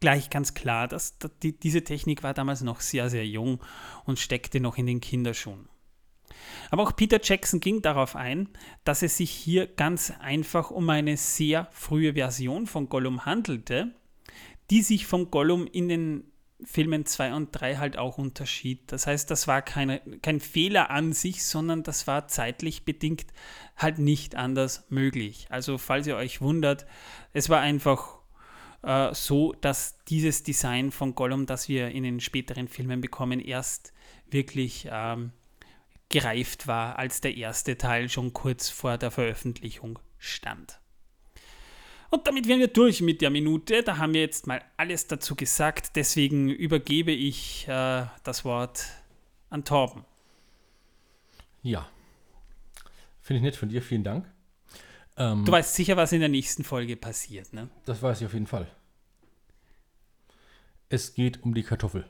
gleich 0.00 0.28
ganz 0.28 0.52
klar. 0.52 0.86
Dass, 0.86 1.18
dass 1.18 1.30
die, 1.42 1.58
diese 1.58 1.82
Technik 1.82 2.22
war 2.22 2.34
damals 2.34 2.60
noch 2.60 2.80
sehr, 2.80 3.08
sehr 3.08 3.26
jung 3.26 3.60
und 4.04 4.18
steckte 4.18 4.60
noch 4.60 4.76
in 4.76 4.84
den 4.84 5.00
Kinderschuhen. 5.00 5.70
Aber 6.70 6.82
auch 6.82 6.94
Peter 6.94 7.20
Jackson 7.22 7.60
ging 7.60 7.80
darauf 7.80 8.16
ein, 8.16 8.50
dass 8.84 9.00
es 9.00 9.16
sich 9.16 9.30
hier 9.30 9.66
ganz 9.66 10.12
einfach 10.20 10.70
um 10.70 10.90
eine 10.90 11.16
sehr 11.16 11.68
frühe 11.72 12.12
Version 12.12 12.66
von 12.66 12.90
Gollum 12.90 13.24
handelte, 13.24 13.94
die 14.70 14.82
sich 14.82 15.06
vom 15.06 15.30
Gollum 15.30 15.66
in 15.66 15.88
den 15.88 16.24
Filmen 16.64 17.06
2 17.06 17.34
und 17.34 17.52
3 17.52 17.76
halt 17.76 17.98
auch 17.98 18.18
unterschied. 18.18 18.90
Das 18.90 19.06
heißt, 19.06 19.30
das 19.30 19.46
war 19.46 19.62
keine, 19.62 20.00
kein 20.22 20.40
Fehler 20.40 20.90
an 20.90 21.12
sich, 21.12 21.44
sondern 21.44 21.84
das 21.84 22.06
war 22.06 22.26
zeitlich 22.26 22.84
bedingt 22.84 23.26
halt 23.76 23.98
nicht 23.98 24.34
anders 24.34 24.84
möglich. 24.88 25.46
Also 25.50 25.78
falls 25.78 26.06
ihr 26.06 26.16
euch 26.16 26.40
wundert, 26.40 26.84
es 27.32 27.48
war 27.48 27.60
einfach 27.60 28.18
äh, 28.82 29.14
so, 29.14 29.52
dass 29.52 30.02
dieses 30.08 30.42
Design 30.42 30.90
von 30.90 31.14
Gollum, 31.14 31.46
das 31.46 31.68
wir 31.68 31.88
in 31.88 32.02
den 32.02 32.18
späteren 32.18 32.66
Filmen 32.66 33.00
bekommen, 33.00 33.38
erst 33.38 33.92
wirklich 34.28 34.88
ähm, 34.90 35.32
gereift 36.08 36.66
war, 36.66 36.98
als 36.98 37.20
der 37.20 37.36
erste 37.36 37.78
Teil 37.78 38.08
schon 38.08 38.32
kurz 38.32 38.68
vor 38.68 38.98
der 38.98 39.12
Veröffentlichung 39.12 40.00
stand. 40.18 40.80
Und 42.10 42.26
damit 42.26 42.48
wären 42.48 42.60
wir 42.60 42.68
durch 42.68 43.00
mit 43.02 43.20
der 43.20 43.30
Minute. 43.30 43.82
Da 43.82 43.98
haben 43.98 44.14
wir 44.14 44.22
jetzt 44.22 44.46
mal 44.46 44.62
alles 44.76 45.06
dazu 45.06 45.34
gesagt. 45.34 45.96
Deswegen 45.96 46.48
übergebe 46.48 47.12
ich 47.12 47.68
äh, 47.68 48.06
das 48.24 48.44
Wort 48.44 48.86
an 49.50 49.64
Torben. 49.64 50.04
Ja. 51.62 51.88
Finde 53.20 53.38
ich 53.38 53.42
nett 53.42 53.56
von 53.56 53.68
dir, 53.68 53.82
vielen 53.82 54.04
Dank. 54.04 54.26
Ähm, 55.18 55.44
Du 55.44 55.52
weißt 55.52 55.74
sicher, 55.74 55.96
was 55.96 56.12
in 56.12 56.20
der 56.20 56.28
nächsten 56.30 56.64
Folge 56.64 56.96
passiert, 56.96 57.52
ne? 57.52 57.68
das 57.84 58.00
weiß 58.02 58.20
ich 58.20 58.26
auf 58.26 58.32
jeden 58.32 58.46
Fall. 58.46 58.70
Es 60.88 61.12
geht 61.12 61.42
um 61.42 61.52
die 61.52 61.62
Kartoffel. 61.62 62.06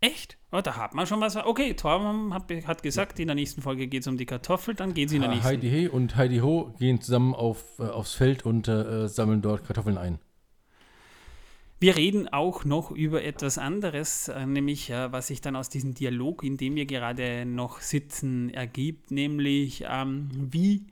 Echt? 0.00 0.38
Oh, 0.52 0.60
da 0.60 0.76
hat 0.76 0.94
man 0.94 1.06
schon 1.06 1.20
was. 1.20 1.36
Okay, 1.36 1.74
Torben 1.74 2.32
hat, 2.32 2.50
hat 2.66 2.82
gesagt, 2.82 3.18
in 3.18 3.26
der 3.26 3.34
nächsten 3.34 3.62
Folge 3.62 3.88
geht 3.88 4.02
es 4.02 4.06
um 4.06 4.16
die 4.16 4.26
Kartoffel, 4.26 4.74
dann 4.74 4.94
geht 4.94 5.08
es 5.08 5.12
in 5.12 5.22
der 5.22 5.30
nächsten. 5.30 5.46
Heidi 5.46 5.68
He 5.68 5.88
und 5.88 6.16
Heidi 6.16 6.38
Ho 6.38 6.74
gehen 6.78 7.00
zusammen 7.00 7.34
auf, 7.34 7.64
äh, 7.78 7.82
aufs 7.82 8.14
Feld 8.14 8.46
und 8.46 8.68
äh, 8.68 9.08
sammeln 9.08 9.42
dort 9.42 9.64
Kartoffeln 9.64 9.98
ein. 9.98 10.18
Wir 11.80 11.96
reden 11.96 12.28
auch 12.28 12.64
noch 12.64 12.90
über 12.90 13.22
etwas 13.22 13.58
anderes, 13.58 14.28
äh, 14.28 14.46
nämlich 14.46 14.90
äh, 14.90 15.12
was 15.12 15.28
sich 15.28 15.40
dann 15.40 15.54
aus 15.54 15.68
diesem 15.68 15.94
Dialog, 15.94 16.42
in 16.42 16.56
dem 16.56 16.74
wir 16.76 16.86
gerade 16.86 17.44
noch 17.44 17.80
sitzen, 17.80 18.50
ergibt, 18.50 19.10
nämlich 19.10 19.84
ähm, 19.88 20.28
wie 20.32 20.86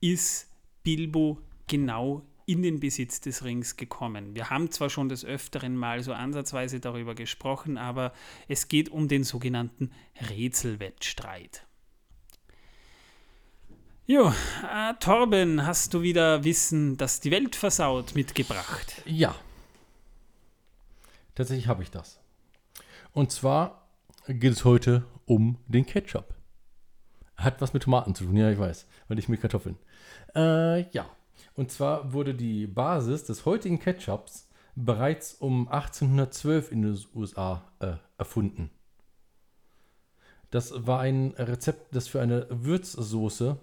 ist 0.00 0.48
Bilbo 0.82 1.38
genau 1.66 2.22
in 2.50 2.62
den 2.62 2.80
Besitz 2.80 3.20
des 3.20 3.44
Rings 3.44 3.76
gekommen. 3.76 4.34
Wir 4.34 4.50
haben 4.50 4.72
zwar 4.72 4.90
schon 4.90 5.08
des 5.08 5.24
Öfteren 5.24 5.76
mal 5.76 6.02
so 6.02 6.12
ansatzweise 6.12 6.80
darüber 6.80 7.14
gesprochen, 7.14 7.78
aber 7.78 8.12
es 8.48 8.66
geht 8.66 8.88
um 8.88 9.06
den 9.06 9.22
sogenannten 9.22 9.92
Rätselwettstreit. 10.28 11.64
Jo, 14.06 14.32
äh, 14.68 14.94
Torben, 14.98 15.64
hast 15.64 15.94
du 15.94 16.02
wieder 16.02 16.42
Wissen, 16.42 16.96
das 16.96 17.20
die 17.20 17.30
Welt 17.30 17.54
versaut, 17.54 18.16
mitgebracht? 18.16 19.00
Ja. 19.06 19.36
Tatsächlich 21.36 21.68
habe 21.68 21.84
ich 21.84 21.92
das. 21.92 22.18
Und 23.12 23.30
zwar 23.30 23.86
geht 24.26 24.52
es 24.52 24.64
heute 24.64 25.04
um 25.24 25.56
den 25.68 25.86
Ketchup. 25.86 26.34
Hat 27.36 27.60
was 27.60 27.72
mit 27.74 27.84
Tomaten 27.84 28.16
zu 28.16 28.24
tun, 28.24 28.36
ja, 28.36 28.50
ich 28.50 28.58
weiß, 28.58 28.88
weil 29.06 29.14
nicht 29.14 29.28
mit 29.28 29.40
Kartoffeln. 29.40 29.78
Äh, 30.34 30.90
ja. 30.90 31.08
Und 31.60 31.70
zwar 31.70 32.14
wurde 32.14 32.34
die 32.34 32.66
Basis 32.66 33.24
des 33.24 33.44
heutigen 33.44 33.78
Ketchups 33.78 34.48
bereits 34.76 35.34
um 35.34 35.68
1812 35.68 36.72
in 36.72 36.80
den 36.80 36.98
USA 37.14 37.62
äh, 37.80 37.96
erfunden. 38.16 38.70
Das 40.50 40.86
war 40.86 41.00
ein 41.00 41.34
Rezept, 41.36 41.94
das 41.94 42.08
für 42.08 42.22
eine 42.22 42.46
Würzsoße 42.48 43.58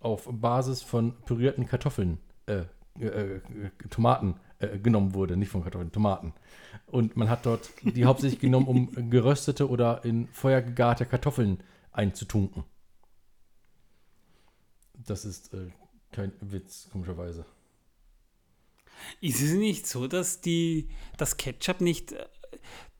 auf 0.00 0.30
Basis 0.32 0.80
von 0.80 1.12
pürierten 1.26 1.66
Kartoffeln, 1.66 2.16
äh, 2.46 2.62
äh, 2.98 3.42
Tomaten 3.90 4.36
äh, 4.58 4.78
genommen 4.78 5.12
wurde, 5.12 5.36
nicht 5.36 5.50
von 5.50 5.62
Kartoffeln, 5.62 5.92
Tomaten. 5.92 6.32
Und 6.86 7.18
man 7.18 7.28
hat 7.28 7.44
dort 7.44 7.68
die 7.82 8.06
hauptsächlich 8.06 8.40
genommen, 8.40 8.66
um 8.66 9.10
geröstete 9.10 9.68
oder 9.68 10.06
in 10.06 10.26
Feuer 10.28 10.62
gegarte 10.62 11.04
Kartoffeln 11.04 11.62
einzutunken. 11.92 12.64
Das 14.94 15.26
ist 15.26 15.52
äh, 15.52 15.70
kein 16.12 16.32
Witz, 16.40 16.88
komischerweise. 16.90 17.44
Ist 19.20 19.40
es 19.40 19.52
nicht 19.52 19.86
so, 19.86 20.06
dass 20.06 20.40
die, 20.40 20.88
das 21.16 21.36
Ketchup 21.36 21.80
nicht, 21.80 22.14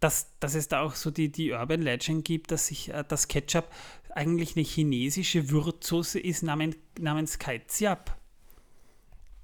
dass, 0.00 0.36
dass 0.40 0.54
es 0.54 0.68
da 0.68 0.80
auch 0.82 0.94
so 0.94 1.10
die, 1.10 1.30
die 1.30 1.52
Urban 1.52 1.82
Legend 1.82 2.24
gibt, 2.24 2.50
dass 2.50 2.66
sich 2.68 2.92
äh, 2.92 3.04
das 3.06 3.28
Ketchup 3.28 3.68
eigentlich 4.10 4.56
eine 4.56 4.64
chinesische 4.64 5.50
Würzsoße 5.50 6.18
ist 6.18 6.42
namens, 6.42 6.76
namens 6.98 7.38
Kaiziap? 7.38 8.16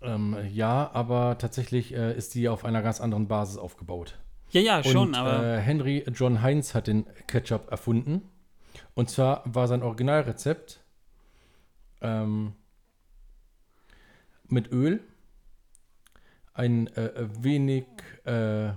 Ähm, 0.01 0.37
ja, 0.53 0.91
aber 0.93 1.39
tatsächlich 1.39 1.93
äh, 1.93 2.17
ist 2.17 2.35
die 2.35 2.49
auf 2.49 2.65
einer 2.65 2.83
ganz 2.83 3.01
anderen 3.01 3.29
Basis 3.29 3.57
aufgebaut. 3.57 4.19
Ja, 4.51 4.61
ja, 4.61 4.83
schon, 4.83 5.09
Und, 5.09 5.15
aber. 5.15 5.45
Äh, 5.45 5.61
Henry 5.61 6.05
John 6.15 6.43
Heinz 6.43 6.75
hat 6.75 6.87
den 6.87 7.07
Ketchup 7.27 7.71
erfunden. 7.71 8.23
Und 8.95 9.11
zwar 9.11 9.43
war 9.45 9.69
sein 9.69 9.83
Originalrezept 9.83 10.81
ähm, 12.01 12.55
mit 14.49 14.73
Öl, 14.73 15.01
ein 16.55 16.89
äh, 16.97 17.29
wenig 17.43 17.87
äh, 18.25 18.73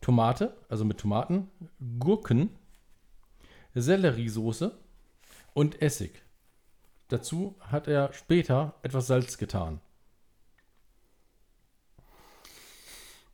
Tomate, 0.00 0.56
also 0.68 0.84
mit 0.84 0.98
Tomaten, 0.98 1.50
Gurken, 1.98 2.50
Selleriesoße 3.74 4.76
und 5.52 5.80
Essig. 5.82 6.22
Dazu 7.08 7.56
hat 7.60 7.88
er 7.88 8.12
später 8.12 8.74
etwas 8.82 9.06
Salz 9.06 9.38
getan. 9.38 9.80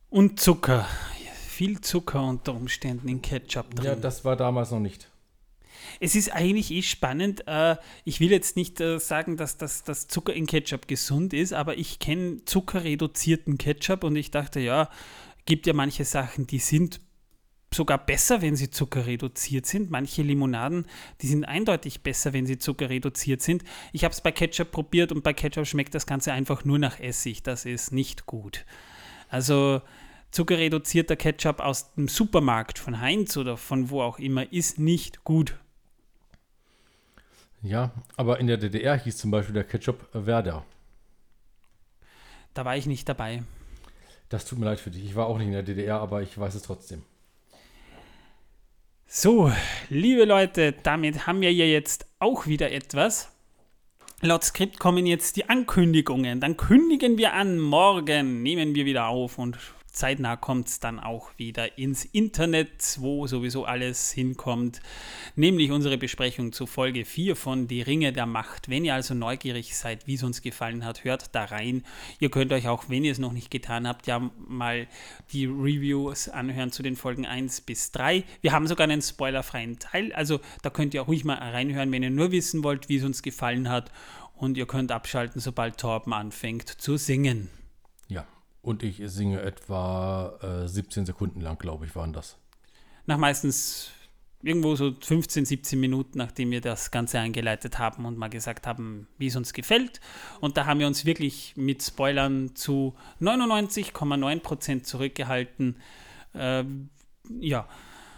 Und 0.09 0.39
Zucker. 0.39 0.85
Viel 1.35 1.79
Zucker 1.81 2.23
unter 2.23 2.53
Umständen 2.53 3.07
in 3.07 3.21
Ketchup 3.21 3.75
drin. 3.75 3.85
Ja, 3.85 3.95
das 3.95 4.25
war 4.25 4.35
damals 4.35 4.71
noch 4.71 4.79
nicht. 4.79 5.10
Es 5.99 6.15
ist 6.15 6.31
eigentlich 6.33 6.71
eh 6.71 6.81
spannend. 6.81 7.47
Äh, 7.47 7.77
ich 8.05 8.19
will 8.19 8.31
jetzt 8.31 8.55
nicht 8.55 8.79
äh, 8.79 8.99
sagen, 8.99 9.37
dass 9.37 9.57
das 9.57 9.83
dass 9.83 10.07
Zucker 10.07 10.33
in 10.33 10.45
Ketchup 10.45 10.87
gesund 10.87 11.33
ist, 11.33 11.53
aber 11.53 11.77
ich 11.77 11.99
kenne 11.99 12.43
zuckerreduzierten 12.45 13.57
Ketchup 13.57 14.03
und 14.03 14.15
ich 14.15 14.31
dachte, 14.31 14.59
ja, 14.59 14.89
gibt 15.45 15.67
ja 15.67 15.73
manche 15.73 16.05
Sachen, 16.05 16.47
die 16.47 16.59
sind 16.59 17.01
sogar 17.73 18.05
besser, 18.05 18.41
wenn 18.41 18.55
sie 18.55 18.69
zuckerreduziert 18.69 19.65
sind. 19.65 19.89
Manche 19.91 20.23
Limonaden, 20.23 20.85
die 21.21 21.27
sind 21.27 21.45
eindeutig 21.45 22.03
besser, 22.03 22.33
wenn 22.33 22.45
sie 22.45 22.57
zuckerreduziert 22.57 23.41
sind. 23.41 23.63
Ich 23.93 24.03
habe 24.03 24.11
es 24.11 24.21
bei 24.21 24.31
Ketchup 24.31 24.71
probiert 24.71 25.11
und 25.11 25.23
bei 25.23 25.33
Ketchup 25.33 25.65
schmeckt 25.65 25.95
das 25.95 26.05
Ganze 26.05 26.33
einfach 26.33 26.65
nur 26.65 26.79
nach 26.79 26.99
Essig. 26.99 27.43
Das 27.43 27.65
ist 27.65 27.93
nicht 27.93 28.25
gut. 28.25 28.65
Also 29.29 29.81
zuckerreduzierter 30.31 31.15
Ketchup 31.15 31.61
aus 31.61 31.93
dem 31.93 32.09
Supermarkt 32.09 32.77
von 32.77 32.99
Heinz 32.99 33.37
oder 33.37 33.55
von 33.55 33.89
wo 33.89 34.01
auch 34.01 34.19
immer 34.19 34.51
ist 34.51 34.77
nicht 34.77 35.23
gut. 35.23 35.57
Ja, 37.63 37.91
aber 38.17 38.39
in 38.39 38.47
der 38.47 38.57
DDR 38.57 38.97
hieß 38.97 39.17
zum 39.17 39.31
Beispiel 39.31 39.53
der 39.53 39.63
Ketchup 39.63 40.07
Werder. 40.13 40.65
Da 42.53 42.65
war 42.65 42.75
ich 42.75 42.87
nicht 42.87 43.07
dabei. 43.07 43.43
Das 44.29 44.45
tut 44.45 44.59
mir 44.59 44.65
leid 44.65 44.79
für 44.79 44.91
dich. 44.91 45.03
Ich 45.03 45.15
war 45.15 45.27
auch 45.27 45.37
nicht 45.37 45.47
in 45.47 45.53
der 45.53 45.63
DDR, 45.63 45.99
aber 45.99 46.21
ich 46.21 46.37
weiß 46.37 46.55
es 46.55 46.63
trotzdem. 46.63 47.03
So, 49.05 49.51
liebe 49.89 50.23
Leute, 50.23 50.71
damit 50.71 51.27
haben 51.27 51.41
wir 51.41 51.53
ja 51.53 51.65
jetzt 51.65 52.07
auch 52.19 52.47
wieder 52.47 52.71
etwas. 52.71 53.29
Laut 54.21 54.43
Skript 54.43 54.79
kommen 54.79 55.05
jetzt 55.05 55.35
die 55.35 55.49
Ankündigungen. 55.49 56.39
Dann 56.39 56.55
kündigen 56.55 57.17
wir 57.17 57.33
an, 57.33 57.59
morgen 57.59 58.41
nehmen 58.41 58.73
wir 58.73 58.85
wieder 58.85 59.07
auf 59.07 59.37
und 59.37 59.57
zeitnah 59.91 60.37
kommt 60.37 60.69
es 60.69 60.79
dann 60.79 60.99
auch 60.99 61.29
wieder 61.37 61.77
ins 61.77 62.05
Internet, 62.05 62.97
wo 62.99 63.27
sowieso 63.27 63.65
alles 63.65 64.11
hinkommt, 64.11 64.81
nämlich 65.35 65.71
unsere 65.71 65.97
Besprechung 65.97 66.53
zu 66.53 66.65
Folge 66.65 67.05
4 67.05 67.35
von 67.35 67.67
Die 67.67 67.81
Ringe 67.81 68.13
der 68.13 68.25
Macht. 68.25 68.69
Wenn 68.69 68.85
ihr 68.85 68.95
also 68.95 69.13
neugierig 69.13 69.75
seid, 69.75 70.07
wie 70.07 70.15
es 70.15 70.23
uns 70.23 70.41
gefallen 70.41 70.85
hat, 70.85 71.03
hört 71.03 71.35
da 71.35 71.45
rein. 71.45 71.83
Ihr 72.19 72.31
könnt 72.31 72.53
euch 72.53 72.67
auch, 72.67 72.85
wenn 72.87 73.03
ihr 73.03 73.11
es 73.11 73.19
noch 73.19 73.33
nicht 73.33 73.51
getan 73.51 73.87
habt, 73.87 74.07
ja 74.07 74.31
mal 74.47 74.87
die 75.31 75.45
Reviews 75.45 76.29
anhören 76.29 76.71
zu 76.71 76.83
den 76.83 76.95
Folgen 76.95 77.25
1 77.25 77.61
bis 77.61 77.91
3. 77.91 78.23
Wir 78.41 78.53
haben 78.53 78.67
sogar 78.67 78.85
einen 78.85 79.01
spoilerfreien 79.01 79.79
Teil, 79.79 80.13
also 80.13 80.39
da 80.61 80.69
könnt 80.69 80.93
ihr 80.93 81.03
auch 81.03 81.07
ruhig 81.07 81.25
mal 81.25 81.37
reinhören, 81.37 81.91
wenn 81.91 82.03
ihr 82.03 82.09
nur 82.09 82.31
wissen 82.31 82.63
wollt, 82.63 82.87
wie 82.89 82.97
es 82.97 83.03
uns 83.03 83.21
gefallen 83.21 83.69
hat. 83.69 83.91
Und 84.33 84.57
ihr 84.57 84.65
könnt 84.65 84.91
abschalten, 84.91 85.39
sobald 85.39 85.77
Torben 85.77 86.13
anfängt 86.13 86.67
zu 86.67 86.97
singen. 86.97 87.60
Und 88.61 88.83
ich 88.83 89.01
singe 89.05 89.41
etwa 89.41 90.37
äh, 90.41 90.67
17 90.67 91.05
Sekunden 91.05 91.41
lang, 91.41 91.57
glaube 91.57 91.85
ich, 91.85 91.95
waren 91.95 92.13
das. 92.13 92.37
Nach 93.05 93.17
meistens 93.17 93.91
irgendwo 94.43 94.75
so 94.75 94.93
15, 94.99 95.45
17 95.45 95.79
Minuten, 95.79 96.17
nachdem 96.17 96.51
wir 96.51 96.61
das 96.61 96.91
Ganze 96.91 97.19
eingeleitet 97.19 97.79
haben 97.79 98.05
und 98.05 98.17
mal 98.17 98.29
gesagt 98.29 98.67
haben, 98.67 99.07
wie 99.17 99.27
es 99.27 99.35
uns 99.35 99.53
gefällt. 99.53 99.99
Und 100.39 100.57
da 100.57 100.65
haben 100.65 100.79
wir 100.79 100.87
uns 100.87 101.05
wirklich 101.05 101.53
mit 101.55 101.83
Spoilern 101.83 102.55
zu 102.55 102.95
99,9% 103.19 104.83
zurückgehalten. 104.83 105.77
Ähm, 106.33 106.89
ja, 107.39 107.67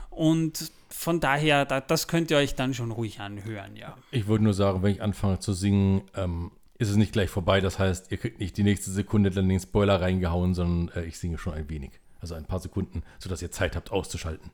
und 0.10 0.72
von 0.90 1.20
daher, 1.20 1.66
da, 1.66 1.82
das 1.82 2.08
könnt 2.08 2.32
ihr 2.32 2.38
euch 2.38 2.56
dann 2.56 2.74
schon 2.74 2.92
ruhig 2.92 3.20
anhören, 3.20 3.76
ja. 3.76 3.98
Ich 4.12 4.28
wollte 4.28 4.44
nur 4.44 4.54
sagen, 4.54 4.84
wenn 4.84 4.92
ich 4.92 5.02
anfange 5.02 5.40
zu 5.40 5.54
singen, 5.54 6.04
ähm, 6.16 6.52
ist 6.78 6.90
es 6.90 6.96
nicht 6.96 7.14
gleich 7.14 7.30
vorbei. 7.30 7.62
Das 7.62 7.80
heißt, 7.80 8.12
ihr 8.12 8.18
kriegt 8.18 8.40
nicht 8.40 8.58
die 8.58 8.64
nächste 8.64 8.92
Sekunde 8.92 9.30
dann 9.32 9.50
den 9.50 9.60
Spoiler 9.60 10.02
reingehauen, 10.02 10.54
sondern 10.54 10.96
äh, 10.96 11.06
ich 11.06 11.20
singe 11.20 11.38
schon 11.38 11.54
ein 11.54 11.70
wenig. 11.70 11.92
Also 12.20 12.36
ein 12.36 12.46
paar 12.46 12.60
Sekunden, 12.60 13.04
sodass 13.20 13.42
ihr 13.42 13.52
Zeit 13.52 13.76
habt 13.76 13.92
auszuschalten. 13.92 14.52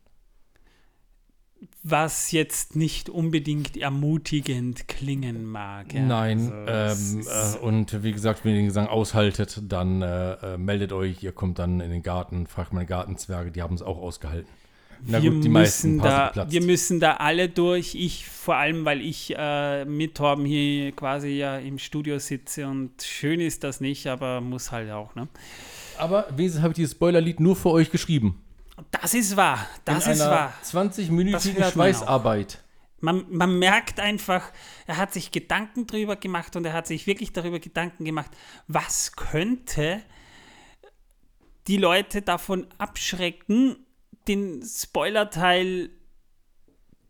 Was 1.83 2.31
jetzt 2.31 2.75
nicht 2.75 3.09
unbedingt 3.09 3.75
ermutigend 3.75 4.87
klingen 4.87 5.45
mag. 5.45 5.93
Ja. 5.93 6.01
Nein, 6.01 6.51
Also, 6.51 7.19
ähm, 7.19 7.27
äh, 7.27 7.57
und 7.57 8.03
wie 8.03 8.13
gesagt, 8.13 8.45
wenn 8.45 8.51
ihr 8.51 8.57
den 8.59 8.67
Gesang 8.67 8.87
aushaltet, 8.87 9.61
dann 9.67 10.01
äh, 10.01 10.33
äh, 10.33 10.57
meldet 10.57 10.93
euch, 10.93 11.21
ihr 11.21 11.33
kommt 11.33 11.59
dann 11.59 11.81
in 11.81 11.91
den 11.91 12.01
Garten, 12.01 12.47
fragt 12.47 12.71
meine 12.71 12.85
Gartenzwerge, 12.85 13.51
die 13.51 13.61
haben 13.61 13.75
es 13.75 13.81
auch 13.81 13.97
ausgehalten. 13.97 14.49
Na 15.05 15.21
wir, 15.21 15.31
gut, 15.31 15.43
die 15.43 15.49
müssen 15.49 15.99
da, 15.99 16.31
wir 16.47 16.63
müssen 16.63 16.99
da 16.99 17.15
alle 17.15 17.49
durch. 17.49 17.95
Ich 17.95 18.27
vor 18.27 18.55
allem, 18.55 18.85
weil 18.85 19.01
ich 19.01 19.33
äh, 19.37 19.85
mit 19.85 20.15
Torben 20.15 20.45
hier 20.45 20.91
quasi 20.91 21.29
ja 21.29 21.57
im 21.57 21.77
Studio 21.77 22.19
sitze 22.19 22.67
und 22.67 23.01
schön 23.01 23.39
ist 23.39 23.63
das 23.63 23.81
nicht, 23.81 24.07
aber 24.07 24.41
muss 24.41 24.71
halt 24.71 24.91
auch. 24.91 25.15
Ne? 25.15 25.27
Aber 25.97 26.27
wenigstens 26.35 26.61
habe 26.61 26.71
ich 26.71 26.77
dieses 26.77 26.91
Spoilerlied 26.91 27.39
nur 27.39 27.55
für 27.55 27.69
euch 27.69 27.91
geschrieben. 27.91 28.41
Das 28.91 29.13
ist 29.13 29.35
wahr. 29.35 29.67
Das 29.85 30.05
in 30.05 30.13
ist 30.13 30.21
einer 30.21 30.31
wahr. 30.31 30.53
20-minütigen 30.63 31.31
Das 31.31 31.45
hört 31.45 31.57
man 31.57 31.71
Schweißarbeit. 31.71 32.63
Man, 33.01 33.25
man 33.29 33.59
merkt 33.59 33.99
einfach, 33.99 34.51
er 34.85 34.97
hat 34.97 35.13
sich 35.13 35.31
Gedanken 35.31 35.87
drüber 35.87 36.15
gemacht 36.15 36.55
und 36.55 36.65
er 36.65 36.73
hat 36.73 36.87
sich 36.87 37.07
wirklich 37.07 37.31
darüber 37.31 37.59
Gedanken 37.59 38.03
gemacht, 38.03 38.31
was 38.67 39.13
könnte 39.13 40.01
die 41.67 41.77
Leute 41.77 42.21
davon 42.21 42.67
abschrecken, 42.77 43.85
den 44.27 44.63
Spoilerteil 44.63 45.89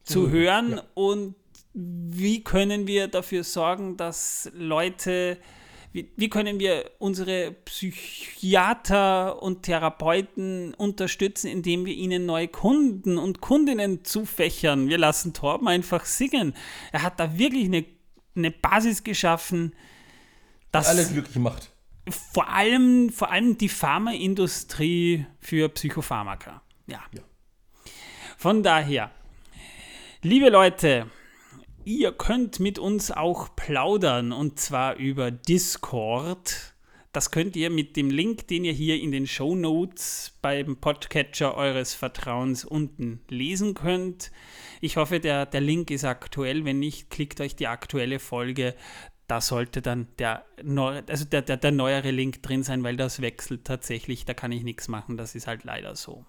zu 0.03 0.21
Mhm, 0.21 0.31
hören 0.31 0.71
ja. 0.71 0.83
und 0.93 1.35
wie 1.73 2.43
können 2.43 2.87
wir 2.87 3.07
dafür 3.07 3.43
sorgen, 3.43 3.95
dass 3.95 4.49
Leute, 4.53 5.37
wie, 5.93 6.11
wie 6.15 6.29
können 6.29 6.59
wir 6.59 6.91
unsere 6.99 7.51
Psychiater 7.65 9.41
und 9.41 9.63
Therapeuten 9.63 10.73
unterstützen, 10.73 11.47
indem 11.47 11.85
wir 11.85 11.93
ihnen 11.93 12.25
neue 12.25 12.47
Kunden 12.47 13.17
und 13.17 13.39
Kundinnen 13.41 14.03
zufächern. 14.03 14.89
Wir 14.89 14.97
lassen 14.97 15.33
Torben 15.33 15.67
einfach 15.67 16.05
singen. 16.05 16.53
Er 16.91 17.03
hat 17.03 17.19
da 17.19 17.37
wirklich 17.37 17.65
eine, 17.65 17.85
eine 18.35 18.51
Basis 18.51 19.03
geschaffen, 19.03 19.73
dass 20.71 20.87
Alle 20.87 21.05
glücklich 21.05 21.37
macht. 21.37 21.71
vor 22.09 22.49
allem, 22.49 23.09
vor 23.11 23.31
allem 23.31 23.57
die 23.57 23.69
Pharmaindustrie 23.69 25.25
für 25.39 25.69
Psychopharmaka. 25.69 26.61
Ja. 26.89 27.01
Ja. 27.13 27.21
Von 28.37 28.63
daher, 28.63 29.11
liebe 30.21 30.49
Leute, 30.49 31.07
ihr 31.83 32.11
könnt 32.11 32.59
mit 32.59 32.79
uns 32.79 33.11
auch 33.11 33.55
plaudern 33.55 34.31
und 34.31 34.59
zwar 34.59 34.95
über 34.95 35.29
Discord. 35.29 36.73
Das 37.11 37.31
könnt 37.31 37.55
ihr 37.55 37.69
mit 37.69 37.97
dem 37.97 38.11
Link, 38.11 38.47
den 38.47 38.63
ihr 38.63 38.71
hier 38.71 39.01
in 39.01 39.11
den 39.11 39.27
Show 39.27 39.55
Notes 39.55 40.37
beim 40.41 40.77
Podcatcher 40.77 41.55
eures 41.55 41.95
Vertrauens 41.95 42.63
unten 42.63 43.21
lesen 43.29 43.73
könnt. 43.73 44.31
Ich 44.79 44.95
hoffe, 44.95 45.19
der, 45.19 45.45
der 45.45 45.61
Link 45.61 45.89
ist 45.89 46.05
aktuell. 46.05 46.65
Wenn 46.65 46.79
nicht, 46.79 47.09
klickt 47.09 47.41
euch 47.41 47.55
die 47.55 47.67
aktuelle 47.67 48.19
Folge. 48.19 48.75
Da 49.27 49.41
sollte 49.41 49.81
dann 49.81 50.07
der, 50.19 50.45
neu, 50.63 51.01
also 51.07 51.25
der, 51.25 51.41
der, 51.41 51.57
der 51.57 51.71
neuere 51.71 52.11
Link 52.11 52.41
drin 52.43 52.63
sein, 52.63 52.83
weil 52.83 52.95
das 52.95 53.21
wechselt 53.21 53.65
tatsächlich. 53.65 54.25
Da 54.25 54.33
kann 54.33 54.51
ich 54.51 54.63
nichts 54.63 54.87
machen. 54.87 55.17
Das 55.17 55.35
ist 55.35 55.47
halt 55.47 55.63
leider 55.63 55.95
so. 55.95 56.25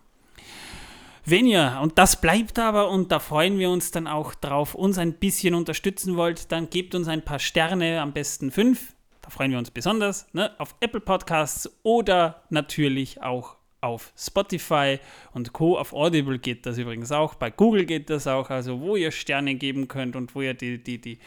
Wenn 1.25 1.47
ihr, 1.47 1.79
und 1.83 1.99
das 1.99 2.21
bleibt 2.21 2.59
aber, 2.59 2.91
und 2.91 3.13
da 3.13 3.19
freuen 3.19 3.59
wir 3.59 3.71
uns 3.71 3.91
dann 3.91 4.07
auch 4.07 4.35
drauf, 4.35 4.75
uns 4.75 4.99
ein 4.99 5.15
bisschen 5.15 5.55
unterstützen 5.55 6.17
wollt, 6.17 6.51
dann 6.51 6.71
gebt 6.71 6.95
uns 6.95 7.09
ein 7.09 7.23
paar 7.23 7.39
Sterne, 7.39 8.01
am 8.01 8.13
besten 8.13 8.51
fünf. 8.51 8.95
Da 9.23 9.31
freuen 9.31 9.51
wir 9.51 9.59
uns 9.59 9.71
besonders, 9.71 10.27
ne? 10.33 10.51
auf 10.59 10.75
Apple 10.81 11.01
Podcasts 11.01 11.71
oder 11.83 12.43
natürlich 12.49 13.23
auch 13.23 13.57
auf 13.83 14.13
Spotify 14.17 14.99
und 15.33 15.53
Co. 15.53 15.79
Auf 15.79 15.93
Audible 15.93 16.39
geht 16.39 16.67
das 16.67 16.79
übrigens 16.79 17.13
auch, 17.13 17.35
bei 17.35 17.51
Google 17.51 17.85
geht 17.85 18.11
das 18.11 18.27
auch, 18.27 18.51
also 18.51 18.81
wo 18.81 18.97
ihr 18.97 19.11
Sterne 19.11 19.55
geben 19.55 19.89
könnt 19.89 20.17
und 20.17 20.35
wo 20.35 20.43
ihr 20.43 20.55
die, 20.55 20.83
die, 20.83 21.01
die, 21.01 21.19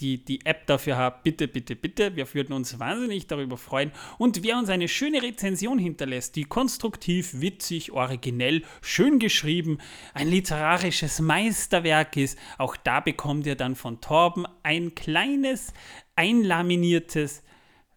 die, 0.00 0.24
die 0.24 0.44
App 0.44 0.66
dafür 0.66 0.96
habt, 0.96 1.22
bitte, 1.22 1.48
bitte, 1.48 1.74
bitte. 1.74 2.16
Wir 2.16 2.32
würden 2.34 2.52
uns 2.52 2.78
wahnsinnig 2.78 3.26
darüber 3.26 3.56
freuen. 3.56 3.92
Und 4.18 4.42
wer 4.42 4.58
uns 4.58 4.68
eine 4.68 4.88
schöne 4.88 5.22
Rezension 5.22 5.78
hinterlässt, 5.78 6.36
die 6.36 6.44
konstruktiv, 6.44 7.40
witzig, 7.40 7.92
originell, 7.92 8.62
schön 8.82 9.18
geschrieben, 9.18 9.78
ein 10.12 10.28
literarisches 10.28 11.20
Meisterwerk 11.20 12.16
ist, 12.16 12.38
auch 12.58 12.76
da 12.76 13.00
bekommt 13.00 13.46
ihr 13.46 13.56
dann 13.56 13.74
von 13.74 14.00
Torben 14.00 14.46
ein 14.62 14.94
kleines, 14.94 15.72
einlaminiertes 16.14 17.42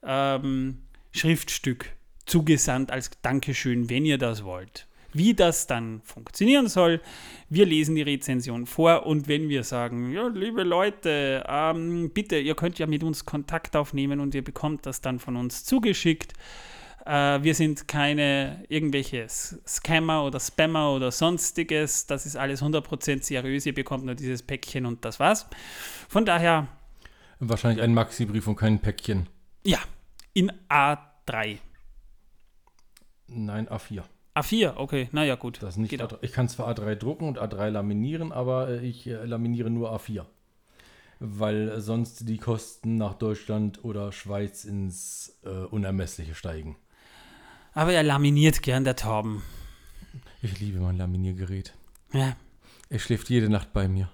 ähm, 0.04 0.84
Schriftstück 1.12 1.92
zugesandt 2.26 2.92
als 2.92 3.12
Dankeschön, 3.22 3.90
wenn 3.90 4.06
ihr 4.06 4.18
das 4.18 4.44
wollt. 4.44 4.89
Wie 5.12 5.34
das 5.34 5.66
dann 5.66 6.02
funktionieren 6.04 6.68
soll, 6.68 7.02
wir 7.50 7.66
lesen 7.66 7.96
die 7.96 8.04
Rezension 8.04 8.66
vor 8.66 9.06
und 9.06 9.28
wenn 9.28 9.50
wir 9.50 9.64
sagen, 9.64 10.12
ja, 10.12 10.28
liebe 10.28 10.64
Leute, 10.64 11.44
ähm, 11.48 12.12
bitte, 12.14 12.38
ihr 12.38 12.56
könnt 12.56 12.78
ja 12.78 12.86
mit 12.86 13.04
uns 13.04 13.26
Kontakt 13.26 13.76
aufnehmen 13.76 14.20
und 14.20 14.36
ihr 14.36 14.44
bekommt 14.44 14.86
das 14.86 15.02
dann 15.02 15.20
von 15.20 15.36
uns 15.36 15.64
zugeschickt. 15.66 16.34
Äh, 17.06 17.42
wir 17.42 17.56
sind 17.56 17.88
keine 17.88 18.64
irgendwelche 18.70 19.26
Scammer 19.28 20.24
oder 20.26 20.40
Spammer 20.40 20.94
oder 20.94 21.12
sonstiges. 21.12 22.06
Das 22.06 22.28
ist 22.28 22.36
alles 22.36 22.62
100% 22.62 23.24
seriös. 23.24 23.66
Ihr 23.66 23.74
bekommt 23.74 24.06
nur 24.06 24.16
dieses 24.16 24.44
Päckchen 24.44 24.86
und 24.86 25.04
das 25.04 25.20
war's. 25.20 25.48
Von 26.08 26.26
daher. 26.26 26.68
Wahrscheinlich 27.40 27.82
ein 27.82 27.94
Maxi-Brief 27.96 28.48
und 28.48 28.58
kein 28.58 28.80
Päckchen. 28.80 29.28
Ja, 29.64 29.80
in 30.34 30.52
A3. 30.70 31.58
Nein, 33.28 33.68
A4. 33.68 34.04
A4, 34.40 34.78
okay, 34.78 35.10
naja, 35.12 35.36
gut. 35.36 35.62
Das 35.62 35.78
nicht 35.78 35.94
A3. 35.94 36.18
Ich 36.22 36.32
kann 36.32 36.48
zwar 36.48 36.70
A3 36.70 36.96
drucken 36.96 37.28
und 37.28 37.40
A3 37.40 37.70
laminieren, 37.70 38.32
aber 38.32 38.70
äh, 38.70 38.86
ich 38.86 39.08
äh, 39.08 39.26
laminiere 39.26 39.70
nur 39.70 39.94
A4. 39.94 40.26
Weil 41.20 41.82
sonst 41.82 42.30
die 42.30 42.38
Kosten 42.38 42.96
nach 42.96 43.16
Deutschland 43.16 43.84
oder 43.84 44.12
Schweiz 44.12 44.64
ins 44.64 45.40
äh, 45.44 45.50
Unermessliche 45.50 46.34
steigen. 46.34 46.78
Aber 47.74 47.94
er 47.94 48.04
laminiert 48.04 48.62
gern, 48.62 48.84
der 48.84 48.96
Torben. 48.96 49.44
Ich 50.42 50.60
liebe 50.60 50.80
mein 50.80 50.98
Laminiergerät. 50.98 51.74
Ja. 52.14 52.36
Er 52.90 53.00
schläft 53.00 53.30
jede 53.30 53.50
Nacht 53.50 53.74
bei 53.74 53.88
mir. 53.88 54.10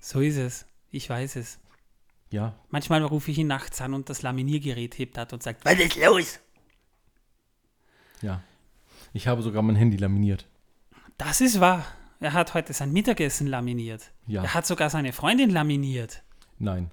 So 0.00 0.20
ist 0.20 0.36
es. 0.36 0.66
Ich 0.90 1.08
weiß 1.08 1.36
es. 1.36 1.58
Ja. 2.30 2.54
Manchmal 2.68 3.02
rufe 3.02 3.30
ich 3.30 3.38
ihn 3.38 3.46
nachts 3.46 3.80
an 3.80 3.94
und 3.94 4.10
das 4.10 4.22
Laminiergerät 4.22 4.98
hebt 4.98 5.18
hat 5.18 5.32
und 5.32 5.42
sagt, 5.42 5.64
was 5.64 5.78
ist 5.78 5.96
los? 5.96 6.40
Ja. 8.20 8.42
Ich 9.12 9.26
habe 9.28 9.42
sogar 9.42 9.62
mein 9.62 9.76
Handy 9.76 9.96
laminiert. 9.96 10.46
Das 11.18 11.40
ist 11.40 11.60
wahr. 11.60 11.84
Er 12.20 12.32
hat 12.32 12.54
heute 12.54 12.72
sein 12.72 12.92
Mittagessen 12.92 13.46
laminiert. 13.46 14.10
Ja. 14.26 14.42
Er 14.42 14.54
hat 14.54 14.66
sogar 14.66 14.90
seine 14.90 15.12
Freundin 15.12 15.50
laminiert. 15.50 16.22
Nein. 16.58 16.90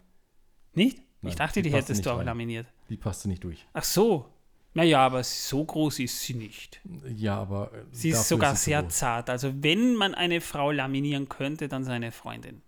Nicht? 0.74 0.97
Nein, 1.22 1.30
ich 1.30 1.36
dachte, 1.36 1.61
die 1.61 1.70
die, 1.70 1.76
hättest 1.76 2.05
du 2.05 2.11
auch 2.11 2.17
rein. 2.20 2.26
laminiert. 2.26 2.67
Die 2.89 2.97
passte 2.97 3.28
nicht 3.30 3.43
durch. 3.43 3.65
Ach 3.74 3.84
so. 3.84 4.26
Naja, 4.74 4.99
aber 5.05 5.24
so 5.24 5.63
groß 5.65 5.99
ist 5.99 6.22
sie 6.22 6.34
nicht. 6.36 6.80
Ja, 7.15 7.38
aber. 7.39 7.72
äh, 7.74 7.84
Sie 7.91 8.09
ist 8.09 8.28
sogar 8.28 8.55
sie 8.55 8.65
sehr 8.65 8.84
groß. 8.84 8.95
zart. 8.95 9.30
Also 9.30 9.51
wenn 9.63 9.95
man 9.95 10.13
eine 10.15 10.41
Frau 10.41 10.72
laminieren 10.72 11.28
könnte, 11.30 11.67
dann 11.67 11.84
seine 11.84 12.11
Freundin. 12.11 12.61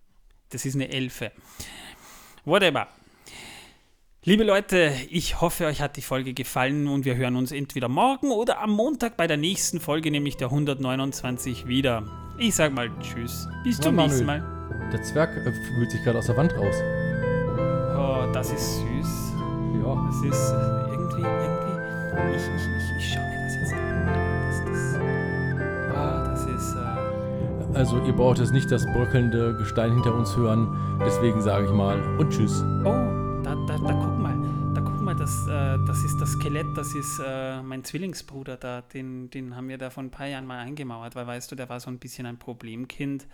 Das 0.50 0.66
ist 0.66 0.76
eine 0.76 0.90
Elfe. 0.90 1.32
Whatever. 2.44 2.88
Liebe 4.24 4.44
Leute, 4.44 4.92
ich 5.10 5.42
hoffe, 5.42 5.66
euch 5.66 5.82
hat 5.82 5.98
die 5.98 6.04
Folge 6.04 6.36
gefallen 6.36 6.88
und 6.88 7.06
wir 7.06 7.16
hören 7.16 7.36
uns 7.36 7.52
entweder 7.52 7.90
morgen 7.90 8.30
oder 8.30 8.62
am 8.62 8.70
Montag 8.70 9.18
bei 9.18 9.26
der 9.26 9.38
nächsten 9.38 9.80
Folge, 9.80 10.12
nämlich 10.12 10.38
der 10.38 10.50
129 10.50 11.66
wieder. 11.68 12.04
Ich 12.38 12.54
sag 12.54 12.72
mal 12.72 12.92
Tschüss. 13.00 13.48
Bis 13.64 13.78
Ja, 13.78 13.86
zum 13.86 13.96
nächsten 13.96 14.28
Manuel. 14.28 14.44
Mal. 14.44 14.90
Der 14.92 15.02
Zwerg 15.02 15.32
äh, 15.32 15.52
wühlt 15.80 15.90
sich 15.90 16.04
gerade 16.04 16.20
aus 16.20 16.28
der 16.28 16.38
Wand 16.38 16.54
raus. 16.56 16.76
Oh, 17.98 18.32
das 18.32 18.52
ist 18.52 18.78
süß. 18.82 19.34
Ja. 19.84 20.06
Das 20.06 20.16
ist 20.24 20.52
äh, 20.52 20.92
irgendwie, 20.92 21.22
irgendwie. 21.22 22.36
Ich, 22.36 22.44
ich, 22.44 22.68
ich, 22.78 22.98
ich 23.00 23.14
schau 23.14 23.22
mir 23.22 23.44
das 23.44 23.56
jetzt 23.56 23.74
an. 23.74 24.06
Das, 24.46 24.66
das, 24.66 25.96
ah, 25.98 26.28
das 26.30 26.46
ist. 26.46 26.76
Äh, 26.76 27.78
Also, 27.80 27.98
ihr 28.06 28.14
braucht 28.14 28.38
jetzt 28.38 28.54
nicht 28.54 28.70
das 28.72 28.86
bröckelnde 28.86 29.58
Gestein 29.58 29.94
hinter 29.94 30.14
uns 30.14 30.38
hören. 30.38 31.00
Deswegen 31.04 31.42
sage 31.42 31.66
ich 31.66 31.72
mal 31.72 32.00
und 32.20 32.30
tschüss. 32.30 32.64
Oh, 32.86 32.90
da, 33.44 33.56
da, 33.68 33.78
da 33.80 33.94
guck 33.94 34.11
mal, 35.12 35.18
das, 35.18 35.48
äh, 35.48 35.86
das 35.86 36.04
ist 36.04 36.20
das 36.20 36.32
Skelett, 36.34 36.68
das 36.78 36.94
ist 36.94 37.20
äh, 37.26 37.62
mein 37.62 37.84
Zwillingsbruder 37.84 38.56
da. 38.56 38.82
Den, 38.82 39.30
den 39.30 39.56
haben 39.56 39.68
wir 39.68 39.78
da 39.78 39.90
vor 39.90 40.04
ein 40.04 40.12
paar 40.12 40.28
Jahren 40.28 40.46
mal 40.46 40.60
eingemauert, 40.60 41.16
weil 41.16 41.28
weißt 41.28 41.52
du, 41.52 41.56
der 41.56 41.68
war 41.70 41.80
so 41.80 41.90
ein 41.90 42.00
bisschen 42.00 42.26
ein 42.26 42.38
Problemkind. 42.38 43.28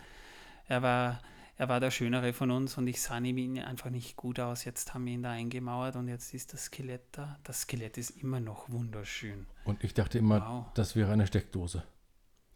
Er 0.67 0.82
war, 0.82 1.21
er 1.57 1.69
war 1.69 1.80
der 1.80 1.91
Schönere 1.91 2.34
von 2.34 2.49
uns 2.51 2.78
und 2.78 2.88
ich 2.88 3.01
sah 3.01 3.19
ihm 3.19 3.59
einfach 3.59 3.91
nicht 3.91 4.15
gut 4.15 4.39
aus. 4.39 4.65
Jetzt 4.65 4.93
haben 4.93 5.05
wir 5.05 5.13
ihn 5.13 5.21
da 5.21 5.32
eingemauert 5.32 5.95
und 5.97 6.07
jetzt 6.07 6.34
ist 6.34 6.53
das 6.53 6.65
Skelett 6.65 7.03
da. 7.11 7.38
Das 7.43 7.61
Skelett 7.61 7.97
ist 7.97 8.11
immer 8.21 8.39
noch 8.39 8.69
wunderschön. 8.71 9.45
Und 9.63 9.84
ich 9.84 9.93
dachte 9.93 10.17
immer, 10.17 10.41
Wow. 10.41 10.65
das 10.73 10.95
wäre 10.95 11.11
eine 11.13 11.28
Steckdose. 11.28 11.84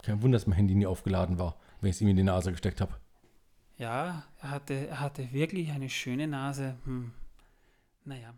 Kein 0.01 0.23
Wunder, 0.23 0.37
dass 0.37 0.47
mein 0.47 0.55
Handy 0.55 0.73
nie 0.73 0.87
aufgeladen 0.87 1.37
war, 1.37 1.57
wenn 1.79 1.91
ich 1.91 1.97
es 1.97 2.01
ihm 2.01 2.07
in 2.07 2.15
die 2.17 2.23
Nase 2.23 2.51
gesteckt 2.51 2.81
habe. 2.81 2.95
Ja, 3.77 4.23
er 4.41 4.49
hatte, 4.49 4.87
er 4.87 4.99
hatte 4.99 5.31
wirklich 5.31 5.71
eine 5.71 5.89
schöne 5.89 6.27
Nase. 6.27 6.75
Hm. 6.85 7.11
Naja. 8.03 8.33